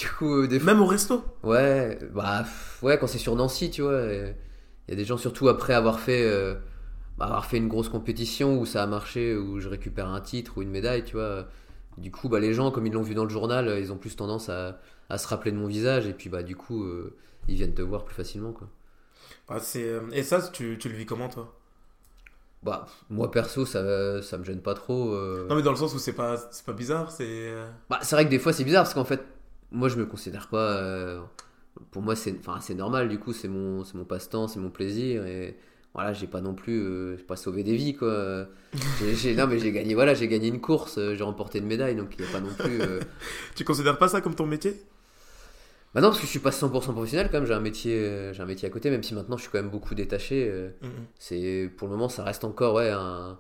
du 0.01 0.09
coup, 0.11 0.43
euh, 0.43 0.49
des 0.49 0.59
fois. 0.61 0.73
même 0.73 0.83
au 0.83 0.87
resto 0.87 1.25
Ouais, 1.43 1.99
bah 2.13 2.45
ouais, 2.83 2.99
quand 2.99 3.07
c'est 3.07 3.19
sur 3.19 3.37
Nancy, 3.37 3.71
tu 3.71 3.83
vois, 3.83 4.03
il 4.13 4.35
y 4.89 4.93
a 4.93 4.97
des 4.97 5.05
gens, 5.05 5.17
surtout 5.17 5.49
après 5.49 5.75
avoir 5.75 6.01
fait, 6.01 6.23
euh, 6.25 6.55
bah, 7.19 7.27
avoir 7.27 7.47
fait 7.47 7.59
une 7.59 7.69
grosse 7.69 7.89
compétition 7.89 8.59
où 8.59 8.67
ça 8.67 8.83
a 8.83 8.87
marché, 8.87 9.35
où 9.37 9.61
je 9.61 9.69
récupère 9.69 10.09
un 10.09 10.21
titre 10.21 10.59
ou 10.59 10.63
une 10.63 10.71
médaille, 10.71 11.05
tu 11.05 11.17
vois. 11.17 11.47
Du 11.99 12.11
coup, 12.11 12.29
bah, 12.29 12.41
les 12.41 12.55
gens, 12.55 12.71
comme 12.71 12.87
ils 12.87 12.93
l'ont 12.93 13.03
vu 13.03 13.15
dans 13.15 13.25
le 13.25 13.31
journal, 13.31 13.69
euh, 13.69 13.81
ils 13.81 13.93
ont 13.93 13.99
plus 13.99 14.17
tendance 14.17 14.49
à, 14.51 14.81
à 15.11 15.19
se 15.19 15.29
rappeler 15.29 15.53
de 15.53 15.57
mon 15.59 15.67
visage, 15.67 16.07
et 16.07 16.15
puis 16.15 16.31
bah 16.31 16.43
du 16.43 16.57
coup, 16.57 16.85
euh, 16.85 17.17
ils 17.49 17.57
viennent 17.57 17.75
te 17.75 17.83
voir 17.83 18.05
plus 18.05 18.15
facilement, 18.15 18.53
quoi. 18.53 18.69
Bah, 19.49 19.59
euh, 19.77 20.01
et 20.13 20.23
ça 20.23 20.41
tu, 20.53 20.79
tu 20.79 20.89
le 20.89 20.95
vis 20.97 21.07
comment 21.07 21.29
toi? 21.29 21.55
Bah, 22.63 22.87
moi 23.09 23.31
perso, 23.31 23.65
ça, 23.65 24.21
ça 24.23 24.37
me 24.37 24.45
gêne 24.45 24.61
pas 24.61 24.75
trop. 24.75 25.15
euh. 25.15 25.47
Non 25.49 25.57
mais 25.57 25.63
dans 25.63 25.71
le 25.71 25.77
sens 25.79 25.95
où 25.95 25.99
c'est 25.99 26.13
pas 26.13 26.37
pas 26.67 26.73
bizarre, 26.73 27.11
c'est 27.11 27.25
euh, 27.27 27.67
Bah, 27.89 27.99
c'est 28.03 28.15
vrai 28.17 28.25
que 28.25 28.31
des 28.31 28.39
fois 28.39 28.53
c'est 28.53 28.65
bizarre 28.65 28.85
parce 28.85 28.95
qu'en 28.95 29.05
fait, 29.05 29.23
moi 29.73 29.89
je 29.89 29.97
me 29.97 30.07
considère 30.07 30.49
pas. 30.49 30.77
euh, 30.79 31.21
Pour 31.93 32.03
moi, 32.03 32.17
c'est 32.17 32.35
enfin, 32.41 32.61
c'est 32.61 32.75
normal, 32.75 33.09
du 33.09 33.19
coup, 33.19 33.33
c'est 33.33 33.49
mon, 33.49 33.85
c'est 33.85 33.95
mon 33.97 34.05
passe-temps, 34.05 34.49
c'est 34.49 34.59
mon 34.61 34.71
plaisir. 34.71 35.25
Et 35.27 35.57
voilà, 35.95 36.13
j'ai 36.13 36.27
pas 36.27 36.41
non 36.41 36.55
plus 36.55 36.81
euh, 36.83 37.17
j'ai 37.17 37.25
pas 37.25 37.37
sauvé 37.37 37.63
des 37.65 37.75
vies 37.77 37.95
quoi. 37.95 38.47
J'ai- 39.01 39.15
j'ai- 39.17 39.35
non 39.35 39.47
mais 39.49 39.59
j'ai 39.59 39.73
gagné 39.73 39.95
voilà, 39.95 40.15
j'ai 40.15 40.29
gagné 40.29 40.49
une 40.49 40.61
course, 40.61 40.99
euh, 40.99 41.15
j'ai 41.17 41.25
remporté 41.25 41.59
une 41.59 41.67
médaille 41.67 41.97
donc 41.97 42.15
il 42.19 42.25
y 42.25 42.29
a 42.29 42.31
pas 42.31 42.41
non 42.41 42.53
plus 42.57 42.81
euh, 42.81 43.01
Tu 43.57 43.65
considères 43.65 43.99
pas 43.99 44.07
ça 44.09 44.21
comme 44.21 44.35
ton 44.37 44.47
métier? 44.47 44.81
Bah 45.95 46.01
non 46.01 46.09
parce 46.11 46.21
que 46.21 46.27
je 46.27 46.31
suis 46.31 46.39
pas 46.39 46.51
100% 46.53 46.93
professionnel 46.93 47.29
quand 47.33 47.39
même, 47.39 47.47
j'ai 47.47 47.55
un 47.55 47.59
métier 47.61 48.31
j'ai 48.33 48.41
un 48.43 48.47
métier 48.47 48.69
à 48.69 48.71
côté 48.71 48.91
même 48.91 49.03
si 49.03 49.13
maintenant 49.15 49.37
je 49.37 49.43
suis 49.43 49.51
quand 49.51 49.59
même 49.61 49.71
beaucoup 49.71 49.97
détaché 49.97 50.71
c'est 51.19 51.69
pour 51.77 51.89
le 51.89 51.93
moment 51.95 52.09
ça 52.09 52.23
reste 52.23 52.45
encore 52.45 52.75
ouais 52.75 52.91
un 52.91 53.37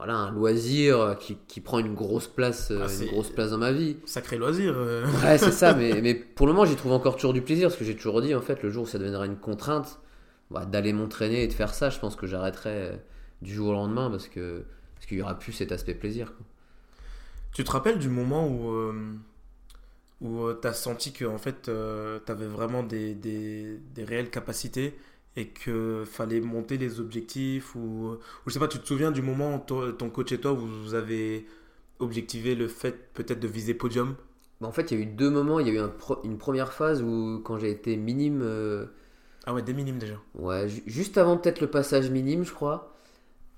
voilà 0.00 0.16
un 0.16 0.30
loisir 0.30 1.16
qui, 1.20 1.36
qui 1.46 1.60
prend 1.60 1.78
une 1.78 1.94
grosse 1.94 2.26
place 2.26 2.70
euh, 2.70 2.86
Ah, 2.88 3.02
une 3.04 3.10
grosse 3.10 3.28
place 3.28 3.50
dans 3.50 3.58
ma 3.58 3.70
vie. 3.72 3.96
Sacré 4.06 4.38
loisir. 4.38 4.72
euh. 4.76 5.04
Ouais, 5.22 5.36
c'est 5.36 5.52
ça, 5.52 5.74
mais, 5.78 6.00
mais 6.00 6.14
pour 6.14 6.46
le 6.46 6.54
moment, 6.54 6.64
j'y 6.64 6.74
trouve 6.74 6.92
encore 6.92 7.16
toujours 7.16 7.34
du 7.34 7.42
plaisir, 7.42 7.68
parce 7.68 7.78
que 7.78 7.84
j'ai 7.84 7.94
toujours 7.96 8.22
dit, 8.22 8.34
en 8.34 8.40
fait, 8.40 8.62
le 8.62 8.70
jour 8.70 8.84
où 8.84 8.86
ça 8.86 8.98
deviendra 8.98 9.26
une 9.26 9.36
contrainte, 9.36 10.00
bah, 10.50 10.64
d'aller 10.64 10.94
m'entraîner 10.94 11.42
et 11.44 11.48
de 11.48 11.52
faire 11.52 11.74
ça, 11.74 11.90
je 11.90 11.98
pense 11.98 12.16
que 12.16 12.26
j'arrêterai 12.26 12.70
euh, 12.70 12.96
du 13.42 13.52
jour 13.52 13.68
au 13.68 13.72
lendemain, 13.72 14.10
parce 14.10 14.26
que 14.28 14.64
parce 14.94 15.06
qu'il 15.06 15.18
y 15.18 15.22
aura 15.22 15.38
plus 15.38 15.52
cet 15.52 15.70
aspect 15.70 15.94
plaisir. 15.94 16.34
quoi. 16.34 16.46
Tu 17.52 17.62
te 17.64 17.70
rappelles 17.70 17.98
du 17.98 18.08
moment 18.08 18.46
où, 18.48 18.70
euh, 18.70 18.92
où 20.20 20.52
tu 20.60 20.66
as 20.66 20.72
senti 20.72 21.12
que 21.12 21.24
en 21.24 21.38
fait, 21.38 21.62
tu 21.64 22.32
avais 22.32 22.46
vraiment 22.46 22.82
des, 22.82 23.14
des, 23.14 23.78
des 23.94 24.04
réelles 24.04 24.30
capacités 24.30 24.94
et 25.36 25.48
que 25.48 26.04
fallait 26.06 26.40
monter 26.40 26.76
les 26.78 27.00
objectifs 27.00 27.74
ou, 27.76 27.80
ou 28.12 28.18
je 28.46 28.52
sais 28.52 28.58
pas, 28.58 28.68
tu 28.68 28.78
te 28.78 28.86
souviens 28.86 29.12
du 29.12 29.22
moment 29.22 29.56
où 29.56 29.92
ton 29.92 30.10
coach 30.10 30.32
et 30.32 30.38
toi 30.40 30.52
vous 30.52 30.94
avez 30.94 31.46
objectivé 32.00 32.54
le 32.54 32.68
fait 32.68 33.12
peut-être 33.14 33.40
de 33.40 33.48
viser 33.48 33.74
podium? 33.74 34.16
Bah, 34.60 34.68
en 34.68 34.72
fait, 34.72 34.90
il 34.90 34.98
y 34.98 35.00
a 35.02 35.04
eu 35.04 35.06
deux 35.06 35.30
moments. 35.30 35.58
Il 35.60 35.66
y 35.68 35.70
a 35.70 35.74
eu 35.74 35.78
un 35.78 35.92
une 36.24 36.38
première 36.38 36.72
phase 36.72 37.02
où, 37.02 37.40
quand 37.44 37.58
j'ai 37.58 37.70
été 37.70 37.96
minime, 37.96 38.40
euh, 38.42 38.86
Ah 39.44 39.52
ouais, 39.54 39.62
des 39.62 39.72
minimes 39.74 39.98
déjà. 39.98 40.16
ouais, 40.34 40.68
ju- 40.68 40.82
juste 40.86 41.18
avant 41.18 41.36
peut-être 41.36 41.60
le 41.60 41.68
passage 41.70 42.10
minime, 42.10 42.44
je 42.44 42.52
crois, 42.52 42.94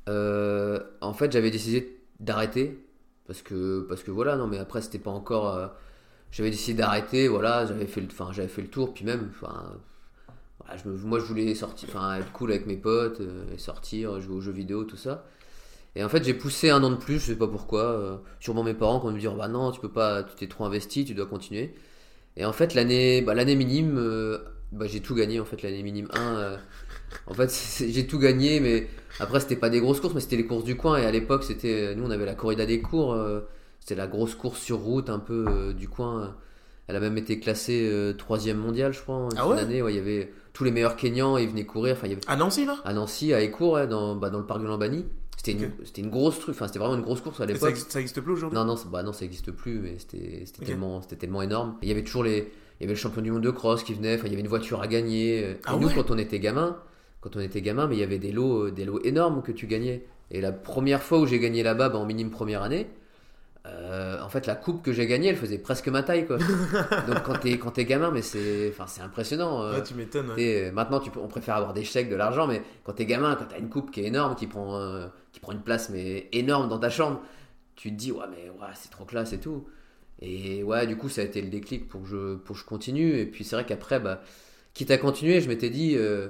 euh, 0.08 0.80
en 1.00 1.14
fait, 1.14 1.32
j'avais 1.32 1.50
décidé 1.52 2.00
d'arrêter. 2.20 2.84
Parce 3.26 3.42
que, 3.42 3.82
parce 3.88 4.02
que 4.04 4.10
voilà, 4.12 4.36
non, 4.36 4.46
mais 4.48 4.58
après, 4.58 4.82
c'était 4.82 4.98
pas 5.00 5.10
encore. 5.12 5.48
euh, 5.56 5.68
j'avais 6.32 6.50
décidé 6.50 6.78
d'arrêter, 6.78 7.28
voilà, 7.28 7.66
j'avais 7.66 7.86
fait, 7.86 8.00
le- 8.02 8.08
enfin, 8.08 8.30
j'avais 8.32 8.48
fait 8.48 8.62
le 8.62 8.68
tour, 8.68 8.94
puis 8.94 9.04
même, 9.06 9.30
enfin, 9.30 9.78
me- 10.86 10.96
moi, 11.04 11.18
je 11.18 11.24
voulais 11.24 11.54
sortir, 11.54 11.88
être 12.18 12.32
cool 12.32 12.52
avec 12.52 12.66
mes 12.66 12.76
potes, 12.76 13.20
euh, 13.20 13.44
et 13.54 13.58
sortir, 13.58 14.20
jouer 14.20 14.36
aux 14.36 14.40
jeux 14.40 14.52
vidéo, 14.52 14.84
tout 14.84 14.96
ça. 14.96 15.24
Et 15.96 16.04
en 16.04 16.08
fait, 16.08 16.24
j'ai 16.24 16.34
poussé 16.34 16.70
un 16.70 16.82
an 16.84 16.90
de 16.90 16.96
plus, 16.96 17.20
je 17.20 17.26
sais 17.26 17.36
pas 17.36 17.48
pourquoi. 17.48 17.82
euh, 17.82 18.16
sûrement 18.40 18.62
mes 18.64 18.74
parents 18.74 19.00
qui 19.00 19.06
vont 19.06 19.12
me 19.12 19.20
dire, 19.20 19.34
bah 19.36 19.48
non, 19.48 19.72
tu 19.72 19.80
peux 19.80 19.90
pas, 19.90 20.22
tu 20.24 20.34
t'es 20.36 20.48
trop 20.48 20.64
investi, 20.64 21.04
tu 21.04 21.14
dois 21.14 21.26
continuer. 21.26 21.74
Et 22.36 22.44
en 22.46 22.52
fait, 22.52 22.74
l'année, 22.74 23.22
bah, 23.22 23.34
l'année 23.34 23.56
minime, 23.56 23.96
euh, 23.98 24.38
bah, 24.72 24.86
j'ai 24.88 25.00
tout 25.00 25.14
gagné, 25.14 25.40
en 25.40 25.44
fait, 25.46 25.62
l'année 25.62 25.82
minime 25.82 26.08
1. 26.12 26.36
euh, 26.38 26.58
en 27.26 27.34
fait, 27.34 27.50
j'ai 27.88 28.06
tout 28.06 28.18
gagné, 28.18 28.60
mais 28.60 28.88
après, 29.20 29.40
c'était 29.40 29.56
pas 29.56 29.70
des 29.70 29.80
grosses 29.80 30.00
courses, 30.00 30.14
mais 30.14 30.20
c'était 30.20 30.36
les 30.36 30.46
courses 30.46 30.64
du 30.64 30.76
coin. 30.76 30.98
Et 30.98 31.06
à 31.06 31.10
l'époque, 31.12 31.44
c'était, 31.44 31.94
nous, 31.96 32.04
on 32.06 32.10
avait 32.10 32.26
la 32.26 32.34
corrida 32.34 32.66
des 32.66 32.80
cours, 32.82 33.16
c'était 33.80 33.94
la 33.96 34.06
grosse 34.06 34.34
course 34.34 34.60
sur 34.60 34.78
route, 34.78 35.10
un 35.10 35.18
peu 35.18 35.74
du 35.74 35.88
coin. 35.88 36.36
Elle 36.88 36.96
a 36.96 37.00
même 37.00 37.16
été 37.16 37.38
classée 37.40 37.88
euh, 37.90 38.12
troisième 38.12 38.58
mondiale, 38.58 38.92
je 38.92 39.00
crois, 39.00 39.14
en 39.16 39.28
Ah 39.36 39.42
fin 39.42 39.66
ouais. 39.66 39.82
Ouais, 39.82 39.92
il 39.92 39.96
y 39.96 40.00
avait 40.00 40.32
tous 40.52 40.64
les 40.64 40.70
meilleurs 40.70 40.96
Kenyans, 40.96 41.38
ils 41.38 41.48
venaient 41.48 41.64
courir. 41.64 41.94
Enfin, 41.96 42.06
il 42.06 42.10
y 42.10 42.12
avait 42.14 42.22
À 42.28 42.36
Nancy 42.36 42.66
là? 42.66 42.76
À 42.84 42.92
Nancy, 42.92 43.32
à 43.32 43.40
Écourt, 43.40 43.74
ouais, 43.74 43.86
dans, 43.86 44.16
bah, 44.16 44.30
dans 44.30 44.38
le 44.38 44.46
parc 44.46 44.60
de 44.60 44.66
Lambani. 44.66 45.04
C'était 45.36 45.52
une, 45.52 45.64
Ok. 45.64 45.70
c'était 45.84 46.02
une 46.02 46.10
grosse 46.10 46.38
truc, 46.38 46.54
enfin, 46.54 46.66
c'était 46.68 46.78
vraiment 46.78 46.94
une 46.94 47.02
grosse 47.02 47.20
course 47.20 47.40
à 47.40 47.46
ça, 47.46 47.52
l'époque. 47.52 47.70
existe, 47.70 47.90
ça 47.92 48.00
existe 48.00 48.20
plus 48.20 48.32
aujourd'hui? 48.32 48.56
Non, 48.58 48.64
non, 48.64 48.76
bah 48.90 49.02
non, 49.02 49.12
ça 49.12 49.24
n'existe 49.24 49.50
plus, 49.50 49.78
mais 49.80 49.96
c'était 49.98 50.42
c'était 50.46 50.60
Ok. 50.60 50.66
tellement, 50.66 51.00
tellement 51.00 51.42
énorme. 51.42 51.76
Et 51.82 51.86
il 51.86 51.88
y 51.88 51.92
avait 51.92 52.04
toujours 52.04 52.22
les, 52.24 52.36
il 52.78 52.82
y 52.82 52.84
avait 52.84 52.92
le 52.94 52.98
champion 52.98 53.22
du 53.22 53.32
monde 53.32 53.42
de 53.42 53.50
cross 53.50 53.82
qui 53.82 53.94
venait, 53.94 54.14
enfin, 54.16 54.24
il 54.26 54.30
y 54.30 54.34
avait 54.34 54.42
une 54.42 54.48
voiture 54.48 54.80
à 54.82 54.86
gagner. 54.86 55.38
Et 55.40 55.56
Ah 55.64 55.76
nous, 55.80 55.88
ouais? 55.88 55.94
quand 55.94 56.10
on 56.12 56.18
était 56.18 56.38
gamin, 56.38 56.76
quand 57.20 57.34
on 57.36 57.40
était 57.40 57.60
gamin, 57.62 57.86
mais 57.88 57.96
il 57.96 58.00
y 58.00 58.04
avait 58.04 58.18
des 58.18 58.30
lots, 58.32 58.66
euh, 58.66 58.70
des 58.70 58.84
lots 58.84 59.00
énormes 59.02 59.42
que 59.42 59.50
tu 59.52 59.66
gagnais. 59.66 60.04
Et 60.30 60.40
la 60.40 60.52
première 60.52 61.02
fois 61.02 61.18
où 61.18 61.26
j'ai 61.26 61.38
gagné 61.40 61.62
là-bas, 61.62 61.88
bah, 61.88 61.98
en 61.98 62.06
minime 62.06 62.30
première 62.30 62.62
année, 62.62 62.86
euh, 63.66 64.20
en 64.20 64.28
fait, 64.28 64.46
la 64.46 64.56
coupe 64.56 64.82
que 64.82 64.92
j'ai 64.92 65.06
gagnée, 65.06 65.28
elle 65.28 65.36
faisait 65.36 65.58
presque 65.58 65.88
ma 65.88 66.02
taille, 66.02 66.26
quoi. 66.26 66.38
Donc 67.06 67.22
quand 67.24 67.38
t'es 67.38 67.58
quand 67.58 67.70
t'es 67.70 67.84
gamin, 67.84 68.10
mais 68.10 68.22
c'est, 68.22 68.68
enfin, 68.70 68.86
c'est 68.88 69.02
impressionnant. 69.02 69.62
euh. 69.62 69.74
Ouais, 69.76 69.82
tu 69.84 69.94
m'étonnes. 69.94 70.30
ouais. 70.30 70.70
Maintenant, 70.72 70.98
tu 71.00 71.10
peux, 71.10 71.20
on 71.20 71.28
préfère 71.28 71.54
avoir 71.56 71.72
des 71.72 71.84
chèques, 71.84 72.08
de 72.10 72.16
l'argent, 72.16 72.46
mais 72.48 72.62
quand 72.84 72.94
t'es 72.94 73.06
gamin, 73.06 73.36
quand 73.36 73.44
t'as 73.48 73.58
une 73.58 73.68
coupe 73.68 73.90
qui 73.92 74.00
est 74.00 74.06
énorme, 74.06 74.34
qui 74.34 74.46
prend, 74.48 74.78
euh, 74.78 75.06
qui 75.32 75.38
prend 75.40 75.52
une 75.52 75.62
place 75.62 75.90
mais 75.90 76.28
énorme 76.32 76.68
dans 76.68 76.78
ta 76.78 76.90
chambre, 76.90 77.20
tu 77.76 77.90
te 77.90 77.94
dis 77.96 78.10
ouais 78.12 78.24
mais 78.30 78.50
ouais, 78.50 78.72
c'est 78.74 78.90
trop 78.90 79.04
classe 79.04 79.32
et 79.32 79.38
tout. 79.38 79.64
Et 80.20 80.62
ouais, 80.62 80.86
du 80.86 80.96
coup, 80.96 81.08
ça 81.08 81.20
a 81.20 81.24
été 81.24 81.40
le 81.42 81.48
déclic 81.48 81.88
pour 81.88 82.02
que 82.02 82.08
je, 82.08 82.34
pour 82.36 82.54
que 82.56 82.60
je 82.62 82.66
continue. 82.66 83.16
Et 83.18 83.26
puis 83.26 83.44
c'est 83.44 83.56
vrai 83.56 83.64
qu'après, 83.66 83.98
bah, 84.00 84.22
quitte 84.74 84.90
à 84.92 84.98
continuer, 84.98 85.40
je 85.40 85.48
m'étais 85.48 85.70
dit, 85.70 85.94
euh, 85.96 86.28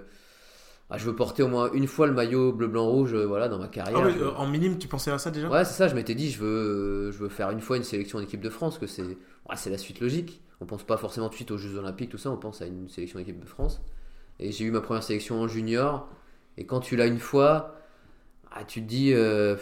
ah, 0.94 0.98
je 0.98 1.06
veux 1.06 1.14
porter 1.16 1.42
au 1.42 1.48
moins 1.48 1.70
une 1.72 1.86
fois 1.86 2.06
le 2.06 2.12
maillot 2.12 2.52
bleu, 2.52 2.68
blanc, 2.68 2.86
rouge, 2.88 3.14
euh, 3.14 3.24
voilà, 3.26 3.48
dans 3.48 3.58
ma 3.58 3.68
carrière. 3.68 4.04
Ah 4.04 4.10
Je- 4.10 4.18
euh, 4.20 4.32
en 4.34 4.46
minime, 4.46 4.78
tu 4.78 4.88
pensais 4.88 5.10
à 5.10 5.18
ça 5.18 5.30
déjà? 5.30 5.48
Ouais, 5.48 5.64
c'est 5.64 5.74
ça, 5.74 5.88
je 5.88 5.94
m'étais 5.94 6.14
dit, 6.14 6.30
je 6.30 6.38
veux, 6.38 7.10
je 7.10 7.18
veux 7.18 7.28
faire 7.28 7.50
une 7.50 7.60
fois 7.60 7.76
une 7.76 7.82
sélection 7.84 8.18
en 8.18 8.22
équipe 8.22 8.40
de 8.40 8.50
France, 8.50 8.78
que 8.78 8.86
c'est 8.86 9.02
ouais, 9.02 9.56
c'est 9.56 9.70
la 9.70 9.78
suite 9.78 10.00
logique. 10.00 10.40
On 10.60 10.66
pense 10.66 10.84
pas 10.84 10.96
forcément 10.96 11.26
tout 11.28 11.32
de 11.32 11.36
suite 11.36 11.50
aux 11.50 11.58
Jeux 11.58 11.76
Olympiques, 11.76 12.10
tout 12.10 12.18
ça, 12.18 12.30
on 12.30 12.36
pense 12.36 12.62
à 12.62 12.66
une 12.66 12.88
sélection 12.88 13.18
équipe 13.18 13.40
de 13.40 13.46
France. 13.46 13.82
Et 14.40 14.52
j'ai 14.52 14.64
eu 14.66 14.70
ma 14.72 14.80
première 14.82 15.02
sélection 15.04 15.40
en 15.40 15.48
junior, 15.48 16.08
et 16.58 16.66
quand 16.66 16.80
tu 16.80 16.96
l'as 16.96 17.06
une 17.06 17.18
fois, 17.20 17.76
ah, 18.52 18.64
tu 18.64 18.82
te 18.82 18.88
dis, 18.88 19.12
euh, 19.14 19.56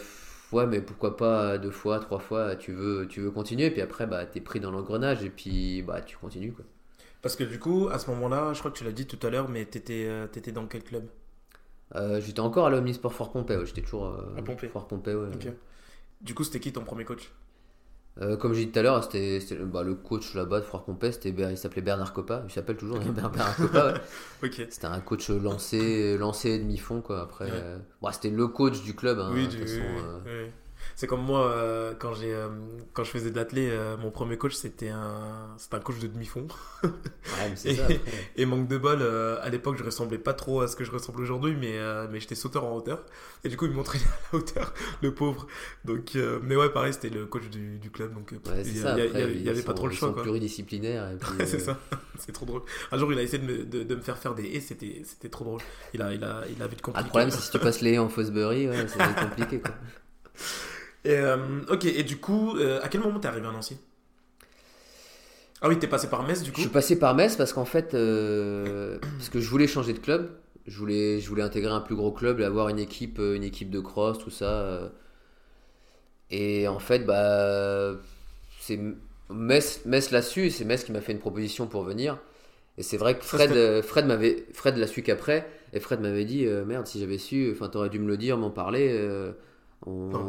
ouais, 0.53 0.67
mais 0.67 0.81
pourquoi 0.81 1.17
pas 1.17 1.57
deux 1.57 1.71
fois, 1.71 1.99
trois 1.99 2.19
fois, 2.19 2.55
tu 2.55 2.73
veux, 2.73 3.07
tu 3.07 3.21
veux 3.21 3.31
continuer, 3.31 3.65
et 3.67 3.71
puis 3.71 3.81
après, 3.81 4.07
bah, 4.07 4.25
t'es 4.25 4.41
pris 4.41 4.59
dans 4.61 4.71
l'engrenage, 4.71 5.23
et 5.23 5.29
puis 5.31 5.83
bah, 5.83 6.01
tu 6.01 6.17
continues. 6.17 6.53
Quoi. 6.53 6.65
Parce 7.21 7.35
que 7.35 7.43
du 7.43 7.59
coup, 7.59 7.89
à 7.91 7.99
ce 7.99 8.09
moment-là, 8.11 8.53
je 8.53 8.59
crois 8.59 8.71
que 8.71 8.77
tu 8.77 8.83
l'as 8.83 8.91
dit 8.91 9.05
tout 9.07 9.19
à 9.25 9.29
l'heure, 9.29 9.49
mais 9.49 9.65
t'étais 9.65 10.07
t'étais 10.31 10.51
dans 10.51 10.67
quel 10.67 10.83
club? 10.83 11.07
Euh, 11.95 12.21
j'étais 12.21 12.39
encore 12.39 12.67
à 12.67 12.69
l'Omnisport 12.69 13.13
Fort 13.13 13.31
ouais, 13.35 13.65
j'étais 13.65 13.81
toujours 13.81 14.05
euh, 14.05 14.37
À. 14.37 14.69
Fort 14.69 14.87
ouais. 14.91 15.11
Ok. 15.33 15.47
Du 16.21 16.33
coup, 16.33 16.43
c'était 16.43 16.59
qui 16.59 16.71
ton 16.71 16.83
premier 16.83 17.03
coach? 17.05 17.31
Euh, 18.21 18.35
comme 18.35 18.53
j'ai 18.53 18.65
dit 18.65 18.71
tout 18.73 18.79
à 18.79 18.81
l'heure, 18.81 19.01
c'était 19.03 19.39
bah, 19.63 19.83
le 19.83 19.95
coach 19.95 20.33
là-bas 20.35 20.59
de 20.59 20.65
Fort 20.65 20.85
c'était 21.13 21.31
Ber- 21.31 21.49
il 21.49 21.57
s'appelait 21.57 21.81
Bernard 21.81 22.11
Coppa, 22.13 22.43
il 22.45 22.51
s'appelle 22.51 22.75
toujours 22.75 22.97
hein, 22.97 23.09
Bernard 23.15 23.55
Coppa. 23.55 23.93
C'était 24.69 24.85
un 24.87 24.99
coach 24.99 25.29
lancé, 25.29 26.17
lancé 26.17 26.59
demi-fond 26.59 26.99
quoi. 27.01 27.21
Après, 27.21 27.49
euh, 27.49 27.77
bon, 28.01 28.11
c'était 28.11 28.29
le 28.29 28.47
coach 28.47 28.81
du 28.83 28.95
club. 28.95 29.19
hein, 29.19 29.31
oui, 29.33 29.45
de 29.45 29.51
du- 29.51 29.59
toute 29.59 29.67
façon, 29.69 29.81
euh. 29.81 30.19
oui, 30.25 30.31
oui. 30.45 30.51
C'est 30.95 31.07
comme 31.07 31.21
moi, 31.23 31.47
euh, 31.51 31.93
quand, 31.97 32.13
j'ai, 32.13 32.33
euh, 32.33 32.49
quand 32.93 33.03
je 33.03 33.11
faisais 33.11 33.31
de 33.31 33.35
l'athlé, 33.35 33.69
euh, 33.71 33.97
mon 33.97 34.11
premier 34.11 34.37
coach, 34.37 34.53
c'était 34.53 34.89
un, 34.89 35.47
c'était 35.57 35.75
un 35.75 35.79
coach 35.79 35.99
de 35.99 36.07
demi-fond. 36.07 36.47
Ouais, 36.83 36.89
mais 37.49 37.55
c'est 37.55 37.69
Et- 37.71 37.75
ça. 37.75 37.87
Et 38.35 38.45
manque 38.45 38.67
de 38.67 38.77
bol, 38.77 39.01
à 39.01 39.49
l'époque, 39.49 39.77
je 39.77 39.83
ressemblais 39.83 40.17
pas 40.17 40.33
trop 40.33 40.61
à 40.61 40.67
ce 40.67 40.75
que 40.75 40.83
je 40.83 40.91
ressemble 40.91 41.21
aujourd'hui, 41.21 41.55
mais, 41.59 41.77
mais 42.11 42.19
j'étais 42.19 42.35
sauteur 42.35 42.65
en 42.65 42.75
hauteur. 42.75 43.03
Et 43.43 43.49
du 43.49 43.57
coup, 43.57 43.65
il 43.65 43.71
m'entraînait 43.71 44.03
à 44.05 44.33
la 44.33 44.39
hauteur, 44.39 44.73
le 45.01 45.13
pauvre. 45.13 45.47
Donc, 45.85 46.15
mais 46.43 46.55
ouais, 46.55 46.69
pareil, 46.69 46.93
c'était 46.93 47.09
le 47.09 47.25
coach 47.25 47.49
du, 47.49 47.79
du 47.79 47.89
club. 47.91 48.13
Donc, 48.13 48.31
Ouais, 48.31 48.37
il 48.59 48.65
c'est 48.65 48.71
y, 48.71 48.77
ça. 48.77 48.93
a- 48.93 48.97
il 48.97 49.03
y 49.03 49.05
a- 49.05 49.09
après, 49.09 49.21
il 49.33 49.41
y 49.43 49.49
avait 49.49 49.59
ils 49.59 49.65
pas 49.65 49.73
trop 49.73 49.87
le 49.87 49.93
ils 49.93 49.97
choix. 49.97 50.09
sont 50.09 50.13
Quoi. 50.13 50.23
pluridisciplinaires. 50.23 51.11
et 51.11 51.15
puis, 51.17 51.29
Ouais, 51.39 51.45
c'est 51.47 51.59
ça, 51.59 51.77
c'est 52.19 52.31
trop 52.31 52.45
drôle. 52.45 52.61
Un 52.91 52.97
jour, 52.97 53.11
il 53.13 53.19
a 53.19 53.21
essayé 53.23 53.39
de 53.43 53.51
me, 53.51 53.63
de, 53.65 53.83
de 53.83 53.95
me 53.95 54.01
faire 54.01 54.17
faire 54.17 54.35
des 54.35 54.43
haies, 54.45 54.59
c'était, 54.59 55.01
c'était 55.05 55.29
trop 55.29 55.45
drôle. 55.45 55.61
Il 55.93 56.01
a, 56.01 56.13
il 56.13 56.23
a, 56.23 56.43
il 56.55 56.61
a 56.61 56.67
vite 56.67 56.79
ah, 56.81 56.85
compliqué. 56.85 57.03
le 57.05 57.09
problème, 57.09 57.31
c'est 57.31 57.39
si 57.41 57.51
tu 57.51 57.59
passes 57.63 57.81
les 57.81 57.93
haies 57.93 57.97
en 57.99 58.09
Fosbury, 58.09 58.67
ouais, 58.69 58.87
c'est 58.87 58.97
compliqué. 59.15 59.59
Quoi. 59.61 59.73
Et, 61.03 61.15
euh, 61.15 61.37
ok, 61.69 61.85
et 61.85 62.03
du 62.03 62.17
coup, 62.17 62.55
euh, 62.57 62.79
à 62.83 62.87
quel 62.87 63.01
moment 63.01 63.19
t'es 63.19 63.27
arrivé 63.27 63.47
à 63.47 63.51
Nancy? 63.51 63.77
Ah 65.61 65.69
oui, 65.69 65.77
t'es 65.79 65.87
passé 65.87 66.09
par 66.09 66.23
Metz, 66.23 66.41
du 66.41 66.49
Je 66.49 66.55
coup 66.55 66.61
suis 66.61 66.69
passé 66.69 66.97
par 66.97 67.15
Metz 67.15 67.35
parce 67.35 67.53
qu'en 67.53 67.65
fait, 67.65 67.93
euh, 67.93 68.97
parce 69.17 69.29
que 69.29 69.39
je 69.39 69.49
voulais 69.49 69.67
changer 69.67 69.93
de 69.93 69.99
club. 69.99 70.31
Je 70.67 70.77
voulais, 70.77 71.19
je 71.19 71.27
voulais 71.27 71.41
intégrer 71.41 71.71
un 71.71 71.81
plus 71.81 71.95
gros 71.95 72.11
club 72.11 72.39
et 72.39 72.43
avoir 72.43 72.69
une 72.69 72.77
équipe, 72.79 73.19
une 73.19 73.43
équipe 73.43 73.71
de 73.71 73.79
cross, 73.79 74.19
tout 74.19 74.29
ça. 74.29 74.91
Et 76.29 76.67
en 76.67 76.79
fait, 76.79 76.99
bah, 76.99 77.95
c'est 78.59 78.79
Metz, 79.29 79.81
Metz 79.85 80.11
l'a 80.11 80.21
su 80.21 80.45
et 80.45 80.49
c'est 80.51 80.65
Metz 80.65 80.83
qui 80.83 80.91
m'a 80.91 81.01
fait 81.01 81.11
une 81.13 81.19
proposition 81.19 81.67
pour 81.67 81.83
venir. 81.83 82.19
Et 82.77 82.83
c'est 82.83 82.97
vrai 82.97 83.17
que 83.17 83.23
Fred, 83.23 83.81
Fred 83.81 84.05
m'avait, 84.05 84.45
Fred 84.53 84.77
l'a 84.77 84.87
su 84.87 85.01
qu'après. 85.01 85.47
Et 85.73 85.79
Fred 85.79 85.99
m'avait 85.99 86.25
dit, 86.25 86.45
merde, 86.45 86.85
si 86.85 86.99
j'avais 86.99 87.17
su, 87.17 87.51
enfin, 87.51 87.67
t'aurais 87.67 87.89
dû 87.89 87.99
me 87.99 88.07
le 88.07 88.17
dire, 88.17 88.37
m'en 88.37 88.51
parler. 88.51 88.91
On, 89.85 90.23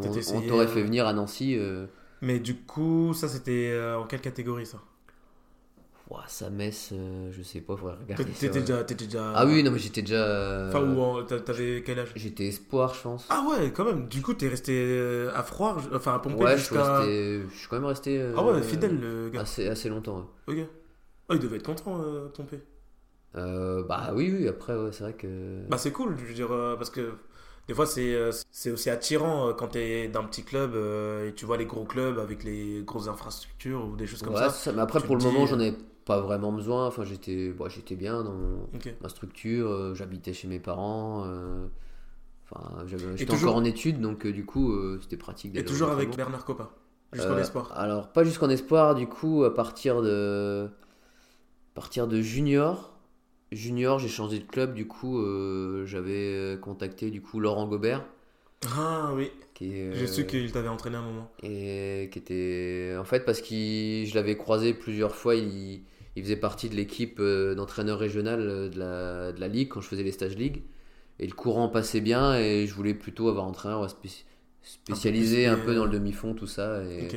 t'aurait 0.49 0.67
fait 0.69 0.83
venir 0.83 1.07
à 1.07 1.12
Nancy. 1.12 1.57
euh. 1.59 1.87
Mais 2.21 2.38
du 2.38 2.57
coup, 2.57 3.12
ça, 3.15 3.29
c'était 3.29 3.71
euh, 3.73 3.99
en 3.99 4.07
quelle 4.07 4.21
catégorie, 4.21 4.67
ça? 4.67 4.79
Ouah, 6.11 6.25
ça 6.29 6.51
Metz, 6.51 6.91
euh, 6.93 7.31
je 7.33 7.43
sais 7.43 7.61
pas, 7.61 7.77
faudrait 7.77 7.95
regarder. 7.95 8.25
T'étais 8.25 8.49
déjà, 8.51 8.83
déjà... 8.83 9.33
Ah 9.35 9.47
oui, 9.47 9.62
non, 9.62 9.71
mais 9.71 9.79
j'étais 9.79 10.03
déjà. 10.03 10.17
euh, 10.27 10.69
Enfin, 10.69 10.95
ou 10.95 11.01
en- 11.01 11.25
t'a- 11.25 11.41
t'avais 11.41 11.83
quel 11.87 11.99
âge? 12.01 12.12
J'étais 12.17 12.49
espoir, 12.49 12.93
je 12.95 13.01
pense. 13.01 13.27
Ah 13.31 13.45
ouais, 13.49 13.73
quand 13.73 13.85
même. 13.85 14.09
Du 14.09 14.21
coup, 14.21 14.35
t'es 14.35 14.49
resté 14.49 15.29
à 15.35 15.43
Froid, 15.43 15.77
enfin 15.95 16.15
à 16.15 16.19
Pompée 16.19 16.45
ouais, 16.45 16.59
jusqu'à... 16.59 17.03
je 17.03 17.47
suis 17.57 17.69
quand 17.69 17.77
même 17.77 17.87
resté. 17.87 18.19
euh, 18.21 18.35
Ah 18.37 18.43
ouais, 18.45 18.62
fidèle, 18.62 19.01
le 19.01 19.31
gars. 19.31 19.41
Assez, 19.41 19.69
assez 19.69 19.88
longtemps. 19.88 20.29
ouais. 20.49 20.55
Ok. 20.55 20.67
Oh, 21.29 21.35
il 21.35 21.41
devait 21.41 21.57
être 21.57 21.67
content, 21.67 22.01
Pompée. 22.35 22.61
Bah 23.35 24.11
oui, 24.15 24.31
oui, 24.37 24.49
après, 24.49 24.77
ouais, 24.77 24.93
c'est 24.93 25.05
vrai 25.05 25.15
que. 25.15 25.62
Bah 25.71 25.79
c'est 25.79 25.93
cool, 25.93 26.17
je 26.19 26.25
veux 26.25 26.35
dire, 26.35 26.49
parce 26.77 26.91
que 26.91 27.12
des 27.68 27.75
fois 27.75 27.87
c'est 27.87 28.14
euh, 28.14 28.31
aussi 28.72 28.90
attirant 28.90 29.48
euh, 29.48 29.53
quand 29.53 29.68
t'es 29.68 30.09
d'un 30.09 30.25
petit 30.25 30.42
club 30.42 30.75
euh, 30.75 31.29
et 31.29 31.35
tu 31.35 31.44
vois 31.46 31.57
les 31.57 31.66
gros 31.66 31.85
clubs 31.85 32.18
avec 32.18 32.44
les 32.44 32.83
grosses 32.85 33.09
infrastructures 33.09 33.87
ou 33.87 33.96
des 33.96 34.07
choses 34.07 34.22
comme 34.22 34.35
Ouais, 34.35 34.48
ça. 34.51 34.72
Mais 34.72 34.81
après, 34.83 35.01
tu 35.01 35.07
pour 35.07 35.16
le 35.16 35.20
dis, 35.20 35.27
moment, 35.27 35.46
j'en 35.46 35.61
ai 35.61 35.72
pas 36.05 36.20
vraiment 36.20 36.53
besoin. 36.53 36.87
Enfin, 36.87 37.05
j'étais 37.05 37.51
bon, 37.51 37.68
j'étais 37.68 37.94
bien 37.96 38.22
dans 38.25 38.35
ma 39.01 39.09
structure. 39.09 39.70
euh, 39.70 39.94
J'habitais 39.94 40.33
chez 40.33 40.48
mes 40.48 40.59
parents. 40.61 41.25
euh, 41.27 41.66
Enfin, 42.55 42.85
j'étais 42.87 43.25
toujours- 43.25 43.51
encore 43.53 43.62
en 43.62 43.64
études, 43.64 44.01
donc 44.01 44.27
du 44.27 44.44
coup, 44.44 44.75
c'était 45.01 45.16
pratique. 45.16 45.57
Et 45.57 45.64
toujours 45.64 45.90
avec. 45.90 46.14
Bernard 46.14 46.44
Coppa, 46.44 46.70
jusqu'en 47.12 47.38
espoir. 47.38 47.72
Alors, 47.75 48.12
pas 48.12 48.25
jusqu'en 48.25 48.51
espoir, 48.51 48.94
du 48.94 49.07
coup, 49.07 49.44
à 49.44 49.55
partir 49.55 50.03
de, 50.03 50.66
à 50.66 51.75
partir 51.75 52.07
de 52.09 52.20
junior, 52.20 52.91
junior, 53.57 53.99
j'ai 53.99 54.09
changé 54.09 54.38
de 54.38 54.45
club, 54.45 54.75
du 54.75 54.87
coup, 54.87 55.19
euh, 55.21 55.85
j'avais 55.87 56.59
contacté 56.61 57.11
du 57.11 57.21
coup 57.21 57.41
Laurent 57.41 57.67
Gobert, 57.67 58.05
Ah 58.77 59.12
oui, 59.15 59.31
qui 59.55 59.73
est, 59.73 59.93
j'ai 59.95 60.05
euh, 60.05 60.07
su 60.07 60.27
qu'il 60.27 60.51
t'avait 60.53 60.69
entraîné 60.69 60.97
un 60.97 61.03
moment. 61.03 61.31
et 61.43 62.09
qui 62.12 62.19
était, 62.19 62.95
en 62.99 63.05
fait, 63.05 63.25
parce 63.25 63.41
que 63.41 63.47
je 63.47 64.15
l'avais 64.15 64.37
croisé 64.37 64.75
plusieurs 64.75 65.15
fois, 65.15 65.35
il, 65.35 65.83
il 66.17 66.23
faisait 66.23 66.37
partie 66.37 66.69
de 66.69 66.75
l'équipe 66.75 67.19
euh, 67.21 67.55
d'entraîneur 67.55 67.99
régional 67.99 68.71
de 68.71 68.79
la, 68.79 69.33
de 69.33 69.41
la 69.41 69.49
ligue 69.49 69.69
quand 69.69 69.81
je 69.81 69.88
faisais 69.88 70.03
les 70.03 70.12
stages 70.12 70.37
ligue, 70.37 70.62
et 71.19 71.27
le 71.27 71.35
courant 71.35 71.69
passait 71.69 72.01
bien, 72.01 72.35
et 72.38 72.67
je 72.67 72.75
voulais 72.75 72.95
plutôt 72.95 73.29
avoir 73.29 73.45
un 73.47 73.49
entraîneur 73.49 73.87
spécialisé 74.62 75.47
un 75.47 75.57
plus, 75.57 75.67
peu 75.67 75.75
dans 75.75 75.85
le 75.85 75.91
demi-fond, 75.91 76.35
tout 76.35 76.47
ça, 76.47 76.83
et. 76.85 77.09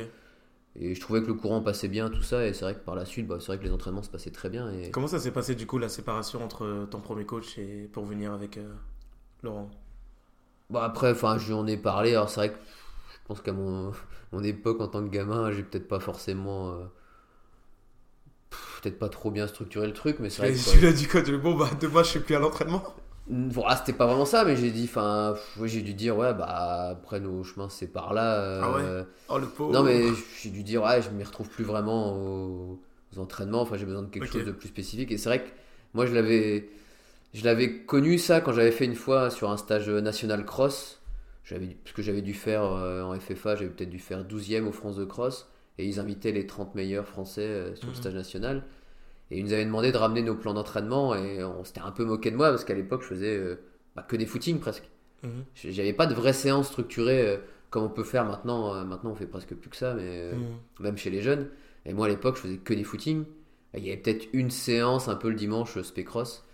Et 0.78 0.94
je 0.94 1.00
trouvais 1.00 1.22
que 1.22 1.26
le 1.26 1.34
courant 1.34 1.60
passait 1.62 1.88
bien, 1.88 2.10
tout 2.10 2.22
ça, 2.22 2.46
et 2.46 2.52
c'est 2.52 2.64
vrai 2.64 2.74
que 2.74 2.80
par 2.80 2.94
la 2.94 3.04
suite, 3.04 3.26
bah, 3.26 3.36
c'est 3.40 3.46
vrai 3.46 3.58
que 3.58 3.64
les 3.64 3.72
entraînements 3.72 4.02
se 4.02 4.10
passaient 4.10 4.30
très 4.30 4.50
bien. 4.50 4.70
Et... 4.70 4.90
Comment 4.90 5.06
ça 5.08 5.18
s'est 5.18 5.30
passé 5.30 5.54
du 5.54 5.66
coup 5.66 5.78
la 5.78 5.88
séparation 5.88 6.42
entre 6.44 6.86
ton 6.90 7.00
premier 7.00 7.24
coach 7.24 7.58
et 7.58 7.88
pour 7.92 8.04
venir 8.04 8.32
avec 8.32 8.58
euh, 8.58 8.74
Laurent? 9.42 9.70
Bon, 10.70 10.80
après, 10.80 11.12
enfin, 11.12 11.38
je 11.38 11.46
lui 11.46 11.54
en 11.54 11.66
ai 11.66 11.76
parlé, 11.76 12.10
alors 12.10 12.28
c'est 12.28 12.40
vrai 12.40 12.50
que 12.50 12.56
je 12.56 13.18
pense 13.26 13.40
qu'à 13.40 13.52
mon, 13.52 13.92
mon 14.32 14.42
époque, 14.42 14.80
en 14.80 14.88
tant 14.88 15.02
que 15.04 15.10
gamin, 15.10 15.50
j'ai 15.52 15.62
peut-être 15.62 15.88
pas 15.88 16.00
forcément. 16.00 16.70
euh, 16.70 16.84
peut-être 18.82 18.98
pas 18.98 19.08
trop 19.08 19.30
bien 19.30 19.46
structuré 19.46 19.86
le 19.86 19.92
truc, 19.92 20.18
mais 20.20 20.30
c'est 20.30 20.42
vrai 20.42 20.52
que. 20.52 20.58
Tu 20.58 20.92
dit 20.92 21.06
quoi? 21.06 21.20
Dit, 21.22 21.32
bon 21.32 21.54
bah 21.56 21.70
demain 21.80 22.02
je 22.02 22.10
suis 22.10 22.20
plus 22.20 22.34
à 22.34 22.38
l'entraînement? 22.38 22.82
Voilà, 23.28 23.76
c'était 23.76 23.92
pas 23.92 24.06
vraiment 24.06 24.24
ça, 24.24 24.44
mais 24.44 24.56
j'ai 24.56 24.70
dit, 24.70 24.84
enfin, 24.84 25.34
j'ai 25.64 25.82
dû 25.82 25.94
dire, 25.94 26.16
ouais, 26.16 26.32
bah, 26.32 26.90
après 26.92 27.18
nos 27.18 27.42
chemins, 27.42 27.68
c'est 27.68 27.88
par 27.88 28.14
là. 28.14 28.36
euh, 28.40 28.60
Ah 28.62 28.72
ouais 28.72 29.06
Oh 29.28 29.38
le 29.38 29.46
pauvre 29.48 29.72
Non, 29.72 29.82
mais 29.82 30.04
j'ai 30.40 30.50
dû 30.50 30.62
dire, 30.62 30.82
ouais, 30.84 31.02
je 31.02 31.10
m'y 31.10 31.24
retrouve 31.24 31.48
plus 31.48 31.64
vraiment 31.64 32.14
aux, 32.16 32.78
aux 33.14 33.18
entraînements. 33.18 33.62
Enfin, 33.62 33.76
j'ai 33.76 33.84
besoin 33.84 34.02
de 34.02 34.08
quelque 34.08 34.26
chose 34.28 34.44
de 34.46 34.52
plus 34.52 34.68
spécifique. 34.68 35.10
Et 35.10 35.18
c'est 35.18 35.28
vrai 35.28 35.42
que 35.42 35.48
moi, 35.94 36.06
je 36.06 36.14
l'avais, 36.14 36.68
je 37.34 37.44
l'avais 37.44 37.78
connu 37.82 38.18
ça 38.18 38.40
quand 38.40 38.52
j'avais 38.52 38.70
fait 38.70 38.84
une 38.84 38.94
fois 38.94 39.30
sur 39.30 39.50
un 39.50 39.56
stage 39.56 39.88
national 39.90 40.44
cross. 40.44 41.00
J'avais, 41.44 41.76
parce 41.82 41.94
que 41.96 42.02
j'avais 42.02 42.22
dû 42.22 42.34
faire 42.34 42.62
euh, 42.64 43.02
en 43.02 43.18
FFA, 43.18 43.56
j'avais 43.56 43.70
peut-être 43.70 43.90
dû 43.90 43.98
faire 43.98 44.24
12e 44.24 44.66
aux 44.66 44.72
France 44.72 44.96
de 44.96 45.04
cross. 45.04 45.48
Et 45.78 45.86
ils 45.86 45.98
invitaient 46.00 46.32
les 46.32 46.46
30 46.46 46.74
meilleurs 46.76 47.06
français 47.06 47.42
euh, 47.42 47.74
sur 47.74 47.86
le 47.86 47.92
Mhm. 47.92 47.96
stage 47.96 48.14
national. 48.14 48.62
Et 49.30 49.38
ils 49.38 49.44
nous 49.44 49.52
avaient 49.52 49.64
demandé 49.64 49.90
de 49.92 49.96
ramener 49.96 50.22
nos 50.22 50.34
plans 50.36 50.54
d'entraînement. 50.54 51.14
Et 51.14 51.42
on 51.44 51.64
s'était 51.64 51.80
un 51.80 51.90
peu 51.90 52.04
moqué 52.04 52.30
de 52.30 52.36
moi 52.36 52.50
parce 52.50 52.64
qu'à 52.64 52.74
l'époque, 52.74 53.02
je 53.02 53.08
faisais 53.08 53.36
euh, 53.36 53.56
bah, 53.96 54.04
que 54.06 54.16
des 54.16 54.26
footings 54.26 54.60
presque. 54.60 54.84
Mhm. 55.22 55.44
J'avais 55.54 55.92
pas 55.92 56.06
de 56.06 56.14
vraie 56.14 56.32
séance 56.32 56.68
structurée 56.68 57.26
euh, 57.26 57.36
comme 57.70 57.82
on 57.84 57.88
peut 57.88 58.04
faire 58.04 58.24
maintenant. 58.24 58.74
Euh, 58.74 58.84
Maintenant, 58.84 59.10
on 59.10 59.14
fait 59.16 59.26
presque 59.26 59.54
plus 59.54 59.70
que 59.70 59.76
ça, 59.76 59.94
mais 59.94 60.32
Mhm. 60.32 60.38
même 60.80 60.96
chez 60.96 61.10
les 61.10 61.22
jeunes. 61.22 61.48
Et 61.84 61.92
moi, 61.92 62.06
à 62.06 62.08
l'époque, 62.08 62.36
je 62.36 62.42
faisais 62.42 62.56
que 62.58 62.74
des 62.74 62.84
footings. 62.84 63.24
Il 63.76 63.84
y 63.84 63.88
avait 63.90 64.00
peut-être 64.00 64.26
une 64.32 64.50
séance 64.50 65.08
un 65.08 65.16
peu 65.16 65.28
le 65.28 65.34
dimanche, 65.34 65.80
spé-cross. 65.82 66.44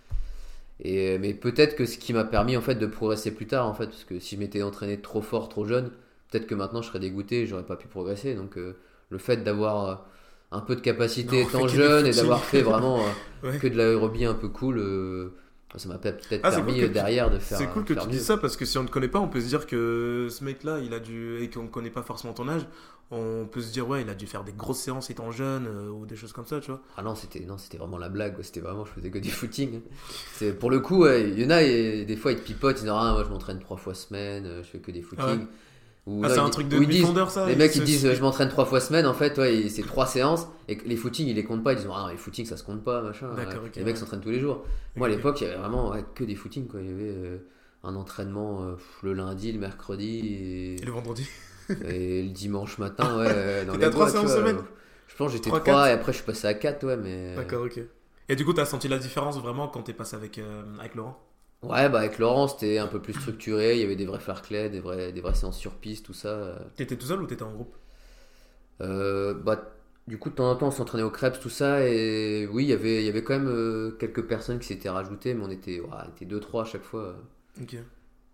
Et, 0.80 1.18
mais 1.18 1.34
peut-être 1.34 1.76
que 1.76 1.84
ce 1.86 1.96
qui 1.98 2.12
m'a 2.12 2.24
permis 2.24 2.56
en 2.56 2.60
fait 2.60 2.74
de 2.74 2.86
progresser 2.86 3.32
plus 3.32 3.46
tard, 3.46 3.68
en 3.68 3.74
fait, 3.74 3.86
parce 3.86 4.04
que 4.04 4.18
si 4.18 4.34
je 4.34 4.40
m'étais 4.40 4.62
entraîné 4.62 5.00
trop 5.00 5.22
fort, 5.22 5.48
trop 5.48 5.64
jeune, 5.64 5.90
peut-être 6.30 6.46
que 6.46 6.54
maintenant 6.56 6.82
je 6.82 6.88
serais 6.88 6.98
dégoûté, 6.98 7.42
et 7.42 7.46
j'aurais 7.46 7.66
pas 7.66 7.76
pu 7.76 7.86
progresser. 7.86 8.34
Donc 8.34 8.56
le 8.56 9.18
fait 9.18 9.44
d'avoir 9.44 10.06
un 10.52 10.60
peu 10.60 10.76
de 10.76 10.80
capacité 10.80 11.42
Non, 11.42 11.48
étant 11.48 11.68
jeune 11.68 12.06
et 12.06 12.12
d'avoir 12.12 12.42
fait 12.44 12.62
vraiment 12.62 13.00
euh, 13.00 13.50
Ouais. 13.50 13.58
que 13.58 13.66
de 13.66 13.76
l'aérobie 13.76 14.24
un 14.24 14.34
peu 14.34 14.48
cool, 14.48 14.78
euh, 14.78 15.30
ça 15.76 15.88
m'a 15.88 15.98
peut-être 15.98 16.28
Ah, 16.44 16.50
permis 16.50 16.74
cool 16.74 16.82
euh, 16.82 16.86
tu- 16.86 16.92
derrière 16.92 17.30
de 17.30 17.38
faire. 17.38 17.58
C'est 17.58 17.66
cool 17.68 17.84
que 17.84 17.94
tu 17.94 18.00
mieux. 18.00 18.12
dises 18.12 18.24
ça 18.26 18.36
parce 18.36 18.56
que 18.56 18.64
si 18.64 18.78
on 18.78 18.82
ne 18.84 18.88
connaît 18.88 19.08
pas, 19.08 19.18
on 19.20 19.28
peut 19.28 19.40
se 19.40 19.48
dire 19.48 19.66
que 19.66 20.28
ce 20.30 20.44
mec-là, 20.44 20.78
il 20.80 20.92
a 20.94 21.00
dû 21.00 21.38
et 21.42 21.50
qu'on 21.50 21.62
ne 21.64 21.68
connaît 21.68 21.90
pas 21.90 22.02
forcément 22.02 22.34
ton 22.34 22.48
âge, 22.48 22.66
on 23.10 23.46
peut 23.50 23.60
se 23.60 23.72
dire 23.72 23.86
ouais, 23.88 24.02
il 24.02 24.08
a 24.08 24.14
dû 24.14 24.26
faire 24.26 24.44
des 24.44 24.52
grosses 24.52 24.78
séances 24.78 25.10
étant 25.10 25.30
jeune 25.32 25.66
euh, 25.66 25.90
ou 25.90 26.06
des 26.06 26.16
choses 26.16 26.32
comme 26.32 26.46
ça, 26.46 26.60
tu 26.60 26.70
vois. 26.70 26.80
Ah 26.96 27.02
non, 27.02 27.14
c'était 27.14 27.40
non, 27.40 27.58
c'était 27.58 27.78
vraiment 27.78 27.98
la 27.98 28.08
blague. 28.08 28.36
C'était 28.42 28.60
vraiment, 28.60 28.84
je 28.84 28.90
faisais 28.92 29.10
que 29.10 29.18
du 29.18 29.30
footing. 29.30 29.80
C'est 30.34 30.52
pour 30.58 30.70
le 30.70 30.80
coup, 30.80 31.02
ouais, 31.02 31.28
il 31.30 31.40
y 31.40 31.44
en 31.46 31.50
a 31.50 31.62
et 31.62 32.04
des 32.04 32.16
fois 32.16 32.32
ils 32.32 32.38
te 32.38 32.44
pipotent, 32.44 32.76
ils 32.78 32.82
disent 32.84 32.88
ah 32.94 33.12
moi 33.12 33.24
je 33.26 33.30
m'entraîne 33.30 33.58
trois 33.58 33.76
fois 33.76 33.94
semaine, 33.94 34.46
je 34.58 34.62
fais 34.68 34.78
que 34.78 34.90
des 34.90 35.02
footings. 35.02 35.24
Ah 35.26 35.34
ouais. 35.34 35.46
Ah, 36.24 36.28
c'est 36.28 36.38
un 36.38 36.50
truc 36.50 36.68
de 36.68 36.78
mi-fondeur 36.78 37.30
ça 37.30 37.46
Les 37.46 37.54
mecs 37.54 37.74
ils 37.76 37.78
se- 37.78 37.84
disent 37.84 38.06
euh, 38.06 38.14
je 38.14 38.20
m'entraîne 38.22 38.48
trois 38.48 38.64
fois 38.64 38.80
semaine, 38.80 39.06
en 39.06 39.14
fait, 39.14 39.38
ouais, 39.38 39.68
c'est 39.68 39.82
trois 39.86 40.06
séances 40.06 40.48
et 40.68 40.76
les 40.84 40.96
footings 40.96 41.28
ils 41.28 41.36
les 41.36 41.44
comptent 41.44 41.62
pas. 41.62 41.72
Ils 41.74 41.76
disent 41.76 41.88
ah 41.92 42.08
les 42.10 42.16
footings 42.16 42.44
ça 42.46 42.56
se 42.56 42.64
compte 42.64 42.82
pas, 42.82 43.02
machin. 43.02 43.28
Les 43.76 43.84
mecs 43.84 43.96
s'entraînent 43.96 44.20
tous 44.20 44.30
les 44.30 44.40
jours. 44.40 44.64
Moi 44.96 45.06
à 45.06 45.10
l'époque 45.10 45.40
il 45.40 45.44
y 45.44 45.46
avait 45.46 45.58
vraiment 45.58 45.94
que 46.14 46.24
des 46.24 46.34
footings 46.34 46.66
quoi. 46.66 46.80
Il 46.80 46.88
y 46.88 46.92
avait 46.92 47.14
euh, 47.16 47.38
un 47.84 47.94
entraînement 47.94 48.62
euh, 48.64 48.74
le 49.02 49.12
lundi, 49.12 49.52
le 49.52 49.60
mercredi 49.60 50.76
et, 50.80 50.84
le 50.84 50.90
vendredi. 50.90 51.28
et 51.84 52.22
le 52.22 52.30
dimanche 52.30 52.78
matin, 52.78 53.18
ouais, 53.18 53.64
dans 53.66 53.76
les 53.76 53.84
à 53.84 53.90
trois 53.90 54.10
séances 54.10 54.34
semaine 54.34 54.58
Je 55.06 55.14
pense 55.16 55.28
que 55.28 55.36
j'étais 55.36 55.50
Trois, 55.50 55.60
3 55.60 55.72
quatre 55.74 55.86
et 55.88 55.92
après 55.92 56.12
je 56.12 56.16
suis 56.18 56.26
passé 56.26 56.48
à 56.48 56.54
4, 56.54 56.84
ouais, 56.84 56.96
mais. 56.96 57.36
D'accord, 57.36 57.64
ok. 57.64 57.80
Et 58.28 58.34
du 58.36 58.44
coup, 58.44 58.52
t'as 58.52 58.64
senti 58.64 58.88
la 58.88 58.98
différence 58.98 59.38
vraiment 59.40 59.68
quand 59.68 59.82
t'es 59.82 59.92
passé 59.92 60.16
avec, 60.16 60.40
avec 60.80 60.94
Laurent? 60.96 61.18
Ouais, 61.62 61.88
bah 61.88 62.00
avec 62.00 62.18
Laurent, 62.18 62.46
c'était 62.48 62.78
un 62.78 62.86
peu 62.88 63.00
plus 63.00 63.14
structuré. 63.14 63.74
Il 63.76 63.80
y 63.80 63.84
avait 63.84 63.96
des 63.96 64.04
vrais 64.06 64.18
fair-play, 64.20 64.68
des 64.70 64.80
vrais, 64.80 65.12
des 65.12 65.20
vraies 65.20 65.34
séances 65.34 65.58
sur 65.58 65.74
piste, 65.76 66.04
tout 66.06 66.12
ça. 66.14 66.58
T'étais 66.76 66.96
tout 66.98 67.06
seul 67.06 67.22
ou 67.22 67.26
t'étais 67.26 67.44
en 67.44 67.52
groupe? 67.52 67.74
Euh, 68.80 69.34
bah, 69.34 69.72
du 70.06 70.18
coup, 70.18 70.30
de 70.30 70.34
temps 70.34 70.50
en 70.50 70.56
temps, 70.56 70.68
on 70.68 70.70
s'entraînait 70.70 71.04
au 71.04 71.10
crêpes, 71.10 71.38
tout 71.40 71.48
ça. 71.50 71.86
Et 71.88 72.46
oui, 72.50 72.64
il 72.64 72.68
y 72.70 72.72
avait, 72.72 73.02
il 73.02 73.06
y 73.06 73.08
avait 73.08 73.22
quand 73.22 73.34
même 73.38 73.48
euh, 73.48 73.92
quelques 73.98 74.26
personnes 74.26 74.58
qui 74.58 74.66
s'étaient 74.66 74.88
rajoutées, 74.90 75.34
mais 75.34 75.44
on 75.44 75.50
était, 75.50 75.80
ouais, 75.80 75.88
on 75.92 76.10
était 76.10 76.24
2-3 76.26 76.62
à 76.62 76.66
chaque 76.66 76.84
fois. 76.84 77.16
Ok. 77.60 77.76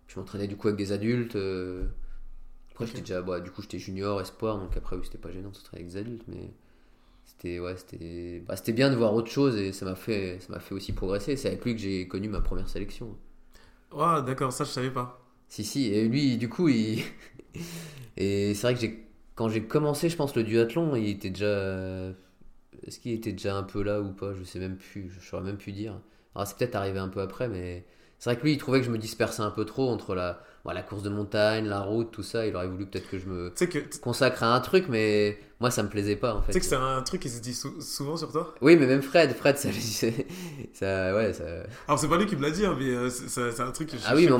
Je 0.08 0.18
m'entraînais 0.18 0.46
du 0.48 0.56
coup 0.56 0.68
avec 0.68 0.78
des 0.78 0.92
adultes. 0.92 1.36
euh. 1.36 1.86
Après, 2.72 2.86
j'étais 2.86 3.00
déjà, 3.02 3.22
bah, 3.22 3.40
du 3.40 3.50
coup, 3.50 3.62
j'étais 3.62 3.78
junior, 3.80 4.20
espoir, 4.20 4.58
donc 4.58 4.76
après, 4.76 4.96
oui, 4.96 5.02
c'était 5.04 5.18
pas 5.18 5.32
gênant 5.32 5.50
de 5.50 5.56
s'entraîner 5.56 5.82
avec 5.82 5.92
des 5.94 5.98
adultes, 6.00 6.24
mais 6.28 6.52
c'était, 7.38 7.60
ouais, 7.60 7.76
c'était, 7.76 8.42
bah, 8.46 8.56
c'était 8.56 8.72
bien 8.72 8.90
de 8.90 8.96
voir 8.96 9.14
autre 9.14 9.30
chose 9.30 9.56
et 9.56 9.72
ça 9.72 9.84
m'a 9.84 9.94
fait, 9.94 10.40
ça 10.40 10.52
m'a 10.52 10.60
fait 10.60 10.74
aussi 10.74 10.92
progresser. 10.92 11.36
C'est 11.36 11.48
avec 11.48 11.64
lui 11.64 11.74
que 11.76 11.80
j'ai 11.80 12.08
connu 12.08 12.28
ma 12.28 12.40
première 12.40 12.68
sélection. 12.68 13.16
Ouais, 13.92 14.22
d'accord, 14.22 14.50
ça 14.52 14.64
je 14.64 14.70
savais 14.70 14.90
pas. 14.90 15.20
Si, 15.48 15.64
si, 15.64 15.86
et 15.92 16.08
lui, 16.08 16.36
du 16.36 16.48
coup, 16.48 16.68
il. 16.68 17.02
et 18.16 18.54
c'est 18.54 18.62
vrai 18.62 18.74
que 18.74 18.80
j'ai... 18.80 19.06
quand 19.34 19.48
j'ai 19.48 19.64
commencé, 19.64 20.08
je 20.08 20.16
pense, 20.16 20.34
le 20.36 20.44
duathlon, 20.44 20.96
il 20.96 21.08
était 21.10 21.30
déjà. 21.30 22.12
Est-ce 22.86 23.00
qu'il 23.00 23.12
était 23.12 23.32
déjà 23.32 23.56
un 23.56 23.62
peu 23.62 23.82
là 23.82 24.00
ou 24.00 24.12
pas? 24.12 24.34
Je 24.34 24.44
sais 24.44 24.58
même 24.58 24.76
plus, 24.76 25.10
je 25.10 25.20
saurais 25.26 25.42
même 25.42 25.56
plus 25.58 25.72
dire. 25.72 26.00
Alors, 26.34 26.46
c'est 26.46 26.56
peut-être 26.56 26.76
arrivé 26.76 26.98
un 26.98 27.08
peu 27.08 27.20
après, 27.20 27.48
mais 27.48 27.84
c'est 28.18 28.30
vrai 28.30 28.38
que 28.38 28.44
lui, 28.44 28.52
il 28.52 28.58
trouvait 28.58 28.80
que 28.80 28.86
je 28.86 28.90
me 28.90 28.98
dispersais 28.98 29.42
un 29.42 29.50
peu 29.50 29.64
trop 29.64 29.88
entre 29.90 30.14
la, 30.14 30.42
bon, 30.68 30.74
la 30.74 30.82
course 30.82 31.02
de 31.02 31.08
montagne, 31.10 31.66
la 31.66 31.80
route, 31.80 32.10
tout 32.10 32.22
ça. 32.22 32.46
Il 32.46 32.54
aurait 32.56 32.68
voulu 32.68 32.86
peut-être 32.86 33.08
que 33.08 33.18
je 33.18 33.26
me 33.26 33.52
Tu 33.56 33.68
que, 33.68 33.78
tu 33.78 33.98
consacre 33.98 34.42
à 34.42 34.54
un 34.54 34.60
truc, 34.60 34.86
mais 34.88 35.38
moi, 35.60 35.70
ça 35.70 35.82
me 35.82 35.88
plaisait 35.88 36.16
pas 36.16 36.34
en 36.34 36.42
fait. 36.42 36.52
sais 36.52 36.60
que 36.60 36.66
c'est 36.66 36.76
un 36.76 37.02
truc 37.02 37.22
qui 37.22 37.28
se 37.28 37.40
dit 37.40 37.52
sou- 37.54 37.80
souvent 37.80 38.16
sur 38.16 38.30
toi? 38.30 38.54
Oui, 38.60 38.76
mais 38.76 38.86
même 38.86 39.02
Fred, 39.02 39.34
Fred, 39.34 39.58
ça, 39.58 39.70
ça, 40.72 41.14
ouais, 41.14 41.32
ça, 41.32 41.44
Alors, 41.88 41.98
c'est 41.98 42.08
pas 42.08 42.16
lui 42.16 42.26
qui 42.26 42.36
me 42.36 42.42
l'a 42.42 42.50
dit, 42.50 42.64
hein, 42.64 42.76
mais 42.78 42.90
euh, 42.90 43.10
c'est 43.10 43.60
un 43.60 43.70
truc 43.72 43.90
que 43.90 43.96
je, 43.96 44.02
Ah 44.06 44.14
oui, 44.14 44.24
je, 44.24 44.28
mais 44.28 44.34
on 44.34 44.38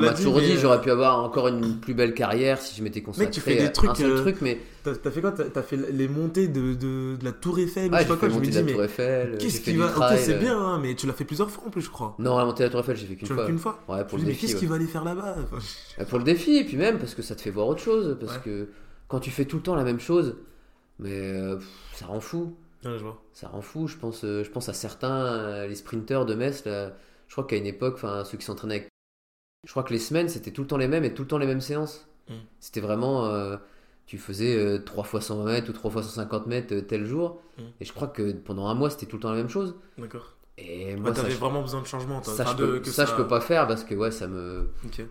m'a 0.00 0.12
toujours 0.12 0.36
mais, 0.36 0.42
dit 0.46 0.52
euh, 0.52 0.58
j'aurais 0.60 0.80
pu 0.80 0.90
avoir 0.90 1.22
encore 1.24 1.48
une 1.48 1.80
plus 1.80 1.94
belle 1.94 2.14
carrière 2.14 2.60
si 2.60 2.76
je 2.76 2.82
m'étais 2.82 3.02
consacré 3.02 3.30
tu 3.30 3.40
fais 3.40 3.56
des 3.56 3.66
à 3.66 3.68
trucs, 3.70 3.90
un 3.90 3.94
seul 3.94 4.12
euh, 4.12 4.20
truc, 4.22 4.36
mais 4.42 4.58
T'as 4.82 5.10
fait 5.10 5.20
quoi? 5.20 5.32
T'as 5.32 5.62
fait 5.62 5.76
les 5.76 6.08
montées 6.08 6.48
de, 6.48 6.72
de, 6.72 7.16
de 7.16 7.24
la 7.24 7.32
Tour 7.32 7.58
Eiffel 7.58 7.90
ah, 7.92 7.98
je 7.98 8.02
sais 8.02 8.08
pas 8.08 8.16
quoi 8.16 8.28
Je 8.30 8.34
me 8.34 8.46
dis, 8.46 8.62
mais 8.62 9.36
qu'est-ce 9.38 9.60
qui 9.60 9.76
va. 9.76 9.96
Ok, 9.96 10.18
c'est 10.18 10.38
bien, 10.38 10.58
hein, 10.58 10.78
mais 10.80 10.94
tu 10.94 11.06
l'as 11.06 11.12
fait 11.12 11.24
plusieurs 11.24 11.50
fois 11.50 11.64
en 11.66 11.70
plus, 11.70 11.82
je 11.82 11.90
crois. 11.90 12.14
Non, 12.18 12.38
la 12.38 12.44
montée 12.44 12.60
de 12.62 12.68
la 12.68 12.70
Tour 12.70 12.80
Eiffel, 12.80 12.96
j'ai 12.96 13.06
fait 13.06 13.16
qu'une 13.16 13.26
Tu 13.26 13.32
l'as 13.32 13.36
fois. 13.36 13.46
fait 13.46 13.52
une 13.52 13.58
fois? 13.58 13.78
Ouais, 13.88 14.04
pour 14.04 14.18
mais 14.18 14.34
qu'est-ce 14.34 14.56
qu'il 14.56 14.68
va 14.68 14.76
aller 14.76 14.86
faire 14.86 15.04
là-bas? 15.04 15.36
Pour 16.08 16.18
le 16.18 16.24
défi, 16.24 16.56
et 16.56 16.64
puis 16.64 16.76
même 16.76 16.98
parce 16.98 17.14
que 17.14 17.22
ça 17.22 17.34
te 17.36 17.40
fait 17.42 17.50
voir 17.50 17.66
autre 17.68 17.80
chose. 17.82 18.16
Parce 18.20 18.36
Ouais. 18.36 18.42
que 18.44 18.68
quand 19.08 19.20
tu 19.20 19.30
fais 19.30 19.44
tout 19.44 19.56
le 19.56 19.62
temps 19.62 19.74
la 19.74 19.84
même 19.84 20.00
chose, 20.00 20.36
mais 20.98 21.12
euh, 21.12 21.58
ça 21.94 22.06
rend 22.06 22.20
fou. 22.20 22.54
Ouais, 22.84 22.96
je 22.96 23.02
vois. 23.02 23.20
Ça 23.32 23.48
rend 23.48 23.60
fou. 23.60 23.86
Je 23.86 23.96
pense, 23.98 24.24
euh, 24.24 24.42
je 24.44 24.50
pense 24.50 24.68
à 24.68 24.72
certains, 24.72 25.26
euh, 25.26 25.66
les 25.66 25.74
sprinteurs 25.74 26.24
de 26.26 26.34
Metz. 26.34 26.64
Là, 26.64 26.92
je 27.28 27.32
crois 27.34 27.44
qu'à 27.44 27.56
une 27.56 27.66
époque, 27.66 27.94
enfin 27.96 28.24
ceux 28.24 28.38
qui 28.38 28.44
s'entraînaient 28.44 28.76
avec. 28.76 28.88
Je 29.66 29.70
crois 29.72 29.82
que 29.82 29.92
les 29.92 29.98
semaines 29.98 30.28
c'était 30.30 30.52
tout 30.52 30.62
le 30.62 30.66
temps 30.68 30.78
les 30.78 30.88
mêmes 30.88 31.04
et 31.04 31.12
tout 31.12 31.22
le 31.22 31.28
temps 31.28 31.38
les 31.38 31.46
mêmes 31.46 31.60
séances. 31.60 32.06
Mm. 32.28 32.34
C'était 32.60 32.80
vraiment. 32.80 33.30
tu 34.06 34.16
faisais 34.18 34.80
3 34.84 35.04
fois 35.04 35.20
120 35.20 35.44
mètres 35.44 35.68
ou 35.70 35.72
3 35.72 35.90
fois 35.90 36.02
150 36.02 36.46
mètres 36.46 36.74
tel 36.80 37.04
jour. 37.04 37.40
Mm. 37.58 37.62
Et 37.80 37.84
je 37.84 37.92
crois 37.92 38.08
que 38.08 38.32
pendant 38.32 38.66
un 38.68 38.74
mois 38.74 38.88
c'était 38.90 39.06
tout 39.06 39.16
le 39.16 39.22
temps 39.22 39.30
la 39.30 39.36
même 39.36 39.50
chose. 39.50 39.74
D'accord. 39.98 40.34
Et 40.58 40.94
Ouais, 40.94 40.96
moi, 40.96 41.14
ça, 41.14 41.22
T'avais 41.22 41.34
vraiment 41.34 41.62
besoin 41.62 41.80
de 41.80 41.86
changement. 41.86 42.20
toi. 42.20 42.34
ça, 42.34 42.42
Enfin, 42.42 42.52
je 42.52 42.56
de- 42.64 42.66
peux, 42.72 42.80
que 42.80 42.90
ça, 42.90 43.06
je 43.06 43.14
peux 43.14 43.26
pas 43.26 43.40
faire 43.40 43.66
parce 43.66 43.82
que 43.84 43.94
ouais, 43.94 44.10
ça 44.10 44.26
me, 44.28 44.70
Ok. 44.84 45.02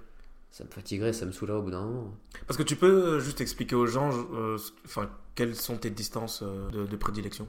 Ça 0.52 0.64
me 0.64 0.70
fatiguerait, 0.70 1.14
ça 1.14 1.26
me 1.26 1.32
saoulerait 1.32 1.58
au 1.60 1.62
bout 1.62 1.72
d'un 1.72 1.86
moment. 1.86 2.14
Parce 2.48 2.58
que 2.58 2.64
tu 2.64 2.76
peux 2.76 3.16
euh, 3.16 3.20
juste 3.20 3.42
expliquer 3.42 3.76
aux 3.76 3.86
gens, 3.88 4.10
euh, 4.34 4.58
enfin, 4.86 5.10
quelles 5.36 5.56
sont 5.56 5.78
tes 5.78 5.90
distances 5.90 6.42
euh, 6.44 6.70
de, 6.72 6.86
de 6.86 6.96
prédilection? 6.96 7.48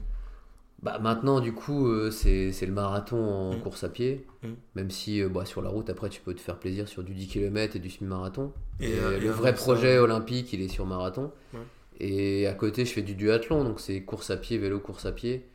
Bah 0.83 0.97
maintenant 0.97 1.41
du 1.41 1.53
coup 1.53 1.87
euh, 1.87 2.09
c'est 2.09 2.51
le 2.65 2.71
marathon 2.73 3.17
en 3.23 3.53
Mm. 3.55 3.59
course 3.61 3.83
à 3.83 3.89
pied, 3.89 4.25
Mm. 4.43 4.47
même 4.75 4.89
si 4.89 5.21
euh, 5.21 5.29
bah, 5.29 5.45
sur 5.45 5.61
la 5.61 5.69
route 5.69 5.89
après 5.91 6.09
tu 6.09 6.21
peux 6.21 6.33
te 6.33 6.41
faire 6.41 6.57
plaisir 6.57 6.87
sur 6.87 7.03
du 7.03 7.13
10 7.13 7.27
km 7.27 7.75
et 7.75 7.79
du 7.79 7.91
semi-marathon. 7.91 8.51
Et, 8.79 8.89
Et, 8.89 8.99
euh, 8.99 9.17
et 9.17 9.19
le 9.19 9.29
vrai 9.29 9.51
ça- 9.51 9.57
projet 9.57 9.99
olympique 9.99 10.51
il 10.53 10.61
est 10.61 10.67
sur 10.69 10.87
marathon. 10.87 11.31
Ouais. 11.53 11.59
Et 11.99 12.47
à 12.47 12.53
côté 12.55 12.85
je 12.85 12.93
fais 12.93 13.03
du 13.03 13.13
duathlon 13.13 13.63
donc 13.63 13.79
c'est 13.79 14.01
course 14.01 14.31
à 14.31 14.37
pied, 14.37 14.57
vélo, 14.57 14.79
course 14.79 15.05
à 15.05 15.11
pied. 15.11 15.45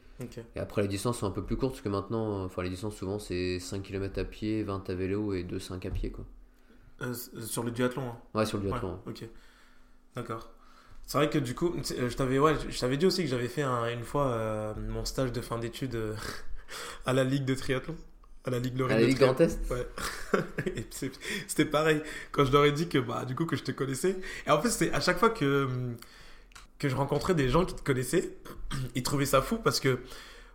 Et 0.55 0.61
après 0.61 0.83
les 0.83 0.89
distances 0.89 1.18
sont 1.18 1.27
un 1.27 1.31
peu 1.33 1.43
plus 1.43 1.57
courtes 1.57 1.73
parce 1.73 1.83
que 1.83 1.89
maintenant, 1.89 2.45
enfin 2.45 2.62
les 2.62 2.70
distances 2.70 2.95
souvent 2.95 3.18
c'est 3.18 3.59
5 3.59 3.83
km 3.83 4.20
à 4.20 4.25
pied, 4.25 4.62
20 4.62 4.89
à 4.89 4.95
vélo 4.95 5.35
et 5.35 5.43
2 5.43 5.59
5 5.59 5.85
à 5.87 5.91
pied 5.91 6.11
quoi. 6.11 6.25
Euh, 7.03 7.14
sur 7.42 7.62
le 7.62 7.70
duathlon. 7.70 8.09
hein. 8.09 8.16
Ouais, 8.34 8.47
sur 8.47 8.59
le 8.59 8.64
Ouais, 8.64 8.70
duathlon. 8.70 9.01
ok. 9.07 9.24
D'accord. 10.14 10.51
C'est 11.05 11.18
vrai 11.18 11.30
que 11.30 11.38
du 11.38 11.55
coup, 11.55 11.74
euh, 11.99 12.09
je 12.11 12.16
t'avais 12.16 12.38
ouais, 12.38 12.55
je 12.68 12.78
t'avais 12.80 12.97
dit 12.97 13.07
aussi 13.07 13.22
que 13.22 13.28
j'avais 13.28 13.49
fait 13.49 13.62
un- 13.62 13.88
une 13.92 14.03
fois 14.03 14.26
euh, 14.28 14.74
mon 14.88 15.05
stage 15.05 15.30
de 15.32 15.40
fin 15.40 15.59
d'études 15.59 15.94
euh, 15.94 16.14
à 17.07 17.12
la 17.12 17.22
Ligue 17.24 17.44
de 17.44 17.55
triathlon. 17.55 17.94
À 18.44 18.51
la 18.51 18.59
Ligue 18.61 18.78
Lorraine 18.78 18.97
À 18.97 19.01
la 19.01 19.07
de 19.07 19.11
Ligue. 19.11 19.18
Grand 19.18 19.40
Est 19.40 19.59
Ouais. 19.70 19.86
C'était 21.49 21.64
pareil. 21.64 22.01
Quand 22.32 22.44
je 22.44 22.53
leur 22.53 22.64
ai 22.64 22.72
dit 22.72 22.88
que, 22.88 22.99
bah, 22.99 23.24
du 23.24 23.34
coup, 23.34 23.44
que 23.44 23.57
je 23.57 23.62
te 23.64 23.72
connaissais. 23.72 24.16
Et 24.47 24.51
en 24.51 24.61
fait, 24.61 24.70
c'est 24.70 24.92
à 24.92 25.01
chaque 25.01 25.18
fois 25.18 25.30
que, 25.30 25.64
hum, 25.64 25.97
que 26.78 26.88
je 26.88 26.94
rencontrais 26.94 27.34
des 27.34 27.49
gens 27.49 27.64
qui 27.64 27.74
te 27.74 27.82
connaissaient, 27.82 28.30
ils 28.94 29.03
trouvaient 29.03 29.26
ça 29.26 29.42
fou 29.42 29.57
parce 29.59 29.80
que 29.80 29.99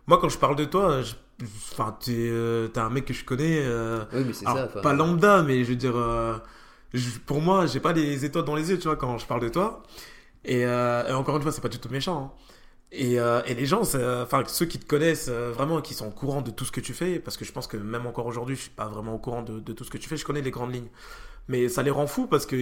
moi, 0.06 0.18
quand 0.20 0.28
je 0.28 0.38
parle 0.38 0.56
de 0.56 0.64
toi, 0.64 1.02
je- 1.02 1.14
enfin, 1.42 1.96
t'es 2.00 2.12
euh, 2.16 2.68
t'es 2.68 2.80
un 2.80 2.90
mec 2.90 3.04
que 3.06 3.14
je 3.14 3.24
connais. 3.24 3.60
euh, 3.62 4.04
Oui, 4.12 4.24
mais 4.26 4.32
c'est 4.32 4.46
alors, 4.46 4.58
ça. 4.58 4.66
enfin, 4.70 4.80
pas 4.80 4.92
lambda, 4.94 5.42
mais 5.42 5.64
je 5.64 5.70
veux 5.70 5.76
dire, 5.76 5.96
euh, 5.96 6.36
je- 6.94 7.18
pour 7.20 7.40
moi, 7.40 7.66
j'ai 7.66 7.80
pas 7.80 7.92
les 7.92 8.24
étoiles 8.24 8.44
dans 8.44 8.54
les 8.56 8.70
yeux, 8.70 8.78
tu 8.78 8.84
vois, 8.88 8.96
quand 8.96 9.18
je 9.18 9.26
parle 9.26 9.40
de 9.42 9.48
toi. 9.48 9.82
Et, 10.44 10.60
et 10.62 11.12
encore 11.12 11.36
une 11.36 11.42
fois, 11.42 11.52
c'est 11.52 11.60
pas 11.60 11.68
du 11.68 11.78
tout 11.78 11.88
méchant. 11.90 12.32
hein. 12.36 12.38
Et, 12.92 13.14
et 13.14 13.54
les 13.54 13.66
gens, 13.66 13.80
enfin, 13.82 14.42
ceux 14.48 14.66
qui 14.66 14.78
te 14.78 14.86
connaissent 14.86 15.28
vraiment, 15.30 15.80
qui 15.80 15.94
sont 15.94 16.08
au 16.08 16.10
courant 16.10 16.42
de 16.42 16.50
tout 16.50 16.64
ce 16.66 16.72
que 16.72 16.80
tu 16.80 16.92
fais, 16.94 17.18
parce 17.20 17.36
que 17.38 17.44
je 17.44 17.52
pense 17.52 17.66
que 17.66 17.76
même 17.78 18.06
encore 18.06 18.26
aujourd'hui, 18.26 18.56
je 18.56 18.62
suis 18.62 18.70
pas 18.70 18.86
vraiment 18.88 19.14
au 19.14 19.18
courant 19.18 19.42
de, 19.42 19.60
de 19.60 19.72
tout 19.72 19.84
ce 19.84 19.90
que 19.90 19.98
tu 19.98 20.08
fais, 20.08 20.16
je 20.18 20.24
connais 20.26 20.42
les 20.42 20.50
grandes 20.50 20.74
lignes. 20.74 20.90
Mais 21.48 21.68
ça 21.68 21.82
les 21.82 21.90
rend 21.90 22.06
fous 22.06 22.28
parce 22.28 22.46
qu'ils 22.46 22.60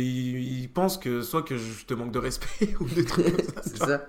ils 0.63 0.69
pensent 0.69 0.97
que 0.97 1.21
soit 1.21 1.43
que 1.43 1.57
je 1.59 1.85
te 1.87 1.93
manque 1.93 2.13
de 2.13 2.19
respect 2.19 2.75
ou 2.81 2.85
des 2.89 3.05
trucs 3.05 3.27
comme 3.37 3.45
ça. 3.55 3.63
C'est 3.63 3.77
ça. 3.77 4.07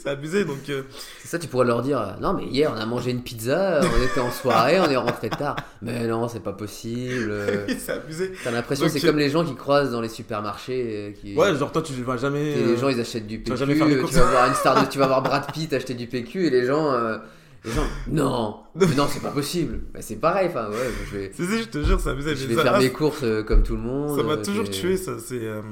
C'est 0.00 0.08
abusé, 0.10 0.44
donc. 0.44 0.58
euh, 0.68 0.82
C'est 1.20 1.28
ça, 1.28 1.38
tu 1.40 1.48
pourrais 1.48 1.66
leur 1.66 1.82
dire 1.82 2.00
euh, 2.00 2.12
Non, 2.20 2.32
mais 2.32 2.44
hier 2.44 2.72
on 2.74 2.78
a 2.78 2.86
mangé 2.86 3.10
une 3.10 3.22
pizza, 3.22 3.82
euh, 3.82 3.82
on 3.82 4.02
était 4.04 4.20
en 4.20 4.30
soirée, 4.30 4.78
on 4.80 4.88
est 4.88 4.96
rentré 4.96 5.28
tard. 5.28 5.56
Mais 5.82 6.06
non, 6.06 6.28
c'est 6.28 6.42
pas 6.42 6.52
possible. 6.52 7.30
euh. 7.30 7.66
c'est 7.78 7.92
abusé. 7.92 8.32
T'as 8.44 8.52
l'impression 8.52 8.86
Donc, 8.86 8.92
c'est 8.96 9.04
euh, 9.04 9.08
comme 9.08 9.18
les 9.18 9.28
gens 9.28 9.44
qui 9.44 9.56
croisent 9.56 9.90
dans 9.90 10.00
les 10.00 10.08
supermarchés. 10.08 10.84
euh, 10.88 11.10
qui... 11.20 11.34
Ouais, 11.36 11.54
genre 11.56 11.72
toi, 11.72 11.82
tu 11.82 11.92
vas 11.94 12.16
jamais. 12.16 12.52
Et 12.52 12.62
euh, 12.62 12.66
les 12.68 12.76
gens 12.76 12.88
ils 12.90 13.00
achètent 13.00 13.26
du 13.26 13.42
tu 13.42 13.50
vas 13.50 13.56
PQ, 13.56 13.66
jamais 13.66 13.74
faire 13.74 13.88
les 13.88 13.96
euh, 13.96 14.00
courses. 14.00 14.12
tu 14.12 14.18
vas 14.18 14.26
voir 14.30 14.46
une 14.46 14.54
star 14.54 14.80
de, 14.84 14.88
tu 14.88 14.98
vas 14.98 15.06
voir 15.08 15.22
Brad 15.24 15.52
Pitt 15.52 15.72
acheter 15.72 15.94
du 15.94 16.06
PQ 16.06 16.46
et 16.46 16.50
les 16.50 16.64
gens, 16.64 16.92
euh, 16.92 17.18
les 17.64 17.70
gens 17.70 17.84
non, 18.08 18.60
mais 18.74 18.86
non 18.96 19.06
c'est 19.08 19.20
pas 19.22 19.30
possible. 19.30 19.80
Bah, 19.94 20.00
c'est 20.02 20.16
pareil, 20.16 20.48
enfin 20.48 20.68
ouais, 20.70 20.90
je 21.10 21.16
vais, 21.16 21.32
si, 21.32 21.44
je 21.62 21.68
te 21.68 21.82
jure, 21.82 22.00
c'est 22.00 22.10
abusé. 22.10 22.34
je 22.34 22.46
vais 22.46 22.54
ça- 22.56 22.62
faire 22.62 22.78
mes 22.78 22.90
courses 22.90 23.22
euh, 23.22 23.42
comme 23.44 23.62
tout 23.62 23.74
le 23.76 23.82
monde. 23.82 24.16
Ça 24.18 24.24
m'a 24.24 24.32
euh, 24.32 24.42
toujours 24.44 24.66
c'est- 24.66 24.72
tué, 24.72 24.96
ça. 24.96 25.18
C'est 25.18 25.38
euh, 25.44 25.62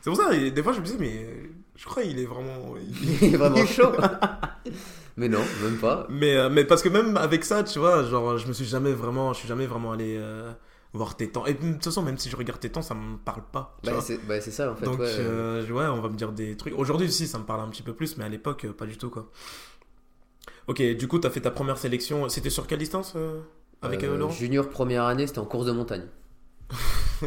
c'est 0.00 0.10
pour 0.10 0.16
ça, 0.18 0.34
et 0.34 0.50
des 0.50 0.62
fois, 0.62 0.72
je 0.72 0.80
me 0.80 0.84
disais, 0.84 0.96
mais 0.98 1.26
je 1.76 1.84
crois 1.84 2.02
qu'il 2.02 2.18
est 2.18 2.24
vraiment. 2.24 2.74
il- 3.22 3.34
est 3.34 3.36
vraiment 3.36 3.66
chaud. 3.66 3.92
mais 5.16 5.28
non, 5.28 5.40
même 5.62 5.76
pas. 5.76 6.06
mais, 6.10 6.48
mais 6.50 6.64
parce 6.64 6.82
que 6.82 6.88
même 6.88 7.16
avec 7.16 7.44
ça, 7.44 7.62
tu 7.64 7.78
vois, 7.78 8.02
genre, 8.04 8.38
je 8.38 8.46
me 8.48 8.52
suis 8.52 8.64
jamais 8.66 8.92
vraiment, 8.92 9.32
je 9.32 9.40
suis 9.40 9.48
jamais 9.48 9.66
vraiment 9.66 9.92
allé 9.92 10.20
voir 10.94 11.16
tes 11.16 11.28
temps. 11.28 11.44
Et 11.44 11.52
de 11.52 11.72
toute 11.74 11.84
façon, 11.84 12.00
même 12.02 12.16
si 12.16 12.30
je 12.30 12.36
regarde 12.36 12.60
tes 12.60 12.70
temps, 12.70 12.80
ça 12.80 12.94
me 12.94 13.18
parle 13.18 13.42
pas. 13.52 13.76
Bah, 13.84 13.92
vois. 13.92 14.00
c'est 14.00 14.18
bah, 14.26 14.40
c'est 14.40 14.50
ça 14.50 14.72
en 14.72 14.76
fait. 14.76 14.86
Donc, 14.86 14.98
ouais. 15.00 15.06
euh, 15.18 15.66
ouais, 15.68 15.84
on 15.86 16.00
va 16.00 16.08
me 16.08 16.16
dire 16.16 16.32
des 16.32 16.56
trucs. 16.56 16.72
Aujourd'hui, 16.78 17.10
si, 17.12 17.26
ça 17.26 17.38
me 17.38 17.44
parle 17.44 17.60
un 17.60 17.68
petit 17.68 17.82
peu 17.82 17.92
plus, 17.92 18.16
mais 18.16 18.24
à 18.24 18.28
l'époque, 18.30 18.66
pas 18.72 18.86
du 18.86 18.96
tout, 18.96 19.10
quoi. 19.10 19.30
Ok, 20.68 20.82
du 20.82 21.06
coup, 21.08 21.18
t'as 21.18 21.30
fait 21.30 21.40
ta 21.40 21.50
première 21.50 21.78
sélection. 21.78 22.28
C'était 22.28 22.50
sur 22.50 22.66
quelle 22.66 22.78
distance 22.80 23.12
euh, 23.16 23.40
avec 23.82 24.02
Euh, 24.02 24.14
euh, 24.14 24.16
Laurent 24.18 24.32
Junior 24.32 24.68
première 24.68 25.04
année, 25.04 25.26
c'était 25.26 25.38
en 25.38 25.44
course 25.46 25.66
de 25.66 25.72
montagne. 25.72 26.06
Tu 27.20 27.26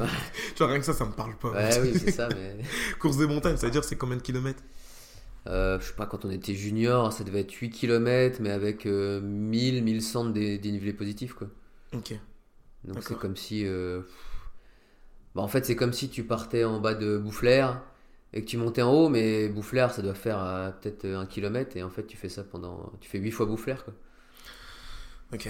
vois, 0.59 0.67
rien 0.67 0.79
que 0.79 0.85
ça, 0.85 0.93
ça 0.93 1.05
me 1.05 1.11
parle 1.11 1.35
pas. 1.37 1.51
Ouais, 1.51 1.79
oui, 1.81 1.93
c'est 1.97 2.11
ça, 2.11 2.29
mais. 2.29 2.57
Course 2.99 3.17
des 3.17 3.25
montagnes, 3.27 3.57
ça 3.57 3.65
veut 3.65 3.71
dire 3.71 3.83
c'est 3.83 3.95
combien 3.95 4.17
de 4.17 4.21
kilomètres 4.21 4.61
Euh, 5.47 5.79
je 5.79 5.87
sais 5.87 5.93
pas, 5.93 6.05
quand 6.05 6.25
on 6.25 6.29
était 6.29 6.53
junior, 6.53 7.11
ça 7.13 7.23
devait 7.23 7.39
être 7.41 7.51
8 7.53 7.71
km, 7.71 8.39
mais 8.41 8.51
avec 8.51 8.85
euh, 8.85 9.19
1000, 9.21 9.83
1100 9.83 10.25
de 10.25 10.31
dé- 10.33 10.57
dénivelé 10.59 10.93
positif, 10.93 11.33
quoi. 11.33 11.47
Ok. 11.93 12.13
Donc 12.83 12.97
c'est 13.03 13.17
comme 13.17 13.35
si. 13.35 13.65
Bah, 15.35 15.41
en 15.41 15.47
fait, 15.47 15.65
c'est 15.65 15.75
comme 15.75 15.93
si 15.93 16.09
tu 16.09 16.23
partais 16.23 16.63
en 16.65 16.79
bas 16.79 16.93
de 16.93 17.17
Boufflers 17.17 17.71
et 18.33 18.41
que 18.41 18.45
tu 18.47 18.57
montais 18.57 18.81
en 18.81 18.91
haut, 18.93 19.09
mais 19.09 19.47
Boufflers, 19.49 19.89
ça 19.91 20.01
doit 20.01 20.13
faire 20.13 20.37
euh, 20.43 20.69
peut-être 20.71 21.05
un 21.05 21.25
kilomètre, 21.25 21.75
et 21.77 21.83
en 21.83 21.89
fait, 21.89 22.05
tu 22.05 22.15
fais 22.17 22.29
ça 22.29 22.43
pendant. 22.43 22.91
Tu 23.01 23.09
fais 23.09 23.17
8 23.19 23.31
fois 23.31 23.45
Boufflers, 23.45 23.83
quoi. 23.83 23.93
Ok. 25.33 25.49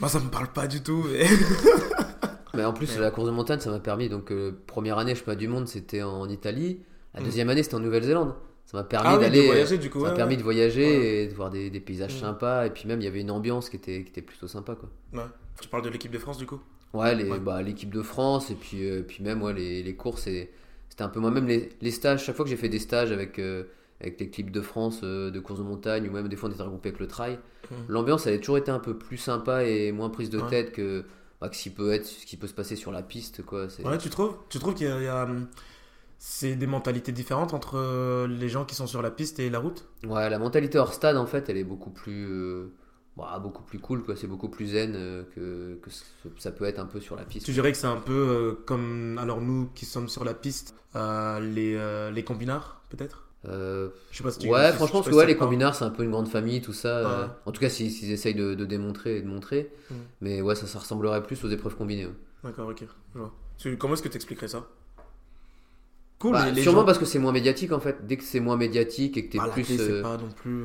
Moi, 0.00 0.08
ça 0.08 0.18
me 0.20 0.28
parle 0.30 0.48
pas 0.52 0.66
du 0.66 0.82
tout. 0.82 1.04
Mais... 1.12 1.26
Mais 2.54 2.64
en 2.64 2.72
plus, 2.72 2.92
Ouais. 2.94 3.00
la 3.00 3.10
course 3.10 3.26
de 3.26 3.32
montagne, 3.32 3.58
ça 3.60 3.70
m'a 3.70 3.80
permis. 3.80 4.08
Donc, 4.08 4.30
euh, 4.30 4.52
première 4.66 4.98
année, 4.98 5.14
je 5.14 5.18
sais 5.20 5.24
pas, 5.24 5.34
du 5.34 5.48
monde, 5.48 5.66
c'était 5.66 6.02
en 6.02 6.28
Italie. 6.28 6.80
La 7.14 7.20
Mm. 7.20 7.24
deuxième 7.24 7.48
année, 7.50 7.62
c'était 7.62 7.74
en 7.74 7.80
Nouvelle-Zélande. 7.80 8.34
Ça 8.66 8.76
m'a 8.78 8.84
permis 8.84 9.06
ah 9.10 9.14
oui, 9.16 9.20
d'aller. 9.24 9.46
voyager 9.46 9.76
du 9.78 9.90
coup. 9.90 10.00
Ça 10.02 10.10
m'a 10.10 10.14
permis 10.14 10.32
ouais. 10.34 10.38
de 10.38 10.42
voyager 10.42 11.22
et 11.24 11.28
de 11.28 11.34
voir 11.34 11.50
des, 11.50 11.68
des 11.70 11.80
paysages 11.80 12.14
Mm. 12.16 12.20
sympas. 12.20 12.66
Et 12.66 12.70
puis 12.70 12.86
même, 12.88 13.00
il 13.00 13.04
y 13.04 13.08
avait 13.08 13.20
une 13.20 13.30
ambiance 13.30 13.68
qui 13.70 13.76
était, 13.76 14.02
qui 14.04 14.10
était 14.10 14.22
plutôt 14.22 14.46
sympa. 14.48 14.74
Quoi. 14.76 14.88
Ouais. 15.12 15.28
Tu 15.60 15.68
parles 15.68 15.82
de 15.84 15.90
l'équipe 15.90 16.12
de 16.12 16.18
France 16.18 16.38
du 16.38 16.46
coup? 16.46 16.60
Ouais, 16.92 17.16
bah, 17.40 17.60
l'équipe 17.60 17.92
de 17.92 18.02
France 18.02 18.50
et 18.50 18.54
puis, 18.54 18.88
euh, 18.88 19.02
puis 19.02 19.22
même 19.24 19.42
ouais, 19.42 19.52
les, 19.52 19.82
les 19.82 19.94
courses. 19.96 20.28
et- 20.28 20.50
C'était 20.94 21.02
un 21.04 21.08
peu 21.08 21.18
moi-même 21.20 21.46
les, 21.48 21.70
les 21.80 21.90
stages. 21.90 22.24
Chaque 22.24 22.36
fois 22.36 22.44
que 22.44 22.50
j'ai 22.50 22.56
fait 22.56 22.68
des 22.68 22.78
stages 22.78 23.10
avec, 23.10 23.38
euh, 23.40 23.64
avec 24.00 24.20
l'équipe 24.20 24.50
de 24.52 24.60
France 24.60 25.00
euh, 25.02 25.30
de 25.32 25.40
course 25.40 25.58
de 25.58 25.64
montagne 25.64 26.08
ou 26.08 26.12
même 26.12 26.28
des 26.28 26.36
fois 26.36 26.48
on 26.48 26.52
était 26.52 26.62
regroupé 26.62 26.90
avec 26.90 27.00
le 27.00 27.08
trail, 27.08 27.38
Mm. 27.70 27.74
l'ambiance 27.88 28.26
elle 28.26 28.34
a 28.34 28.38
toujours 28.38 28.58
été 28.58 28.70
un 28.70 28.78
peu 28.78 28.96
plus 28.98 29.16
sympa 29.16 29.64
et 29.64 29.90
moins 29.90 30.10
prise 30.10 30.28
de 30.28 30.38
Ouais. 30.38 30.48
tête 30.50 30.72
que 30.72 31.04
bah, 31.40 31.48
que 31.48 31.56
ce 31.56 31.62
qui 31.62 31.70
peut 31.70 31.92
être 31.92 32.04
ce 32.04 32.26
qui 32.26 32.36
peut 32.36 32.46
se 32.46 32.52
passer 32.52 32.76
sur 32.76 32.92
la 32.92 33.02
piste. 33.02 33.42
Quoi. 33.42 33.68
Ouais, 33.84 33.96
tu 33.98 34.10
trouves 34.10 34.36
Tu 34.50 34.58
trouves 34.58 34.74
qu'il 34.74 34.86
y 34.86 34.90
a. 34.90 34.98
il 34.98 35.04
y 35.04 35.08
a, 35.08 35.24
hum, 35.24 35.46
C'est 36.18 36.56
des 36.56 36.66
mentalités 36.66 37.10
différentes 37.12 37.54
entre 37.54 37.76
euh, 37.76 38.26
les 38.28 38.48
gens 38.50 38.64
qui 38.64 38.74
sont 38.74 38.86
sur 38.86 39.02
la 39.02 39.10
piste 39.10 39.40
et 39.40 39.50
la 39.50 39.58
route? 39.58 39.86
Ouais, 40.06 40.28
la 40.30 40.38
mentalité 40.38 40.78
hors 40.78 40.92
stade, 40.94 41.16
en 41.16 41.26
fait, 41.26 41.48
elle 41.48 41.56
est 41.56 41.64
beaucoup 41.64 41.90
plus, 41.90 42.26
euh, 42.30 42.72
bah, 43.16 43.38
beaucoup 43.42 43.62
plus 43.62 43.78
cool, 43.78 44.02
quoi. 44.02 44.16
C'est 44.16 44.26
beaucoup 44.26 44.48
plus 44.48 44.68
zen 44.68 44.94
euh, 44.96 45.22
que, 45.34 45.78
que 45.82 45.90
ça 46.38 46.50
peut 46.50 46.64
être 46.64 46.78
un 46.78 46.86
peu 46.86 47.00
sur 47.00 47.16
la 47.16 47.24
piste. 47.24 47.46
Tu 47.46 47.52
dirais 47.52 47.70
que 47.72 47.78
c'est 47.78 47.86
un 47.86 48.00
peu 48.00 48.12
euh, 48.12 48.52
comme. 48.66 49.18
Alors, 49.18 49.40
nous 49.40 49.68
qui 49.74 49.84
sommes 49.86 50.08
sur 50.08 50.24
la 50.24 50.34
piste, 50.34 50.74
euh, 50.96 51.38
les, 51.40 51.74
euh, 51.76 52.10
les 52.10 52.24
combinards, 52.24 52.82
peut-être? 52.90 53.20
Je 53.46 53.90
sais 54.10 54.22
pas 54.22 54.30
si 54.30 54.38
tu 54.38 54.48
ouais, 54.48 54.70
si- 54.70 54.76
franchement, 54.76 55.00
parce 55.00 55.10
que 55.10 55.14
ouais, 55.14 55.24
si 55.24 55.28
les 55.28 55.36
combinards, 55.36 55.74
c'est 55.74 55.84
un 55.84 55.90
peu 55.90 56.02
une 56.02 56.10
grande 56.10 56.28
famille, 56.28 56.62
tout 56.62 56.72
ça. 56.72 57.02
Ouais. 57.02 57.26
en 57.44 57.52
tout 57.52 57.60
cas, 57.60 57.68
s'ils 57.68 57.90
s'ils 57.90 58.10
essayent 58.10 58.34
de, 58.34 58.54
de 58.54 58.64
démontrer 58.64 59.18
et 59.18 59.22
de 59.22 59.28
montrer. 59.28 59.70
Mm. 59.90 59.94
Mais 60.22 60.40
ouais, 60.40 60.54
ça, 60.54 60.66
ça 60.66 60.78
ressemblerait 60.78 61.22
plus 61.22 61.44
aux 61.44 61.50
épreuves 61.50 61.76
combinées. 61.76 62.06
ouais. 62.06 62.14
D'accord, 62.42 62.68
ok. 62.70 62.84
Je 63.14 63.18
vois. 63.18 63.32
Tu- 63.58 63.76
Comment 63.76 63.94
est-ce 63.94 64.02
que 64.02 64.08
tu 64.08 64.16
expliquerais 64.16 64.48
ça? 64.48 64.66
Cool, 66.18 66.32
Bah, 66.32 66.50
les, 66.50 66.62
sûrement 66.62 66.80
gens. 66.80 66.84
parce 66.86 66.98
que 66.98 67.04
c'est 67.04 67.18
moins 67.18 67.32
médiatique, 67.32 67.72
en 67.72 67.80
fait. 67.80 68.06
Dès 68.06 68.16
que 68.16 68.24
c'est 68.24 68.40
moins 68.40 68.56
médiatique 68.56 69.16
et 69.18 69.26
que 69.26 69.32
t'es 69.32 69.38
Ah, 69.40 69.46
la 69.48 69.52
plus. 69.52 69.64
c'est 69.64 70.00
pas 70.00 70.16
non 70.16 70.30
plus. 70.34 70.64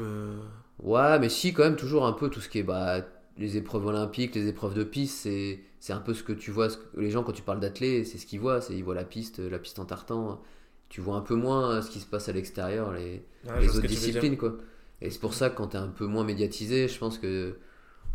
Ouais, 0.80 1.19
mais 1.19 1.30
si, 1.30 1.53
quand 1.53 1.63
même, 1.63 1.75
toujours 1.75 2.05
un 2.05 2.13
peu 2.13 2.30
tout 2.30 2.39
ce 2.41 2.49
qui 2.49 2.59
est 2.59 2.63
bah, 2.63 3.01
les 3.38 3.57
épreuves 3.57 3.86
olympiques, 3.86 4.36
les 4.36 4.47
épreuves 4.47 4.73
de 4.73 4.84
piste, 4.84 5.17
c'est, 5.19 5.59
c'est 5.80 5.93
un 5.93 5.99
peu 5.99 6.13
ce 6.13 6.23
que 6.23 6.34
tu 6.34 6.51
vois. 6.51 6.69
ce 6.69 6.77
que- 6.77 6.99
les 6.99 7.11
gens, 7.11 7.23
quand 7.23 7.34
tu 7.34 7.41
parles 7.43 7.59
d'athlètes, 7.59 8.07
c'est 8.07 8.17
ce 8.17 8.25
qu'ils 8.25 8.39
voient. 8.39 8.61
C'est, 8.61 8.75
ils 8.75 8.84
voient 8.84 8.95
la 8.95 9.03
piste, 9.05 9.39
la 9.39 9.59
piste 9.59 9.80
en 9.80 9.86
tartan. 9.86 10.41
Tu 10.89 11.01
vois 11.01 11.15
un 11.17 11.21
peu 11.21 11.36
moins 11.36 11.71
euh, 11.77 11.82
ce 11.82 11.91
qui 11.91 11.99
se 11.99 12.05
passe 12.07 12.30
à 12.30 12.34
l'extérieur, 12.34 12.91
les, 12.93 13.23
ouais, 13.43 13.67
autres 13.69 13.82
disciplines, 13.88 14.38
quoi. 14.38 14.57
Et 15.01 15.09
c'est 15.11 15.19
pour 15.19 15.34
ça 15.34 15.49
que 15.49 15.55
quand 15.55 15.67
t'es 15.67 15.77
un 15.77 15.88
peu 15.89 16.05
moins 16.07 16.23
médiatisé, 16.23 16.88
je 16.88 16.97
pense 16.99 17.17
que 17.19 17.57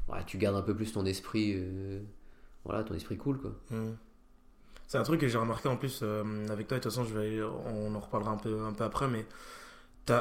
ouais, 0.09 0.25
tu 0.27 0.39
gardes 0.39 0.57
un 0.57 0.63
peu 0.63 0.75
plus 0.77 0.93
ton 0.93 1.07
esprit. 1.07 1.55
euh, 1.57 2.01
voilà, 2.65 2.85
ton 2.85 2.95
esprit 2.95 3.17
cool, 3.19 3.39
quoi. 3.41 3.53
Hmm. 3.71 3.93
C'est 4.87 4.99
un 4.99 5.03
truc 5.03 5.21
que 5.21 5.29
j'ai 5.29 5.39
remarqué 5.39 5.69
en 5.69 5.77
plus 5.77 6.01
euh, 6.03 6.23
avec 6.51 6.69
toi, 6.69 6.77
et 6.77 6.81
de 6.81 6.85
toute 6.85 6.93
façon, 6.93 7.05
je 7.05 7.19
vais, 7.19 7.43
on 7.43 7.95
en 7.95 8.01
reparlera 8.01 8.33
un 8.33 8.37
peu, 8.37 8.61
un 8.63 8.73
peu 8.73 8.85
après, 8.85 9.09
mais 9.09 9.27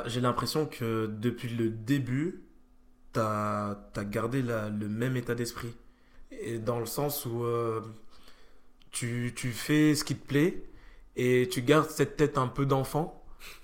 j'ai 0.07 0.21
l'impression 0.21 0.65
que 0.65 1.07
depuis 1.07 1.49
le 1.49 1.69
début, 1.69 2.43
tu 3.13 3.19
as, 3.19 3.77
gardé 4.09 4.41
la- 4.41 4.69
le 4.69 4.87
même 4.89 5.17
état 5.17 5.35
d'esprit. 5.35 5.75
Et 6.31 6.59
dans 6.59 6.79
le 6.79 6.85
sens 6.87 7.25
où 7.25 7.43
euh, 7.45 7.81
tu, 8.91 9.33
tu 9.35 9.51
fais 9.51 9.95
ce 9.95 10.03
qui 10.03 10.15
te 10.15 10.25
plaît 10.27 10.63
et 11.15 11.47
tu 11.51 11.61
gardes 11.61 11.89
cette 11.89 12.17
tête 12.17 12.37
un 12.37 12.47
peu 12.47 12.65
d'enfant 12.65 13.22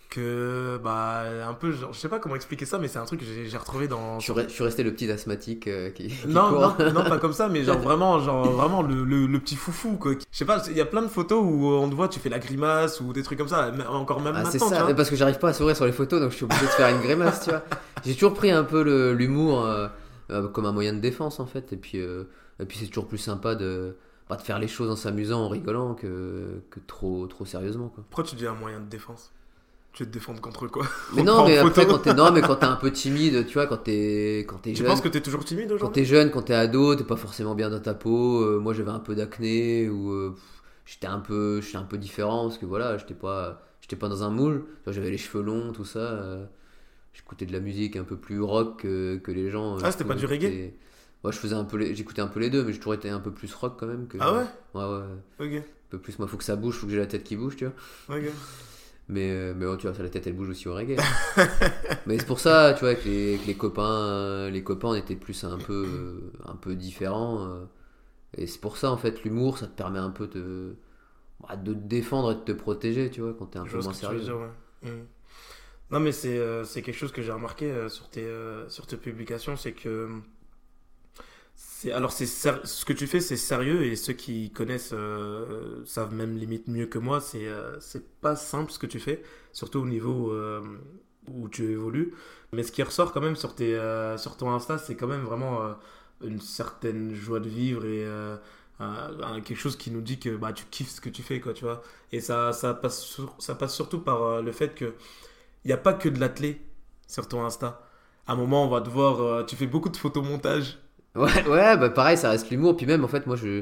que, 0.10 0.80
bah, 0.84 1.24
un 1.48 1.54
peu, 1.54 1.72
genre, 1.72 1.94
je 1.94 2.00
sais 2.00 2.10
pas 2.10 2.18
comment 2.20 2.36
expliquer 2.36 2.66
ça, 2.66 2.80
mais 2.80 2.88
c'est 2.88 2.98
un 2.98 3.06
truc 3.06 3.20
que 3.20 3.26
j'ai 3.26 3.58
retrouvé 3.58 3.88
dans. 3.88 4.20
Je 4.20 4.32
suis, 4.50 4.64
resté 4.64 4.82
le 4.84 4.92
petit 4.92 5.10
asthmatique 5.12 5.68
euh, 5.68 5.92
qui, 5.92 6.08
qui 6.08 6.28
Non, 6.28 6.50
court. 6.50 6.76
non, 6.80 6.94
non, 6.94 7.04
pas 7.10 7.20
comme 7.20 7.34
ça, 7.34 7.48
mais 7.48 7.64
genre 7.64 7.78
vraiment, 7.82 8.20
genre 8.20 8.50
vraiment 8.52 8.82
le, 8.82 9.04
le, 9.04 9.28
le 9.28 9.40
petit 9.40 9.56
foufou 9.56 9.98
quoi. 9.98 10.14
Je 10.14 10.38
sais 10.38 10.46
pas, 10.46 10.64
il 10.70 10.76
y 10.76 10.82
a 10.82 10.86
plein 10.86 11.04
de 11.04 11.08
photos 11.08 11.44
où 11.44 11.66
on 11.68 11.88
te 11.90 11.94
voit, 11.94 12.08
tu 12.08 12.20
fais 12.20 12.30
la 12.30 12.40
grimace 12.40 13.00
ou 13.02 13.14
des 13.14 13.22
trucs 13.24 13.38
comme 13.38 13.48
ça, 13.48 13.72
encore 13.90 14.20
même 14.22 14.34
Ah, 14.36 14.46
c'est 14.46 14.54
maintenant, 14.60 14.70
tu 14.70 14.76
ça, 14.76 14.84
vois. 14.86 14.94
parce 14.96 15.10
que 15.12 15.16
j'arrive 15.16 15.38
pas 15.38 15.50
à 15.50 15.54
sourire 15.54 15.76
sur 15.76 15.86
les 15.86 15.92
photos, 15.92 16.20
donc 16.20 16.32
je 16.32 16.38
suis 16.38 16.46
obligé 16.46 16.62
de 16.66 16.72
faire 16.72 16.90
une 16.90 17.02
grimace, 17.02 17.44
tu 17.44 17.52
vois. 17.52 17.64
J'ai 18.04 18.14
toujours 18.16 18.34
pris 18.34 18.50
un 18.50 18.64
peu 18.64 19.12
l'humour 19.14 19.64
euh, 19.66 19.88
euh, 20.32 20.48
comme 20.48 20.66
un 20.66 20.72
moyen 20.72 20.94
de 20.94 21.00
défense, 21.00 21.40
en 21.40 21.46
fait, 21.46 21.72
et 21.74 21.78
puis, 21.78 22.00
et 22.00 22.66
puis 22.68 22.80
c'est 22.80 22.88
toujours 22.88 23.08
plus 23.08 23.18
sympa 23.20 23.54
de, 23.54 23.96
bah, 24.28 24.38
de 24.38 24.42
faire 24.42 24.58
les 24.58 24.68
choses 24.68 24.90
en 24.90 24.96
s'amusant, 24.96 25.42
en 25.42 25.50
rigolant, 25.50 25.94
que, 25.94 26.62
que 26.72 26.80
trop, 26.88 27.28
trop 27.28 27.46
sérieusement, 27.46 27.90
quoi. 27.90 28.04
Pourquoi 28.10 28.24
tu 28.24 28.36
dis 28.36 28.48
un 28.48 28.56
moyen 28.56 28.80
de 28.80 28.86
défense? 28.90 29.32
Tu 30.00 30.06
te 30.06 30.12
défendre 30.12 30.40
contre 30.40 30.66
quoi 30.68 30.86
Mais 31.14 31.24
On 31.24 31.26
non, 31.26 31.46
mais 31.46 31.58
après, 31.58 31.86
quand 31.86 32.00
t'es, 32.00 32.14
non, 32.14 32.32
mais 32.32 32.40
quand 32.40 32.56
t'es 32.56 32.66
un 32.66 32.78
peu 32.78 32.90
timide, 32.90 33.46
tu 33.46 33.56
vois, 33.56 33.68
quand 33.68 33.76
t'es, 33.84 34.46
quand 34.48 34.56
t'es 34.60 34.72
Tu 34.72 34.78
jeune. 34.78 34.88
penses 34.88 35.02
que 35.02 35.10
t'es 35.10 35.20
toujours 35.20 35.44
timide 35.44 35.68
Quand 35.68 35.76
aujourd'hui 35.76 36.04
t'es 36.04 36.06
jeune, 36.06 36.32
quand 36.32 36.44
t'es 36.44 36.54
ado, 36.54 36.96
t'es 36.96 37.04
pas 37.04 37.18
forcément 37.18 37.54
bien 37.54 37.70
dans 37.70 37.82
ta 37.82 37.94
peau. 37.94 38.42
Euh, 38.46 38.60
moi, 38.62 38.74
j'avais 38.74 38.92
un 38.92 39.00
peu 39.02 39.14
d'acné 39.14 39.90
ou 39.90 40.12
euh, 40.12 40.34
j'étais 40.86 41.08
un 41.08 41.20
peu, 41.20 41.60
j'étais 41.60 41.76
un 41.76 41.84
peu 41.84 41.98
différent 41.98 42.44
parce 42.48 42.58
que 42.58 42.66
voilà, 42.66 42.98
j'étais 42.98 43.14
pas, 43.14 43.62
j'étais 43.82 43.98
pas 43.98 44.08
dans 44.08 44.24
un 44.24 44.30
moule. 44.30 44.68
Tu 44.86 44.94
J'avais 44.94 45.12
les 45.12 45.18
cheveux 45.18 45.44
longs, 45.44 45.74
tout 45.74 45.84
ça. 45.84 46.00
euh, 46.00 46.46
J'écoutais 47.12 47.46
de 47.46 47.52
la 47.52 47.60
musique 47.60 47.98
un 47.98 48.06
peu 48.06 48.16
plus 48.16 48.40
rock 48.40 48.80
que, 48.84 49.18
que 49.18 49.32
les 49.34 49.50
gens. 49.50 49.80
Ah, 49.84 49.92
c'était 49.92 50.06
pas 50.06 50.16
du 50.16 50.26
reggae. 50.28 50.72
Moi, 51.26 51.34
je 51.34 51.40
faisais 51.40 51.56
un 51.56 51.66
peu 51.66 51.76
les- 51.76 51.94
j'écoutais 51.94 52.22
un 52.22 52.28
peu 52.28 52.40
les 52.40 52.50
deux, 52.50 52.64
mais 52.64 52.72
j'ai 52.72 52.78
toujours 52.80 52.94
été 52.94 53.10
un 53.10 53.20
peu 53.20 53.32
plus 53.32 53.54
rock 53.54 53.76
quand 53.78 53.88
même. 53.88 54.08
Que... 54.08 54.16
Ah 54.22 54.32
ouais 54.32 54.46
Ouais, 54.76 54.86
ouais. 54.86 55.04
Ok, 55.46 55.54
Un 55.58 55.90
peu 55.90 55.98
plus, 55.98 56.18
moi, 56.20 56.30
faut 56.30 56.38
que 56.38 56.46
ça 56.46 56.56
bouge, 56.56 56.76
faut 56.76 56.86
que 56.88 56.94
j'ai 56.94 57.00
la 57.00 57.06
tête 57.08 57.26
qui 57.26 57.36
bouge, 57.36 57.58
tu 57.58 57.66
vois. 57.66 58.16
ok. 58.18 58.24
Mais, 59.10 59.32
euh, 59.32 59.54
mais 59.58 59.66
oh, 59.66 59.76
tu 59.76 59.88
vois, 59.88 59.96
ça, 59.96 60.04
la 60.04 60.10
tête, 60.10 60.28
elle 60.28 60.36
bouge 60.36 60.50
aussi 60.50 60.68
au 60.68 60.76
reggae. 60.76 60.96
mais 62.06 62.20
c'est 62.20 62.28
pour 62.28 62.40
ça, 62.40 62.74
tu 62.76 62.82
vois, 62.82 62.90
avec 62.90 63.06
les, 63.06 63.34
avec 63.34 63.48
les 63.48 63.56
copains, 63.56 63.84
euh, 64.06 64.50
les 64.52 64.64
copains, 64.64 64.90
on 64.90 64.94
était 64.94 65.16
plus 65.16 65.44
un 65.44 65.58
peu, 65.58 65.86
euh, 65.88 66.32
un 66.46 66.56
peu 66.56 66.76
différents. 66.76 67.68
et 68.38 68.46
c'est 68.46 68.62
pour 68.62 68.78
ça, 68.78 68.92
en 68.92 68.98
fait, 68.98 69.24
l'humour, 69.24 69.58
ça 69.58 69.66
te 69.66 69.76
permet 69.76 69.98
un 69.98 70.12
peu 70.12 70.28
de, 70.28 70.76
bah, 71.42 71.56
de 71.56 71.74
te 71.74 71.80
défendre 71.80 72.32
et 72.34 72.36
de 72.36 72.42
te 72.42 72.52
protéger, 72.52 73.10
tu 73.10 73.22
vois, 73.22 73.34
quand 73.34 73.48
t'es 73.48 73.58
un 73.60 73.66
Je 73.66 73.78
peu 73.78 73.82
moins 73.82 73.92
que 73.92 73.98
sérieux. 73.98 74.20
dire, 74.20 74.38
ouais. 74.38 74.92
Mm. 74.92 75.06
Non, 75.92 76.00
mais 76.00 76.12
c'est 76.12 76.40
c'est 76.66 76.84
quelque 76.84 76.98
chose 76.98 77.12
que 77.12 77.24
j'ai 77.24 77.32
remarqué 77.32 77.90
sur, 77.90 78.10
tes, 78.12 78.28
sur 78.68 78.86
tes 78.86 78.96
publications, 78.98 79.56
c'est 79.56 79.74
que. 79.74 80.08
Alors, 81.94 82.12
c'est 82.12 82.26
ce 82.26 82.86
que 82.86 82.94
tu 82.94 83.08
fais, 83.08 83.22
c'est 83.22 83.38
sérieux, 83.38 83.84
et 83.86 83.96
ceux 83.96 84.14
qui 84.14 84.52
connaissent 84.52 84.92
euh, 84.94 85.84
savent 85.86 86.14
même 86.14 86.36
limite 86.38 86.68
mieux 86.68 86.88
que 86.88 87.00
moi, 87.00 87.22
c'est 87.22 87.48
euh, 87.48 87.80
c'est 87.80 88.06
pas 88.20 88.36
simple 88.36 88.72
ce 88.72 88.80
que 88.80 88.86
tu 88.86 89.00
fais, 89.00 89.24
surtout 89.54 89.80
au 89.80 89.86
niveau 89.86 90.32
euh, 90.32 90.62
où 91.32 91.48
tu 91.48 91.72
évolues. 91.72 92.14
Mais 92.52 92.64
ce 92.64 92.72
qui 92.72 92.84
ressort 92.84 93.14
quand 93.14 93.22
même 93.22 93.36
sur, 93.36 93.56
tes, 93.56 93.78
sur 94.18 94.36
ton 94.38 94.52
Insta, 94.52 94.78
c'est 94.78 94.96
quand 94.96 95.08
même 95.08 95.22
vraiment 95.22 95.76
une 96.24 96.42
certaine 96.42 97.14
joie 97.14 97.40
de 97.40 97.50
vivre 97.50 97.86
et. 97.86 98.06
quelque 99.44 99.56
chose 99.56 99.78
qui 99.78 99.92
nous 99.92 100.02
dit 100.02 100.20
que 100.20 100.36
bah, 100.36 100.54
tu 100.54 100.66
kiffes 100.66 100.90
ce 100.90 101.02
que 101.02 101.10
tu 101.10 101.24
fais, 101.24 101.40
quoi, 101.40 101.54
tu 101.54 101.66
vois. 101.66 101.82
Et 102.12 102.22
ça, 102.22 102.54
ça, 102.54 102.74
passe, 102.74 103.22
ça 103.40 103.56
passe 103.56 103.76
surtout 103.76 104.00
par 104.00 104.42
le 104.42 104.52
fait 104.52 104.76
que 104.76 104.94
il 105.64 105.68
n'y 105.68 105.74
a 105.74 105.78
pas 105.78 105.94
que 105.94 106.10
de 106.10 106.20
l'athlé 106.20 106.62
sur 107.08 107.28
ton 107.28 107.44
Insta. 107.46 107.82
À 108.28 108.34
un 108.34 108.36
moment, 108.36 108.64
on 108.66 108.70
va 108.70 108.82
te 108.82 108.90
voir, 108.90 109.22
euh, 109.22 109.44
tu 109.44 109.56
fais 109.56 109.68
beaucoup 109.68 109.90
de 109.90 109.98
photomontage. 109.98 110.78
Ouais, 111.16 111.48
ouais, 111.48 111.78
bah 111.78 111.90
pareil, 111.90 112.18
ça 112.18 112.30
reste 112.30 112.50
l'humour. 112.50 112.78
Puis 112.78 112.86
même, 112.86 113.04
en 113.04 113.08
fait, 113.08 113.26
moi, 113.28 113.36
je, 113.36 113.62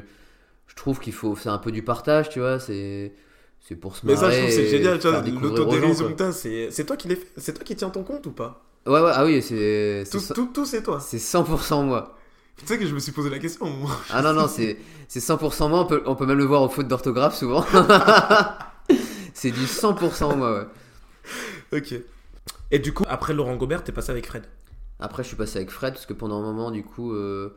je 0.66 0.74
trouve 0.76 1.00
qu'il 1.00 1.12
faut 1.12 1.34
faire 1.34 1.52
un 1.52 1.58
peu 1.58 1.72
du 1.72 1.82
partage, 1.82 2.28
tu 2.28 2.40
vois. 2.40 2.60
C'est, 2.60 3.12
c'est 3.60 3.76
pour 3.76 3.96
se 3.96 4.06
Mais 4.06 4.16
ça, 4.16 4.30
je 4.30 4.36
marrer 4.36 4.38
trouve 4.38 4.50
c'est 4.50 4.66
génial, 4.68 4.98
tu 4.98 5.08
vois, 5.08 5.20
l'autodérision 5.20 6.14
c'est 6.32 6.70
c'est 6.70 6.84
toi 6.84 6.96
qui 6.96 7.08
les 7.08 7.18
c'est 7.36 7.54
toi 7.54 7.64
qui 7.64 7.74
tiens 7.76 7.90
ton 7.90 8.02
compte 8.02 8.26
ou 8.26 8.32
pas? 8.32 8.64
Ouais, 8.86 9.00
ouais, 9.00 9.10
ah 9.12 9.24
oui, 9.24 9.42
c'est, 9.42 10.04
c'est, 10.04 10.18
Tout, 10.18 10.34
tout, 10.34 10.46
tout, 10.54 10.64
c'est 10.64 10.82
toi. 10.82 11.00
c'est 11.00 11.18
100% 11.18 11.84
moi. 11.84 12.16
Tu 12.56 12.66
sais 12.66 12.78
que 12.78 12.86
je 12.86 12.94
me 12.94 12.98
suis 12.98 13.12
posé 13.12 13.30
la 13.30 13.38
question 13.38 13.66
moment. 13.66 13.90
Ah 14.10 14.22
non, 14.22 14.32
non, 14.32 14.48
c'est, 14.48 14.78
c'est 15.08 15.20
100% 15.20 15.68
moi. 15.68 15.80
On 15.80 15.86
peut, 15.86 16.02
on 16.06 16.16
peut 16.16 16.26
même 16.26 16.38
le 16.38 16.44
voir 16.44 16.62
aux 16.62 16.68
fautes 16.68 16.88
d'orthographe 16.88 17.36
souvent. 17.36 17.64
c'est 19.34 19.50
du 19.50 19.66
100% 19.66 20.36
moi, 20.36 20.52
ouais. 21.72 21.78
Ok. 21.78 21.94
Et 22.70 22.78
du 22.78 22.92
coup, 22.92 23.04
après 23.08 23.34
Laurent 23.34 23.56
Gobert, 23.56 23.84
t'es 23.84 23.92
passé 23.92 24.10
avec 24.10 24.26
Fred? 24.26 24.44
Après, 25.00 25.22
je 25.22 25.28
suis 25.28 25.36
passé 25.36 25.58
avec 25.58 25.70
Fred 25.70 25.94
parce 25.94 26.06
que 26.06 26.12
pendant 26.12 26.38
un 26.38 26.42
moment, 26.42 26.70
du 26.70 26.82
coup, 26.82 27.12
euh, 27.12 27.56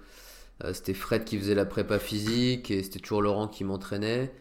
euh, 0.63 0.73
c'était 0.73 0.93
Fred 0.93 1.23
qui 1.23 1.37
faisait 1.37 1.55
la 1.55 1.65
prépa 1.65 1.99
physique 1.99 2.71
et 2.71 2.83
c'était 2.83 2.99
toujours 2.99 3.21
Laurent 3.21 3.47
qui 3.47 3.63
m'entraînait. 3.63 4.33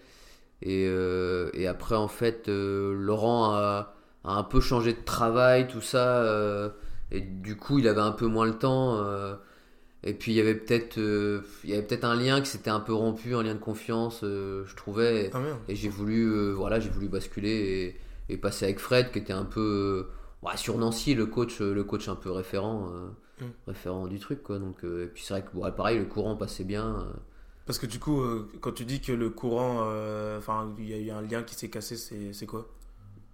Et, 0.62 0.86
euh, 0.88 1.50
et 1.54 1.66
après, 1.66 1.96
en 1.96 2.08
fait, 2.08 2.48
euh, 2.48 2.94
Laurent 2.94 3.52
a, 3.52 3.94
a 4.24 4.32
un 4.32 4.42
peu 4.42 4.60
changé 4.60 4.92
de 4.92 5.02
travail, 5.04 5.66
tout 5.68 5.80
ça. 5.80 6.72
et 7.10 7.20
du 7.20 7.56
coup, 7.56 7.78
il 7.78 7.88
avait 7.88 8.00
un 8.00 8.12
peu 8.12 8.26
moins 8.26 8.46
le 8.46 8.58
temps. 8.58 9.02
et 10.04 10.14
puis, 10.14 10.32
il 10.32 10.36
y 10.36 10.40
avait 10.40 10.54
peut-être 10.54 10.98
il 10.98 11.70
y 11.70 11.72
avait 11.72 11.82
peut-être 11.82 12.04
un 12.04 12.14
lien 12.16 12.40
qui 12.40 12.48
s'était 12.50 12.70
un 12.70 12.80
peu 12.80 12.92
rompu, 12.92 13.34
un 13.34 13.42
lien 13.42 13.54
de 13.54 13.60
confiance, 13.60 14.18
je 14.22 14.76
trouvais. 14.76 15.30
Ah. 15.32 15.40
Et 15.68 15.74
j'ai 15.74 15.88
voulu, 15.88 16.52
voilà, 16.52 16.80
j'ai 16.80 16.90
voulu 16.90 17.08
basculer 17.08 17.96
et, 18.28 18.32
et 18.34 18.36
passer 18.36 18.66
avec 18.66 18.78
Fred, 18.78 19.10
qui 19.10 19.18
était 19.18 19.32
un 19.32 19.46
peu 19.46 20.08
ouais, 20.42 20.56
sur 20.56 20.78
Nancy, 20.78 21.14
le 21.14 21.26
coach, 21.26 21.60
euh, 21.60 21.74
le 21.74 21.84
coach 21.84 22.08
un 22.08 22.16
peu 22.16 22.30
référent, 22.30 22.90
euh, 22.92 23.08
Mm. 23.40 23.50
référent 23.68 24.06
du 24.06 24.18
truc, 24.18 24.42
quoi. 24.42 24.58
Donc, 24.58 24.84
euh, 24.84 25.04
et 25.04 25.06
puis 25.08 25.22
c'est 25.24 25.34
vrai 25.34 25.42
que, 25.44 25.56
ouais, 25.56 25.72
pareil, 25.72 25.98
le 25.98 26.04
courant 26.06 26.36
passait 26.36 26.64
bien. 26.64 26.86
euh. 27.00 27.12
Parce 27.66 27.78
que 27.78 27.86
du 27.86 27.98
coup, 28.00 28.20
quand 28.60 28.72
tu 28.72 28.84
dis 28.84 29.00
que 29.00 29.12
le 29.12 29.30
courant, 29.30 29.80
enfin, 30.36 30.74
il 30.78 30.88
y 30.88 30.94
a 30.94 30.98
eu 30.98 31.10
un 31.10 31.22
lien 31.22 31.42
qui 31.42 31.54
s'est 31.54 31.70
cassé, 31.70 31.96
c'est 32.32 32.46
quoi? 32.46 32.66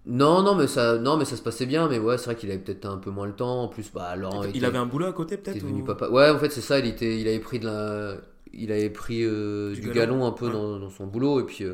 Non, 0.05 0.41
non, 0.41 0.55
mais 0.55 0.67
ça, 0.67 0.97
non, 0.99 1.17
mais 1.17 1.25
ça 1.25 1.35
se 1.35 1.41
passait 1.41 1.65
bien. 1.65 1.89
Mais 1.89 1.99
ouais, 1.99 2.17
c'est 2.17 2.25
vrai 2.25 2.35
qu'il 2.35 2.49
avait 2.51 2.59
peut-être 2.61 2.85
un 2.85 2.97
peu 2.97 3.09
moins 3.09 3.25
le 3.27 3.33
temps. 3.35 3.63
En 3.63 3.67
plus, 3.67 3.91
bah, 3.91 4.15
Laurent 4.15 4.43
Il 4.43 4.55
était, 4.57 4.65
avait 4.65 4.77
un 4.77 4.85
boulot 4.85 5.07
à 5.07 5.13
côté 5.13 5.37
peut-être 5.37 5.63
ou- 5.65 5.83
papa. 5.83 6.07
Ouais, 6.09 6.29
en 6.29 6.39
fait, 6.39 6.49
c'est 6.51 6.61
ça. 6.61 6.79
Il 6.79 6.85
était, 6.87 7.19
il 7.19 7.27
avait 7.27 7.39
pris 7.39 7.59
de 7.59 7.65
la, 7.65 8.15
il 8.53 8.71
avait 8.71 8.89
pris 8.89 9.19
Du 9.25 9.81
du, 9.81 9.89
galon. 9.89 10.19
galon, 10.19 10.25
un 10.27 10.31
peu 10.31 10.45
Ouais. 10.47 10.53
dans, 10.53 10.79
dans 10.79 10.89
son 10.89 11.07
boulot. 11.07 11.41
Et 11.41 11.43
puis, 11.45 11.65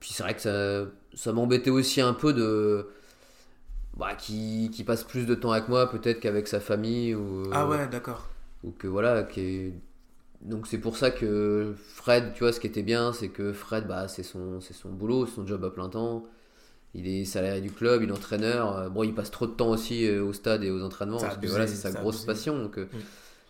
puis 0.00 0.10
c'est 0.12 0.22
vrai 0.22 0.34
que 0.34 0.40
ça, 0.40 0.86
ça 1.14 1.32
m'embêtait 1.32 1.70
aussi 1.70 2.00
un 2.00 2.14
peu 2.14 2.32
de, 2.32 2.86
bah, 3.96 4.14
qui, 4.14 4.70
qui 4.72 4.84
passe 4.84 5.04
plus 5.04 5.26
de 5.26 5.34
temps 5.34 5.52
avec 5.52 5.68
moi 5.68 5.90
peut-être 5.90 6.20
qu'avec 6.20 6.48
sa 6.48 6.60
famille 6.60 7.14
ou. 7.14 7.42
euh, 7.46 7.50
Ah 7.52 7.66
ouais, 7.68 7.86
d'accord. 7.88 8.26
ou 8.64 8.70
que 8.72 8.86
voilà 8.86 9.22
qui 9.24 9.40
est... 9.40 9.72
donc 10.42 10.66
c'est 10.66 10.78
pour 10.78 10.96
ça 10.96 11.10
que 11.10 11.74
Fred 11.94 12.32
tu 12.34 12.40
vois 12.40 12.52
ce 12.52 12.60
qui 12.60 12.66
était 12.66 12.82
bien 12.82 13.12
c'est 13.12 13.28
que 13.30 13.52
Fred 13.52 13.86
bah 13.88 14.08
c'est 14.08 14.22
son 14.22 14.60
c'est 14.60 14.74
son 14.74 14.90
boulot 14.90 15.26
son 15.26 15.46
job 15.46 15.64
à 15.64 15.70
plein 15.70 15.88
temps 15.88 16.24
il 16.94 17.08
est 17.08 17.24
salarié 17.26 17.60
du 17.62 17.72
club 17.72 18.02
il 18.02 18.10
est 18.10 18.12
entraîneur 18.12 18.76
Euh, 18.78 18.88
bon 18.90 19.04
il 19.04 19.14
passe 19.14 19.30
trop 19.30 19.46
de 19.46 19.52
temps 19.52 19.70
aussi 19.70 20.06
euh, 20.06 20.24
au 20.24 20.32
stade 20.32 20.64
et 20.64 20.70
aux 20.70 20.82
entraînements 20.82 21.20
parce 21.20 21.38
que 21.38 21.48
voilà 21.48 21.66
c'est 21.66 21.76
sa 21.76 21.92
grosse 21.92 22.16
abusé. 22.16 22.26
passion 22.26 22.58
donc 22.62 22.78
Mm. 22.78 22.98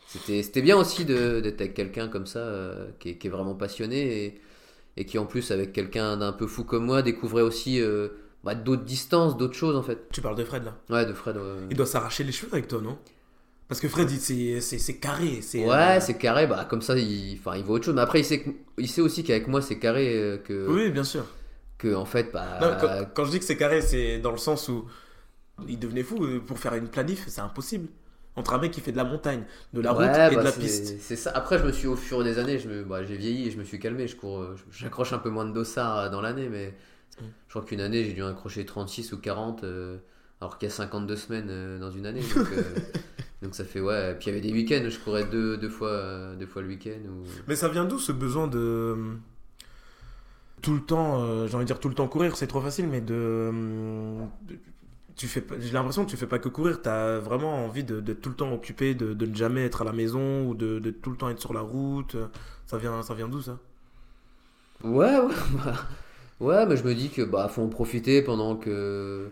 c'était 0.07 0.43
c'était 0.43 0.63
bien 0.63 0.77
aussi 0.77 1.05
de- 1.05 1.41
d'être 1.41 1.61
avec 1.61 1.75
quelqu'un 1.75 2.09
comme 2.09 2.27
ça 2.27 2.41
euh, 2.41 2.89
qui, 3.01 3.11
est, 3.11 3.17
qui 3.19 3.27
est 3.27 3.31
vraiment 3.31 3.55
passionné 3.55 4.25
et, 4.27 4.41
et 4.97 5.05
qui 5.07 5.19
en 5.19 5.27
plus 5.27 5.51
avec 5.51 5.73
quelqu'un 5.73 6.17
d'un 6.19 6.33
peu 6.33 6.47
fou 6.47 6.65
comme 6.65 6.87
moi 6.87 7.03
découvrait 7.03 7.43
aussi 7.43 7.81
euh, 7.81 8.09
bah, 8.47 8.55
d'autres 8.55 8.85
distances 8.85 9.37
d'autres 9.37 9.57
choses 9.57 9.77
en 9.77 9.83
fait 9.83 10.09
Tu 10.13 10.23
parles 10.23 10.37
de 10.37 10.45
Fred 10.45 10.65
là. 10.65 10.75
ouais 10.89 11.05
de 11.05 11.13
Fred. 11.13 11.37
Il 11.71 11.77
doit 11.77 11.85
s'arracher 11.87 12.25
les 12.25 12.33
cheveux 12.33 12.53
avec 12.53 12.69
toi, 12.69 12.81
non? 12.81 12.97
Parce 13.69 13.81
que 13.81 13.89
Fred, 13.89 14.09
c'est 14.09 14.95
carré. 15.01 15.41
c'est 15.43 15.65
Ouais, 15.67 15.97
euh, 15.97 16.01
c'est 16.01 16.17
carré, 16.17 16.47
bah 16.47 16.65
comme 16.71 16.83
ça 16.83 16.97
il, 16.97 17.37
enfin, 17.39 17.57
il 17.57 17.65
voit 17.65 17.75
autre 17.77 17.85
chose. 17.87 17.95
Mais 17.97 18.01
après, 18.03 18.21
il 18.21 18.25
sait, 18.25 18.41
que- 18.41 18.51
il 18.79 18.89
sait 18.89 19.01
aussi 19.01 19.25
qu'avec 19.25 19.49
moi 19.49 19.61
c'est 19.61 19.79
carré, 19.81 20.15
euh, 20.17 20.39
que, 20.39 20.69
Oui, 20.69 20.91
bien 20.91 21.03
sûr. 21.03 21.27
que 21.77 21.93
en 21.95 22.05
fait, 22.05 22.31
bah. 22.33 22.59
Non, 22.63 22.77
quand, 22.81 22.89
quand 23.15 23.25
je 23.25 23.33
dis 23.33 23.39
que 23.41 23.45
c'est 23.45 23.57
carré, 23.57 23.83
c'est 23.83 24.19
dans 24.21 24.31
le 24.31 24.39
sens 24.39 24.69
où 24.69 24.87
il 25.69 25.79
devenait 25.81 26.05
fou. 26.05 26.23
euh, 26.25 26.39
Pour 26.39 26.59
faire 26.61 26.75
une 26.75 26.89
planif, 26.89 27.25
c'est 27.27 27.41
impossible. 27.41 27.89
Entre 28.37 28.53
un 28.53 28.59
mec 28.59 28.71
qui 28.71 28.81
fait 28.83 28.93
de 28.93 28.99
la 28.99 29.05
montagne, 29.05 29.45
de 29.73 29.81
la 29.81 29.93
route 29.93 30.05
et 30.05 30.07
bah, 30.13 30.31
de 30.31 30.37
la 30.37 30.53
c'est- 30.53 30.61
piste. 30.61 30.97
C'est 31.01 31.17
ça. 31.17 31.33
Après, 31.35 31.59
je 31.59 31.65
me 31.65 31.73
suis 31.73 31.89
au 31.89 31.97
fur 31.97 32.23
des 32.23 32.39
années, 32.39 32.59
bah, 32.87 33.03
j'ai 33.03 33.17
vieilli 33.17 33.49
et 33.49 33.51
je 33.51 33.59
me 33.59 33.65
suis 33.65 33.79
calmé. 33.81 34.07
Je 34.07 34.15
cours, 34.15 34.45
je- 34.57 34.79
j'accroche 34.79 35.13
un 35.15 35.19
peu 35.19 35.31
moins 35.31 35.45
de 35.47 35.53
dossards 35.53 35.99
euh, 35.99 36.09
dans 36.11 36.21
l'année, 36.21 36.49
mais. 36.49 36.73
Je 37.49 37.51
crois 37.51 37.63
qu'une 37.65 37.81
année 37.81 38.05
j'ai 38.05 38.13
dû 38.13 38.23
accrocher 38.23 38.65
36 38.67 39.13
ou 39.13 39.19
40, 39.19 39.65
euh, 39.65 39.99
alors 40.41 40.59
qu'il 40.59 40.69
y 40.69 40.73
a 40.73 40.75
52 40.75 41.17
semaines 41.17 41.49
euh, 41.51 41.79
dans 41.79 41.91
une 41.91 42.07
année. 42.07 42.21
Donc, 42.23 42.47
euh, 42.53 42.63
donc 43.43 43.55
ça 43.55 43.65
fait 43.65 43.81
ouais. 43.81 44.15
Puis 44.15 44.27
il 44.31 44.35
y 44.35 44.37
avait 44.37 44.41
des 44.47 44.53
week-ends 44.53 44.89
je 44.89 44.99
courais 44.99 45.25
deux, 45.25 45.57
deux 45.57 45.69
fois, 45.71 46.35
deux 46.39 46.47
fois 46.47 46.63
le 46.63 46.69
week-end. 46.69 47.01
Ou... 47.09 47.25
Mais 47.49 47.57
ça 47.57 47.69
vient 47.69 47.85
d'où 47.85 47.99
ce 47.99 48.13
besoin 48.13 48.47
de. 48.49 48.97
Tout 50.63 50.73
le 50.75 50.81
temps, 50.81 51.47
j'ai 51.47 51.55
envie 51.55 51.65
de 51.65 51.69
dire 51.69 51.79
tout 51.79 51.89
le 51.89 51.95
temps 51.95 52.09
courir, 52.09 52.37
c'est 52.37 52.47
trop 52.47 52.61
facile, 52.61 52.89
mais 52.89 53.01
de. 53.01 53.51
de- 54.49 54.59
tu 55.17 55.29
fais 55.29 55.41
pas- 55.43 55.57
J'ai 55.61 55.73
l'impression 55.73 56.05
que 56.05 56.11
tu 56.11 56.17
fais 56.17 56.27
pas 56.27 56.39
que 56.39 56.49
courir, 56.49 56.83
tu 56.83 56.89
as 56.89 57.19
vraiment 57.21 57.65
envie 57.65 57.85
de, 57.85 58.01
de 58.01 58.13
tout 58.15 58.31
le 58.31 58.37
temps 58.37 58.53
occupé, 58.53 58.95
de, 58.95 59.15
de 59.15 59.27
ne 59.27 59.35
jamais 59.35 59.65
être 59.65 59.83
à 59.83 59.85
la 59.85 59.93
maison 59.93 60.47
ou 60.49 60.55
de, 60.55 60.79
de 60.79 60.91
tout 60.91 61.11
le 61.11 61.17
temps 61.17 61.29
être 61.31 61.41
sur 61.41 61.55
la 61.55 61.61
route. 61.61 62.17
Ça 62.67 62.79
vient, 62.79 63.03
ça 63.03 63.15
vient 63.15 63.29
d'où 63.29 63.41
ça? 63.43 63.59
Ouais, 64.83 65.19
ouais, 65.19 65.35
bah, 65.65 65.75
ouais, 66.41 66.67
mais 66.67 66.77
je 66.77 66.85
me 66.85 66.95
dis 66.95 67.11
que 67.11 67.23
bah 67.23 67.49
faut 67.49 67.63
en 67.63 67.69
profiter 67.69 68.23
pendant 68.23 68.57
que 68.57 69.31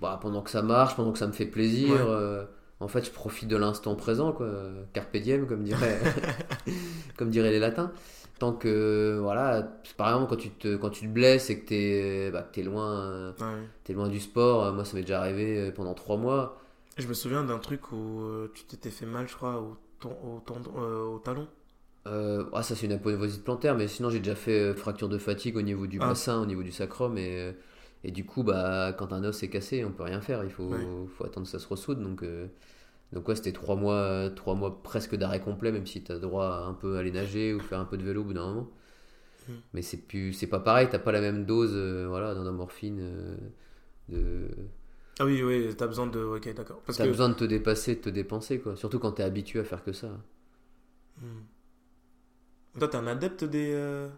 bah 0.00 0.18
pendant 0.22 0.42
que 0.42 0.50
ça 0.50 0.62
marche, 0.62 0.96
pendant 0.96 1.12
que 1.12 1.18
ça 1.18 1.26
me 1.26 1.32
fait 1.32 1.46
plaisir. 1.46 1.90
Ouais. 1.90 1.98
euh, 2.00 2.44
en 2.80 2.88
fait, 2.88 3.04
je 3.04 3.10
profite 3.10 3.48
de 3.48 3.56
l'instant 3.56 3.94
présent, 3.94 4.32
quoi. 4.32 4.48
Carpe 4.94 5.16
diem, 5.18 5.46
comme 5.46 5.62
dirait, 5.64 6.00
comme 7.16 7.30
diraient 7.30 7.50
les 7.50 7.58
latins. 7.58 7.92
Tant 8.38 8.52
que 8.54 9.18
voilà, 9.20 9.68
par 9.98 10.08
exemple 10.08 10.30
quand 10.30 10.36
tu 10.40 10.50
te 10.50 10.76
quand 10.76 10.88
tu 10.90 11.02
te 11.06 11.12
blesses 11.12 11.50
et 11.50 11.60
que 11.60 11.66
t'es 11.68 12.30
bah, 12.32 12.42
t'es 12.50 12.62
loin 12.62 13.34
Ouais. 13.38 13.94
loin 13.94 14.08
du 14.08 14.18
sport, 14.18 14.64
euh, 14.64 14.72
moi 14.72 14.84
ça 14.86 14.94
m'est 14.96 15.02
déjà 15.02 15.20
arrivé 15.20 15.58
euh, 15.68 15.72
pendant 15.72 15.92
trois 15.94 16.16
mois. 16.16 16.58
Je 16.96 17.06
me 17.06 17.12
souviens 17.14 17.44
d'un 17.44 17.58
truc 17.58 17.92
où 17.92 18.22
tu 18.54 18.64
t'étais 18.64 18.90
fait 18.90 19.06
mal, 19.06 19.28
je 19.28 19.34
crois, 19.36 19.58
au, 19.60 19.76
ton- 20.00 20.16
au, 20.24 20.40
tendon- 20.40 20.72
euh, 20.78 21.04
au 21.04 21.18
talon. 21.18 21.48
Euh, 22.06 22.44
ah, 22.54 22.62
ça 22.62 22.74
c'est 22.74 22.86
une 22.86 22.92
aponevrosite 22.92 23.44
plantaire, 23.44 23.76
mais 23.76 23.86
sinon 23.88 24.08
j'ai 24.10 24.18
déjà 24.20 24.34
fait 24.34 24.58
euh, 24.58 24.74
fracture 24.74 25.08
de 25.08 25.18
fatigue 25.18 25.56
au 25.56 25.62
niveau 25.62 25.86
du 25.86 25.98
Ah. 26.00 26.08
bassin, 26.08 26.40
au 26.40 26.46
niveau 26.46 26.62
du 26.62 26.72
sacrum, 26.72 27.18
et, 27.18 27.38
euh, 27.38 27.52
et 28.04 28.10
du 28.10 28.24
coup, 28.24 28.42
bah, 28.42 28.94
quand 28.98 29.12
un 29.12 29.22
os 29.24 29.42
est 29.42 29.50
cassé, 29.50 29.84
on 29.84 29.92
peut 29.92 30.04
rien 30.04 30.20
faire, 30.22 30.42
il 30.44 30.50
faut, 30.50 30.64
Ouais. 30.70 30.86
faut 31.16 31.24
attendre 31.26 31.46
que 31.46 31.50
ça 31.52 31.58
se 31.58 31.68
ressoude. 31.68 32.00
Donc, 32.02 32.22
euh, 32.22 32.48
donc 33.12 33.28
ouais, 33.28 33.36
c'était 33.36 33.52
trois 33.52 33.76
mois, 33.76 34.30
trois 34.36 34.54
mois 34.54 34.82
presque 34.82 35.16
d'arrêt 35.16 35.40
complet, 35.42 35.72
même 35.72 35.86
si 35.86 36.02
tu 36.04 36.12
as 36.12 36.18
droit 36.18 36.46
à 36.46 36.60
un 36.64 36.74
peu 36.74 36.96
aller 36.98 37.12
nager 37.12 37.54
ou 37.54 37.60
faire 37.60 37.80
un 37.80 37.84
peu 37.86 37.98
de 37.98 38.04
vélo 38.04 38.22
au 38.22 38.24
bout 38.24 38.34
d'un 38.34 38.46
moment. 38.48 38.70
Mm. 39.48 39.52
Mais 39.74 39.82
c'est 39.82 39.98
plus, 39.98 40.32
c'est 40.34 40.46
pas 40.48 40.60
pareil, 40.60 40.88
t'as 40.90 40.98
pas 41.00 41.12
la 41.12 41.20
même 41.20 41.44
dose 41.46 41.72
euh, 41.74 42.06
voilà, 42.08 42.34
d'endorphine. 42.34 43.38
de... 44.08 44.48
Ah 45.18 45.24
oui, 45.26 45.42
oui, 45.42 45.74
t'as 45.76 45.86
besoin 45.86 46.06
de. 46.06 46.18
Ok, 46.20 46.52
d'accord. 46.54 46.80
Parce 46.86 46.98
T'as 46.98 47.04
que. 47.04 47.10
besoin 47.10 47.28
de 47.28 47.34
te 47.34 47.44
dépasser, 47.44 47.96
de 47.96 48.00
te 48.00 48.08
dépenser, 48.10 48.60
quoi. 48.60 48.76
Surtout 48.76 48.98
quand 48.98 49.12
t'es 49.12 49.22
habitué 49.22 49.60
à 49.60 49.64
faire 49.64 49.84
que 49.84 49.92
ça. 49.92 50.08
Hmm. 51.20 51.44
Toi, 52.78 52.88
t'es 52.88 52.96
un 52.96 53.06
adepte 53.06 53.44
des 53.44 53.72
euh, 53.74 54.08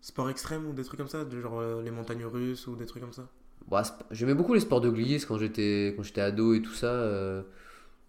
sports 0.00 0.30
extrêmes 0.30 0.66
ou 0.66 0.72
des 0.72 0.84
trucs 0.84 0.98
comme 0.98 1.08
ça, 1.08 1.26
genre 1.30 1.60
euh, 1.60 1.82
les 1.82 1.90
montagnes 1.90 2.24
russes 2.24 2.66
ou 2.66 2.74
des 2.76 2.86
trucs 2.86 3.02
comme 3.02 3.12
ça? 3.12 3.28
Bah, 3.68 3.82
J'aimais 4.10 4.34
beaucoup 4.34 4.54
les 4.54 4.60
sports 4.60 4.80
de 4.80 4.90
glisse 4.90 5.26
quand 5.26 5.38
j'étais 5.38 5.94
ado 6.20 6.54
et 6.54 6.62
tout 6.62 6.72
ça. 6.72 6.86
euh. 6.86 7.42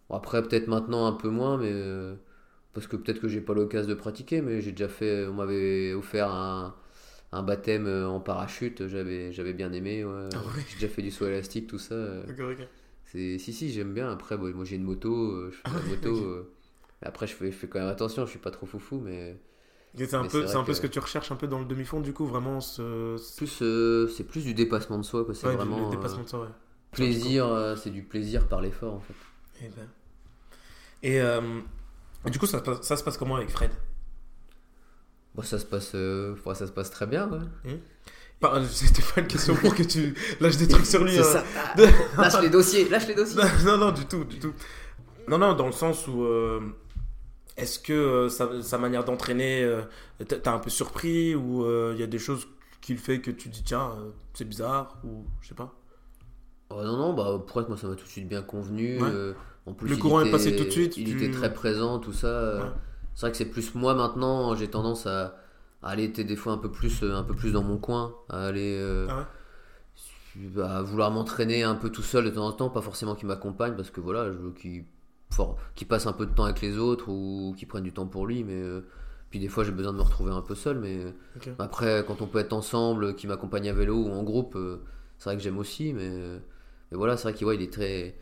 Bon, 0.09 0.15
après, 0.15 0.41
peut-être 0.41 0.67
maintenant 0.67 1.05
un 1.05 1.13
peu 1.13 1.29
moins, 1.29 1.57
mais 1.57 1.73
parce 2.73 2.87
que 2.87 2.95
peut-être 2.95 3.19
que 3.19 3.27
j'ai 3.27 3.41
pas 3.41 3.53
l'occasion 3.53 3.89
de 3.89 3.95
pratiquer, 3.95 4.41
mais 4.41 4.61
j'ai 4.61 4.71
déjà 4.71 4.87
fait. 4.87 5.27
On 5.27 5.33
m'avait 5.33 5.93
offert 5.93 6.29
un, 6.31 6.75
un 7.31 7.43
baptême 7.43 7.87
en 7.87 8.19
parachute, 8.19 8.87
j'avais, 8.87 9.31
j'avais 9.31 9.53
bien 9.53 9.71
aimé. 9.73 10.03
Ah 10.33 10.39
j'ai 10.69 10.75
déjà 10.75 10.87
fait 10.87 11.01
du 11.01 11.11
saut 11.11 11.27
élastique, 11.27 11.67
tout 11.67 11.79
ça. 11.79 11.95
Ok, 12.29 12.39
ok. 12.39 12.67
C'est, 13.05 13.37
si, 13.39 13.53
si, 13.53 13.71
j'aime 13.71 13.93
bien. 13.93 14.11
Après, 14.11 14.37
bon, 14.37 14.53
moi 14.55 14.65
j'ai 14.65 14.75
une 14.77 14.83
moto, 14.83 15.49
je 15.51 15.55
fais 15.57 15.69
de 15.69 15.75
la 15.75 15.83
moto. 15.83 16.47
après, 17.01 17.27
je 17.27 17.33
fais, 17.35 17.51
je 17.51 17.57
fais 17.57 17.67
quand 17.67 17.79
même 17.79 17.89
attention, 17.89 18.25
je 18.25 18.31
suis 18.31 18.39
pas 18.39 18.51
trop 18.51 18.65
foufou, 18.65 18.99
mais 18.99 19.37
C'est 19.97 20.13
un, 20.13 20.23
peu, 20.25 20.45
c'est 20.47 20.55
un 20.55 20.63
peu 20.63 20.67
que- 20.71 20.73
ce 20.77 20.81
que 20.81 20.87
tu 20.87 20.99
recherches 20.99 21.31
un 21.31 21.35
peu 21.35 21.47
dans 21.47 21.59
le 21.59 21.65
demi-fond, 21.65 21.99
du 21.99 22.13
coup, 22.13 22.25
vraiment 22.25 22.61
ce. 22.61 23.17
plus, 23.37 23.59
euh, 23.61 24.07
c'est 24.07 24.23
plus 24.23 24.43
du 24.43 24.53
dépassement 24.53 24.97
de 24.99 25.03
soi, 25.03 25.25
quoi. 25.25 25.33
C'est 25.33 25.47
ouais, 25.47 25.53
du- 25.53 25.57
vraiment 25.57 25.87
euh, 25.87 25.91
dépassement 25.91 26.23
de 26.23 26.29
soi, 26.29 26.41
ouais. 26.41 26.47
plaisir, 26.91 27.45
euh, 27.47 27.75
c'est 27.75 27.89
du 27.89 28.03
plaisir 28.03 28.47
par 28.47 28.61
l'effort 28.61 28.93
en 28.95 28.99
fait. 29.01 29.65
Et, 29.65 29.69
ben. 29.69 29.87
Et, 31.03 31.19
euh, 31.21 31.41
du 32.25 32.37
coup, 32.39 32.45
ça, 32.45 32.59
se 32.59 32.63
passe- 32.63 32.81
ça 32.83 32.97
se 32.97 33.03
passe 33.03 33.17
comment 33.17 33.35
avec 33.35 33.49
Fred? 33.49 33.71
Bon, 35.35 35.41
ça 35.43 35.59
se 35.59 35.65
passe, 35.65 35.91
ça 35.91 36.67
se 36.67 36.71
passe 36.71 36.91
très 36.91 37.07
bien, 37.07 37.27
ouais. 37.29 37.79
Pas- 38.39 38.63
C'était 38.65 39.01
pas 39.01 39.21
une 39.21 39.27
question 39.27 39.55
pour 39.55 39.75
que 39.75 39.83
tu 39.83 40.13
lâches 40.39 40.57
des 40.57 40.67
trucs 40.67 40.85
sur 40.85 41.03
lui. 41.03 41.13
C'est 41.13 41.19
hein. 41.37 41.43
ça. 41.75 41.83
lâche 42.21 42.41
les 42.41 42.49
dossiers, 42.49 42.87
lâche 42.89 43.07
les 43.07 43.15
dossiers. 43.15 43.41
non, 43.65 43.77
non, 43.77 43.91
du 43.91 44.05
tout, 44.05 44.23
du 44.23 44.39
tout. 44.39 44.53
Non, 45.27 45.37
non, 45.37 45.53
dans 45.53 45.65
le 45.65 45.71
sens 45.73 46.07
où. 46.07 46.23
Euh, 47.59 47.63
Est-ce 47.63 47.79
que 47.79 47.93
euh, 47.93 48.29
sa, 48.29 48.61
sa 48.61 48.77
manière 48.77 49.03
d'entraîner, 49.05 49.63
euh, 49.63 49.81
t'as 50.27 50.37
t'as 50.37 50.53
un 50.53 50.59
peu 50.59 50.69
surpris 50.69 51.35
ou 51.35 51.63
euh, 51.63 51.91
il 51.95 51.99
y 51.99 52.03
a 52.03 52.07
des 52.07 52.19
choses 52.19 52.47
qu'il 52.81 52.97
fait 52.97 53.19
que 53.21 53.31
tu 53.31 53.49
dis 53.49 53.63
tiens, 53.63 53.91
euh, 53.99 54.11
c'est 54.33 54.45
bizarre 54.45 54.97
ou 55.03 55.25
je 55.41 55.49
sais 55.49 55.55
pas? 55.55 55.73
Oh, 56.71 56.83
non, 56.83 56.97
non, 56.97 57.13
bah 57.13 57.43
pour 57.45 57.61
être 57.61 57.67
moi 57.67 57.77
ça 57.77 57.87
m'a 57.87 57.95
tout 57.95 58.05
de 58.05 58.09
suite 58.09 58.27
bien 58.27 58.41
convenu. 58.43 59.01
Ouais. 59.01 59.09
euh, 59.11 59.33
en 59.65 59.73
plus, 59.73 59.89
Le 59.89 59.97
courant 59.97 60.21
est 60.21 60.31
passé 60.31 60.55
tout 60.55 60.63
de 60.65 60.69
suite, 60.69 60.97
Il 60.97 61.05
tu- 61.09 61.25
était 61.25 61.31
très 61.31 61.53
présent, 61.53 61.99
tout 61.99 62.13
ça. 62.13 62.27
euh, 62.27 62.63
Ouais. 62.63 62.69
C'est 63.15 63.21
vrai 63.21 63.31
que 63.31 63.37
c'est 63.37 63.45
plus 63.45 63.75
moi 63.75 63.93
maintenant. 63.95 64.55
J'ai 64.55 64.69
tendance 64.69 65.05
à, 65.07 65.35
à 65.83 65.89
aller 65.89 66.11
t'es 66.11 66.23
des 66.23 66.35
fois 66.35 66.53
un 66.53 66.57
peu 66.57 66.71
plus, 66.71 67.03
euh, 67.03 67.15
un 67.15 67.23
peu 67.23 67.33
plus 67.35 67.51
dans 67.51 67.63
mon 67.63 67.77
coin, 67.77 68.13
à 68.29 68.45
aller, 68.45 68.77
euh, 68.79 69.07
Ah 69.09 69.17
ouais 69.17 69.23
à 70.63 70.81
vouloir 70.81 71.11
m'entraîner 71.11 71.63
un 71.63 71.75
peu 71.75 71.89
tout 71.91 72.01
seul 72.01 72.25
de 72.25 72.29
temps 72.29 72.47
en 72.47 72.51
temps, 72.53 72.69
pas 72.69 72.81
forcément 72.81 73.15
qu'il 73.15 73.27
m'accompagne 73.27 73.75
parce 73.75 73.89
que 73.89 73.99
voilà, 73.99 74.25
je 74.31 74.37
veux 74.37 74.51
qu'il, 74.51 74.85
for- 75.31 75.57
qu'il 75.75 75.87
passe 75.87 76.07
un 76.07 76.13
peu 76.13 76.25
de 76.25 76.31
temps 76.33 76.45
avec 76.45 76.61
les 76.61 76.77
autres 76.77 77.09
ou 77.09 77.53
qu'il 77.57 77.67
prenne 77.67 77.83
du 77.83 77.93
temps 77.93 78.07
pour 78.07 78.25
lui, 78.27 78.43
mais 78.43 78.61
euh, 78.61 78.81
puis 79.29 79.39
des 79.39 79.47
fois 79.47 79.63
j'ai 79.63 79.71
besoin 79.71 79.93
de 79.93 79.97
me 79.97 80.03
retrouver 80.03 80.31
un 80.31 80.41
peu 80.41 80.55
seul, 80.55 80.79
mais 80.79 80.97
euh, 80.97 81.11
après 81.59 82.03
quand 82.07 82.21
on 82.21 82.27
peut 82.27 82.39
être 82.39 82.53
ensemble, 82.53 83.15
qu'il 83.15 83.29
m'accompagne 83.29 83.69
à 83.69 83.73
vélo 83.73 83.95
ou 83.97 84.11
en 84.11 84.23
groupe, 84.23 84.55
euh, 84.55 84.77
c'est 85.17 85.25
vrai 85.29 85.37
que 85.37 85.43
j'aime 85.43 85.57
aussi, 85.57 85.93
mais, 85.93 86.09
mais 86.91 86.97
voilà, 86.97 87.17
c'est 87.17 87.23
vrai 87.29 87.33
qu'il 87.33 87.47
ouais, 87.47 87.55
il 87.55 87.61
est 87.61 87.73
très, 87.73 88.15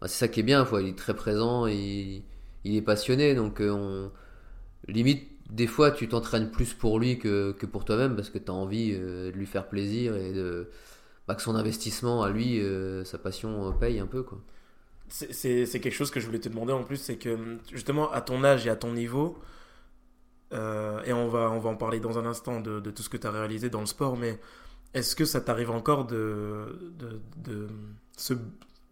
bah, 0.00 0.08
c'est 0.08 0.18
ça 0.18 0.28
qui 0.28 0.40
est 0.40 0.44
bien, 0.44 0.64
quoi, 0.64 0.82
il 0.82 0.88
est 0.88 0.98
très 0.98 1.14
présent, 1.14 1.66
il, 1.66 2.24
il 2.64 2.76
est 2.76 2.82
passionné, 2.82 3.34
donc 3.34 3.60
euh, 3.60 3.70
on 3.70 4.12
limite 4.92 5.28
des 5.50 5.66
fois 5.66 5.90
tu 5.90 6.08
t'entraînes 6.08 6.50
plus 6.50 6.74
pour 6.74 6.98
lui 6.98 7.18
que, 7.18 7.52
que 7.52 7.66
pour 7.66 7.84
toi-même 7.84 8.16
parce 8.16 8.30
que 8.30 8.38
tu 8.38 8.50
as 8.50 8.54
envie 8.54 8.92
de 8.92 9.30
lui 9.34 9.46
faire 9.46 9.68
plaisir 9.68 10.16
et 10.16 10.32
de 10.32 10.68
bah, 11.28 11.34
que 11.36 11.42
son 11.42 11.56
investissement 11.56 12.22
à 12.22 12.30
lui, 12.30 12.60
sa 13.04 13.18
passion 13.18 13.72
paye 13.74 14.00
un 14.00 14.06
peu 14.06 14.22
quoi. 14.22 14.40
C'est- 15.10 15.80
quelque 15.80 15.90
chose 15.92 16.10
que 16.10 16.20
je 16.20 16.26
voulais 16.26 16.40
te 16.40 16.48
demander 16.48 16.72
en 16.72 16.84
plus, 16.84 16.96
c'est 16.96 17.16
que 17.18 17.58
justement 17.72 18.10
à 18.12 18.20
ton 18.20 18.44
âge 18.44 18.66
et 18.66 18.70
à 18.70 18.76
ton 18.76 18.92
niveau, 18.92 19.38
euh, 20.52 21.02
et 21.04 21.12
on 21.12 21.28
va, 21.28 21.50
on 21.50 21.58
va 21.58 21.70
en 21.70 21.76
parler 21.76 22.00
dans 22.00 22.18
un 22.18 22.26
instant 22.26 22.60
de, 22.60 22.80
tout 22.90 23.02
ce 23.02 23.08
que 23.08 23.16
tu 23.16 23.26
as 23.26 23.30
réalisé 23.30 23.70
dans 23.70 23.80
le 23.80 23.86
sport, 23.86 24.16
mais 24.16 24.40
est-ce 24.94 25.16
que 25.16 25.24
ça 25.24 25.40
t'arrive 25.40 25.70
encore 25.70 26.06
de, 26.06 26.92
de, 26.98 27.20
de 27.38 27.68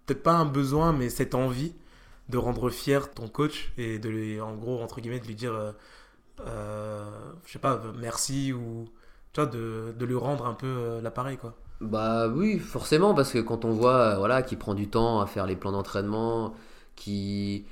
peut-être 0.06 0.22
pas 0.22 0.34
un 0.34 0.44
besoin, 0.46 0.92
mais 0.92 1.10
cette 1.10 1.34
envie 1.34 1.74
de 2.28 2.38
rendre 2.38 2.70
fier 2.70 3.12
ton 3.12 3.28
coach 3.28 3.72
et 3.78 3.98
de 3.98 4.08
lui, 4.08 4.40
en 4.40 4.54
gros, 4.56 4.80
entre 4.82 5.00
guillemets, 5.00 5.20
de 5.20 5.26
lui 5.26 5.34
dire, 5.34 5.54
euh, 5.54 5.72
euh, 6.42 7.10
je 7.46 7.52
sais 7.52 7.58
pas, 7.60 7.82
merci 7.98 8.52
ou 8.52 8.86
tu 9.32 9.40
vois, 9.42 9.50
de, 9.50 9.94
de 9.98 10.06
lui 10.06 10.16
rendre 10.16 10.46
un 10.46 10.54
peu 10.54 11.00
l'appareil 11.02 11.38
quoi? 11.38 11.56
Bah 11.80 12.28
oui, 12.28 12.58
forcément, 12.58 13.14
parce 13.14 13.32
que 13.32 13.38
quand 13.38 13.64
on 13.64 13.70
voit 13.70 14.14
euh, 14.14 14.16
voilà, 14.16 14.42
qu'il 14.42 14.58
prend 14.58 14.74
du 14.74 14.88
temps 14.88 15.20
à 15.20 15.26
faire 15.26 15.46
les 15.46 15.56
plans 15.56 15.72
d'entraînement, 15.72 16.54
qui 16.96 17.64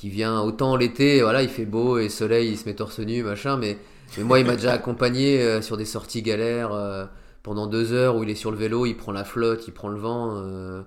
qui 0.00 0.08
vient 0.08 0.40
autant 0.40 0.76
l'été, 0.76 1.20
voilà, 1.20 1.42
il 1.42 1.50
fait 1.50 1.66
beau 1.66 1.98
et 1.98 2.08
soleil, 2.08 2.48
il 2.52 2.56
se 2.56 2.66
met 2.66 2.74
torse 2.74 3.00
nu, 3.00 3.22
machin, 3.22 3.58
mais, 3.58 3.76
mais 4.16 4.24
moi 4.24 4.38
il 4.40 4.46
m'a 4.46 4.56
déjà 4.56 4.72
accompagné 4.72 5.42
euh, 5.42 5.60
sur 5.60 5.76
des 5.76 5.84
sorties 5.84 6.22
galères 6.22 6.72
euh, 6.72 7.04
pendant 7.42 7.66
deux 7.66 7.92
heures 7.92 8.16
où 8.16 8.22
il 8.22 8.30
est 8.30 8.34
sur 8.34 8.50
le 8.50 8.56
vélo, 8.56 8.86
il 8.86 8.96
prend 8.96 9.12
la 9.12 9.24
flotte, 9.24 9.68
il 9.68 9.72
prend 9.74 9.88
le 9.88 9.98
vent, 9.98 10.36
euh, 10.36 10.82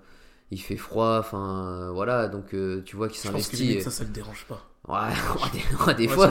il 0.50 0.60
fait 0.60 0.78
froid, 0.78 1.18
enfin 1.20 1.92
voilà, 1.94 2.28
donc 2.28 2.56
tu 2.86 2.96
vois 2.96 3.08
qu'il 3.08 3.22
Je 3.22 3.30
pense 3.30 3.50
que 3.50 3.56
s'investit. 3.56 3.58
limite, 3.58 3.82
ça, 3.84 3.92
ça 3.92 4.04
le 4.04 4.10
dérange 4.10 4.46
pas. 4.50 4.73
Ouais, 4.88 4.98
des, 5.94 6.08
des 6.08 6.08
Ouais, 6.08 6.08
fois, 6.14 6.28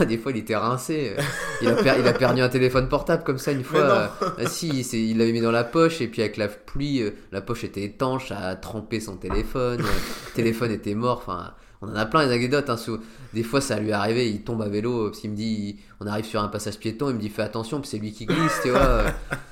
Ouais. 0.00 0.06
Des 0.06 0.18
fois, 0.18 0.32
il 0.32 0.38
était 0.38 0.56
rincé. 0.56 1.14
Il 1.62 1.68
a, 1.68 1.74
per- 1.74 1.94
il 2.00 2.06
a 2.08 2.12
perdu 2.12 2.40
un 2.40 2.48
téléphone 2.48 2.88
portable 2.88 3.22
comme 3.22 3.38
ça 3.38 3.52
une 3.52 3.62
fois. 3.62 3.80
Euh, 3.80 4.06
ah 4.38 4.46
si, 4.46 4.68
il 4.68 4.94
il 5.10 5.18
l'avait 5.18 5.30
mis 5.32 5.40
dans 5.40 5.52
la 5.52 5.62
poche 5.64 6.00
et 6.00 6.08
puis 6.08 6.20
avec 6.22 6.36
la 6.38 6.48
pluie, 6.48 7.02
euh, 7.02 7.10
la 7.30 7.40
poche 7.40 7.62
était 7.62 7.82
étanche, 7.84 8.32
a 8.32 8.56
trempé 8.56 8.98
son 8.98 9.16
téléphone. 9.16 9.80
euh, 9.80 9.84
le 9.84 10.32
téléphone 10.34 10.72
était 10.72 10.94
mort. 10.96 11.18
Enfin, 11.18 11.54
on 11.80 11.88
en 11.88 11.94
a 11.94 12.04
plein 12.04 12.26
les 12.26 12.32
anecdotes. 12.32 12.68
Hein, 12.68 12.76
sous- 12.76 12.98
Des 13.32 13.44
fois, 13.44 13.60
ça 13.60 13.78
lui 13.78 13.90
est 13.90 13.92
arrivé, 13.92 14.28
il 14.28 14.42
tombe 14.42 14.60
à 14.62 14.68
vélo 14.68 15.06
parce 15.10 15.20
qu'il 15.20 15.30
me 15.30 15.36
dit, 15.36 15.78
on 16.00 16.06
arrive 16.08 16.24
sur 16.24 16.42
un 16.42 16.48
passage 16.48 16.78
piéton, 16.78 17.10
il 17.10 17.14
me 17.14 17.20
dit 17.20 17.28
fais 17.28 17.42
attention, 17.42 17.80
puis 17.80 17.88
c'est 17.88 17.98
lui 17.98 18.10
qui 18.12 18.26
glisse, 18.26 18.58
tu 18.62 18.70
vois. 18.70 19.04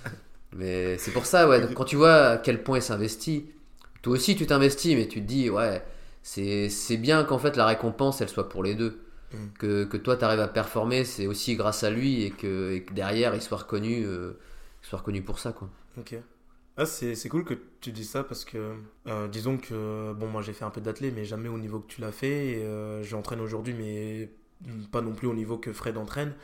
Mais 0.56 0.96
c'est 0.98 1.10
pour 1.12 1.26
ça, 1.26 1.48
ouais. 1.48 1.60
donc, 1.60 1.74
quand 1.74 1.84
tu 1.84 1.96
vois 1.96 2.14
à 2.30 2.36
quel 2.38 2.62
point 2.62 2.78
il 2.78 2.82
s'investit, 2.82 3.46
toi 4.02 4.14
aussi 4.14 4.34
tu 4.36 4.46
t'investis, 4.46 4.96
mais 4.96 5.06
tu 5.06 5.20
te 5.20 5.26
dis, 5.26 5.50
ouais, 5.50 5.82
c'est 6.70 6.96
bien 6.98 7.24
qu'en 7.24 7.38
fait 7.38 7.56
la 7.56 7.66
récompense 7.66 8.20
elle 8.20 8.28
soit 8.28 8.48
pour 8.48 8.62
les 8.62 8.74
deux 8.74 9.00
Mm. 9.32 9.50
que, 9.58 9.84
que 9.84 9.96
toi 9.96 10.16
tu 10.16 10.24
arrives 10.24 10.40
à 10.40 10.48
performer, 10.48 11.04
c'est 11.04 11.26
aussi 11.26 11.56
grâce 11.56 11.84
à 11.84 11.90
lui 11.90 12.24
et 12.24 12.30
que, 12.32 12.72
et 12.74 12.82
que 12.84 12.94
derrière 12.94 13.34
il 13.34 13.42
soit 13.42 13.58
reconnu, 13.58 14.04
euh, 14.04 14.38
il 14.82 14.88
soit 14.88 14.98
reconnu 15.00 15.22
pour 15.22 15.38
ça 15.40 15.52
quoi. 15.52 15.68
Ok. 15.98 16.16
Ah, 16.76 16.86
c'est 16.86 17.14
c'est 17.14 17.28
cool 17.30 17.44
que 17.44 17.54
tu 17.80 17.90
dis 17.92 18.04
ça 18.04 18.22
parce 18.24 18.44
que, 18.44 18.76
euh, 19.06 19.28
disons 19.28 19.56
que, 19.58 20.12
bon, 20.12 20.28
moi 20.28 20.42
j'ai 20.42 20.52
fait 20.52 20.64
un 20.64 20.70
peu 20.70 20.80
d'athlé, 20.82 21.10
mais 21.10 21.24
jamais 21.24 21.48
au 21.48 21.58
niveau 21.58 21.80
que 21.80 21.86
tu 21.86 22.00
l'as 22.02 22.12
fait. 22.12 22.48
Et 22.60 22.64
euh, 22.64 23.02
j'entraîne 23.02 23.40
aujourd'hui, 23.40 23.74
mais 23.74 24.30
pas 24.92 25.02
non 25.02 25.14
plus 25.14 25.26
au 25.28 25.34
niveau 25.34 25.58
que 25.58 25.72
Fred 25.72 25.96
entraîne. 25.98 26.34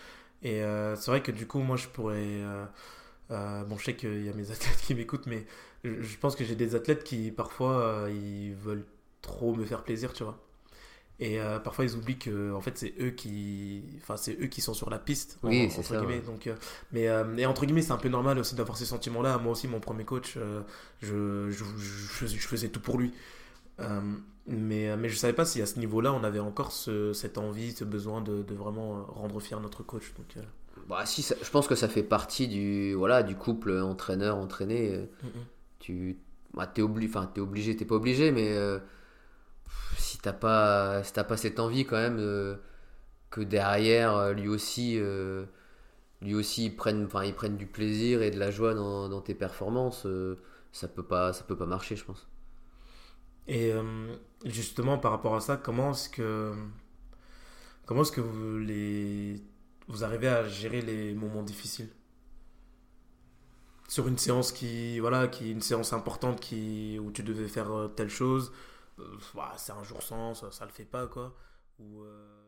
Et 0.43 0.63
c'est 0.97 1.07
vrai 1.11 1.23
que 1.23 1.33
du 1.33 1.47
coup, 1.47 1.61
moi 1.61 1.77
je 1.77 1.89
pourrais. 1.89 2.43
euh, 3.31 3.65
bon, 3.65 3.79
je 3.79 3.85
sais 3.87 3.97
qu'il 3.97 4.25
y 4.25 4.29
a 4.29 4.33
mes 4.35 4.51
athlètes 4.51 4.77
qui 4.83 4.95
m'écoutent, 4.95 5.27
mais 5.27 5.47
je, 5.85 6.01
je 6.03 6.19
pense 6.19 6.37
que 6.37 6.45
j'ai 6.45 6.57
des 6.57 6.75
athlètes 6.75 7.05
qui 7.05 7.31
parfois 7.31 7.81
euh, 7.83 8.11
ils 8.11 8.55
veulent 8.55 8.85
trop 9.23 9.55
me 9.55 9.65
faire 9.65 9.85
plaisir, 9.85 10.13
tu 10.13 10.25
vois. 10.25 10.39
Et 11.21 11.41
euh, 11.41 11.61
parfois 11.61 11.85
ils 11.85 11.95
oublient 11.97 12.19
que 12.19 12.53
en 12.53 12.61
fait 12.61 12.77
c'est 12.79 12.95
eux 13.01 13.11
qui, 13.11 13.85
enfin 14.01 14.17
c'est 14.17 14.37
eux 14.43 14.47
qui 14.47 14.61
sont 14.61 14.75
sur 14.75 14.91
la 14.91 14.99
piste. 14.99 15.39
Oui, 15.45 15.71
c'est 15.71 15.83
ça, 15.83 15.99
guillemets. 15.99 16.21
ouais. 16.21 16.27
Donc, 16.27 16.47
euh, 16.49 16.57
mais 16.93 17.09
euh, 17.09 17.37
et 17.37 17.47
entre 17.47 17.65
guillemets 17.67 17.83
c'est 17.83 17.93
un 17.93 17.97
peu 17.99 18.09
normal 18.09 18.39
aussi 18.39 18.55
d'avoir 18.57 18.77
ces 18.77 18.87
sentiments-là. 18.87 19.39
Moi 19.39 19.53
aussi 19.53 19.69
mon 19.69 19.81
premier 19.81 20.05
coach, 20.05 20.39
je, 21.01 21.51
je, 21.51 21.51
je 21.51 21.65
faisais, 21.85 22.37
je 22.39 22.49
faisais 22.49 22.69
tout 22.71 22.81
pour 22.81 22.99
lui. 22.99 23.13
Mais, 24.47 24.97
mais 24.97 25.09
je 25.09 25.17
savais 25.17 25.33
pas 25.33 25.45
si 25.45 25.63
à 25.63 25.67
ce 25.67 25.79
niveau-là 25.79 26.13
on 26.13 26.25
avait 26.25 26.41
encore 26.41 26.73
ce- 26.73 27.13
cette 27.13 27.39
envie, 27.39 27.73
ce 27.73 27.85
besoin 27.85 28.21
de, 28.21 28.43
de 28.43 28.55
vraiment 28.55 29.05
rendre 29.05 29.39
fier 29.41 29.61
notre 29.61 29.85
coach. 29.85 30.13
Donc, 30.15 30.45
Bah 30.89 31.05
si, 31.07 31.23
ça- 31.23 31.35
je 31.43 31.51
pense 31.51 31.69
que 31.69 31.75
ça 31.75 31.89
fait 31.89 32.03
partie 32.03 32.49
du 32.49 32.95
voilà 32.95 33.23
du 33.23 33.37
couple 33.37 33.73
entraîneur 33.81 34.37
entraîné. 34.37 35.09
mm, 35.23 35.27
mm. 35.29 35.47
Tu 35.81 36.19
bah, 36.55 36.67
t'es 36.67 36.83
obligé, 36.83 37.09
enfin 37.11 37.31
t'es 37.35 37.41
obligé, 37.41 37.77
t'es 37.77 37.85
pas 37.87 37.97
obligé, 37.97 38.33
mais 38.33 38.57
si 39.97 40.19
t'as 40.19 40.33
pas 40.33 41.03
pas 41.03 41.37
cette 41.37 41.61
envie 41.61 41.85
quand 41.85 41.97
même 41.97 42.19
euh, 42.19 42.57
que 43.31 43.41
derrière 43.41 44.15
euh, 44.17 44.33
lui 44.33 44.49
aussi 44.49 44.99
euh, 44.99 45.45
lui 46.21 46.35
aussi 46.35 46.67
ils 46.67 46.77
prennent 46.77 47.57
du 47.57 47.67
plaisir 47.67 48.23
et 48.23 48.31
de 48.31 48.39
la 48.39 48.51
joie 48.51 48.75
dans, 48.75 49.21
tes 49.21 49.35
performances, 49.35 50.07
ça 50.73 50.89
peut 50.89 51.03
pas 51.03 51.33
ça 51.33 51.45
peut 51.45 51.57
pas 51.57 51.67
marcher 51.67 51.97
je 51.97 52.05
pense. 52.05 52.29
Et 53.49 53.73
justement, 54.45 54.99
par 54.99 55.11
rapport 55.11 55.35
à 55.35 55.41
ça, 55.41 55.57
comment 55.57 55.91
est-ce 55.91 56.09
que, 56.09 56.55
vous, 59.89 60.05
arrivez 60.05 60.29
à 60.29 60.47
gérer 60.47 60.81
les 60.81 61.13
moments 61.13 61.43
difficiles? 61.43 61.89
Sur 63.89 64.07
une 64.07 64.17
séance 64.17 64.53
qui, 64.53 65.01
voilà, 65.01 65.27
qui 65.27 65.51
une 65.51 65.61
séance 65.61 65.93
importante 65.93 66.39
où 66.53 67.11
tu 67.11 67.23
devais 67.25 67.49
faire 67.49 67.91
telle 67.97 68.11
chose, 68.11 68.53
bah, 69.35 69.55
c'est 69.57 69.73
un 69.73 69.83
jour 69.85 70.03
sans, 70.03 70.35
ça, 70.35 70.51
ça 70.51 70.65
le 70.65 70.71
fait 70.73 70.85
pas, 70.85 71.07
quoi. 71.07 71.35
Ou, 71.79 72.03
euh, 72.05 72.42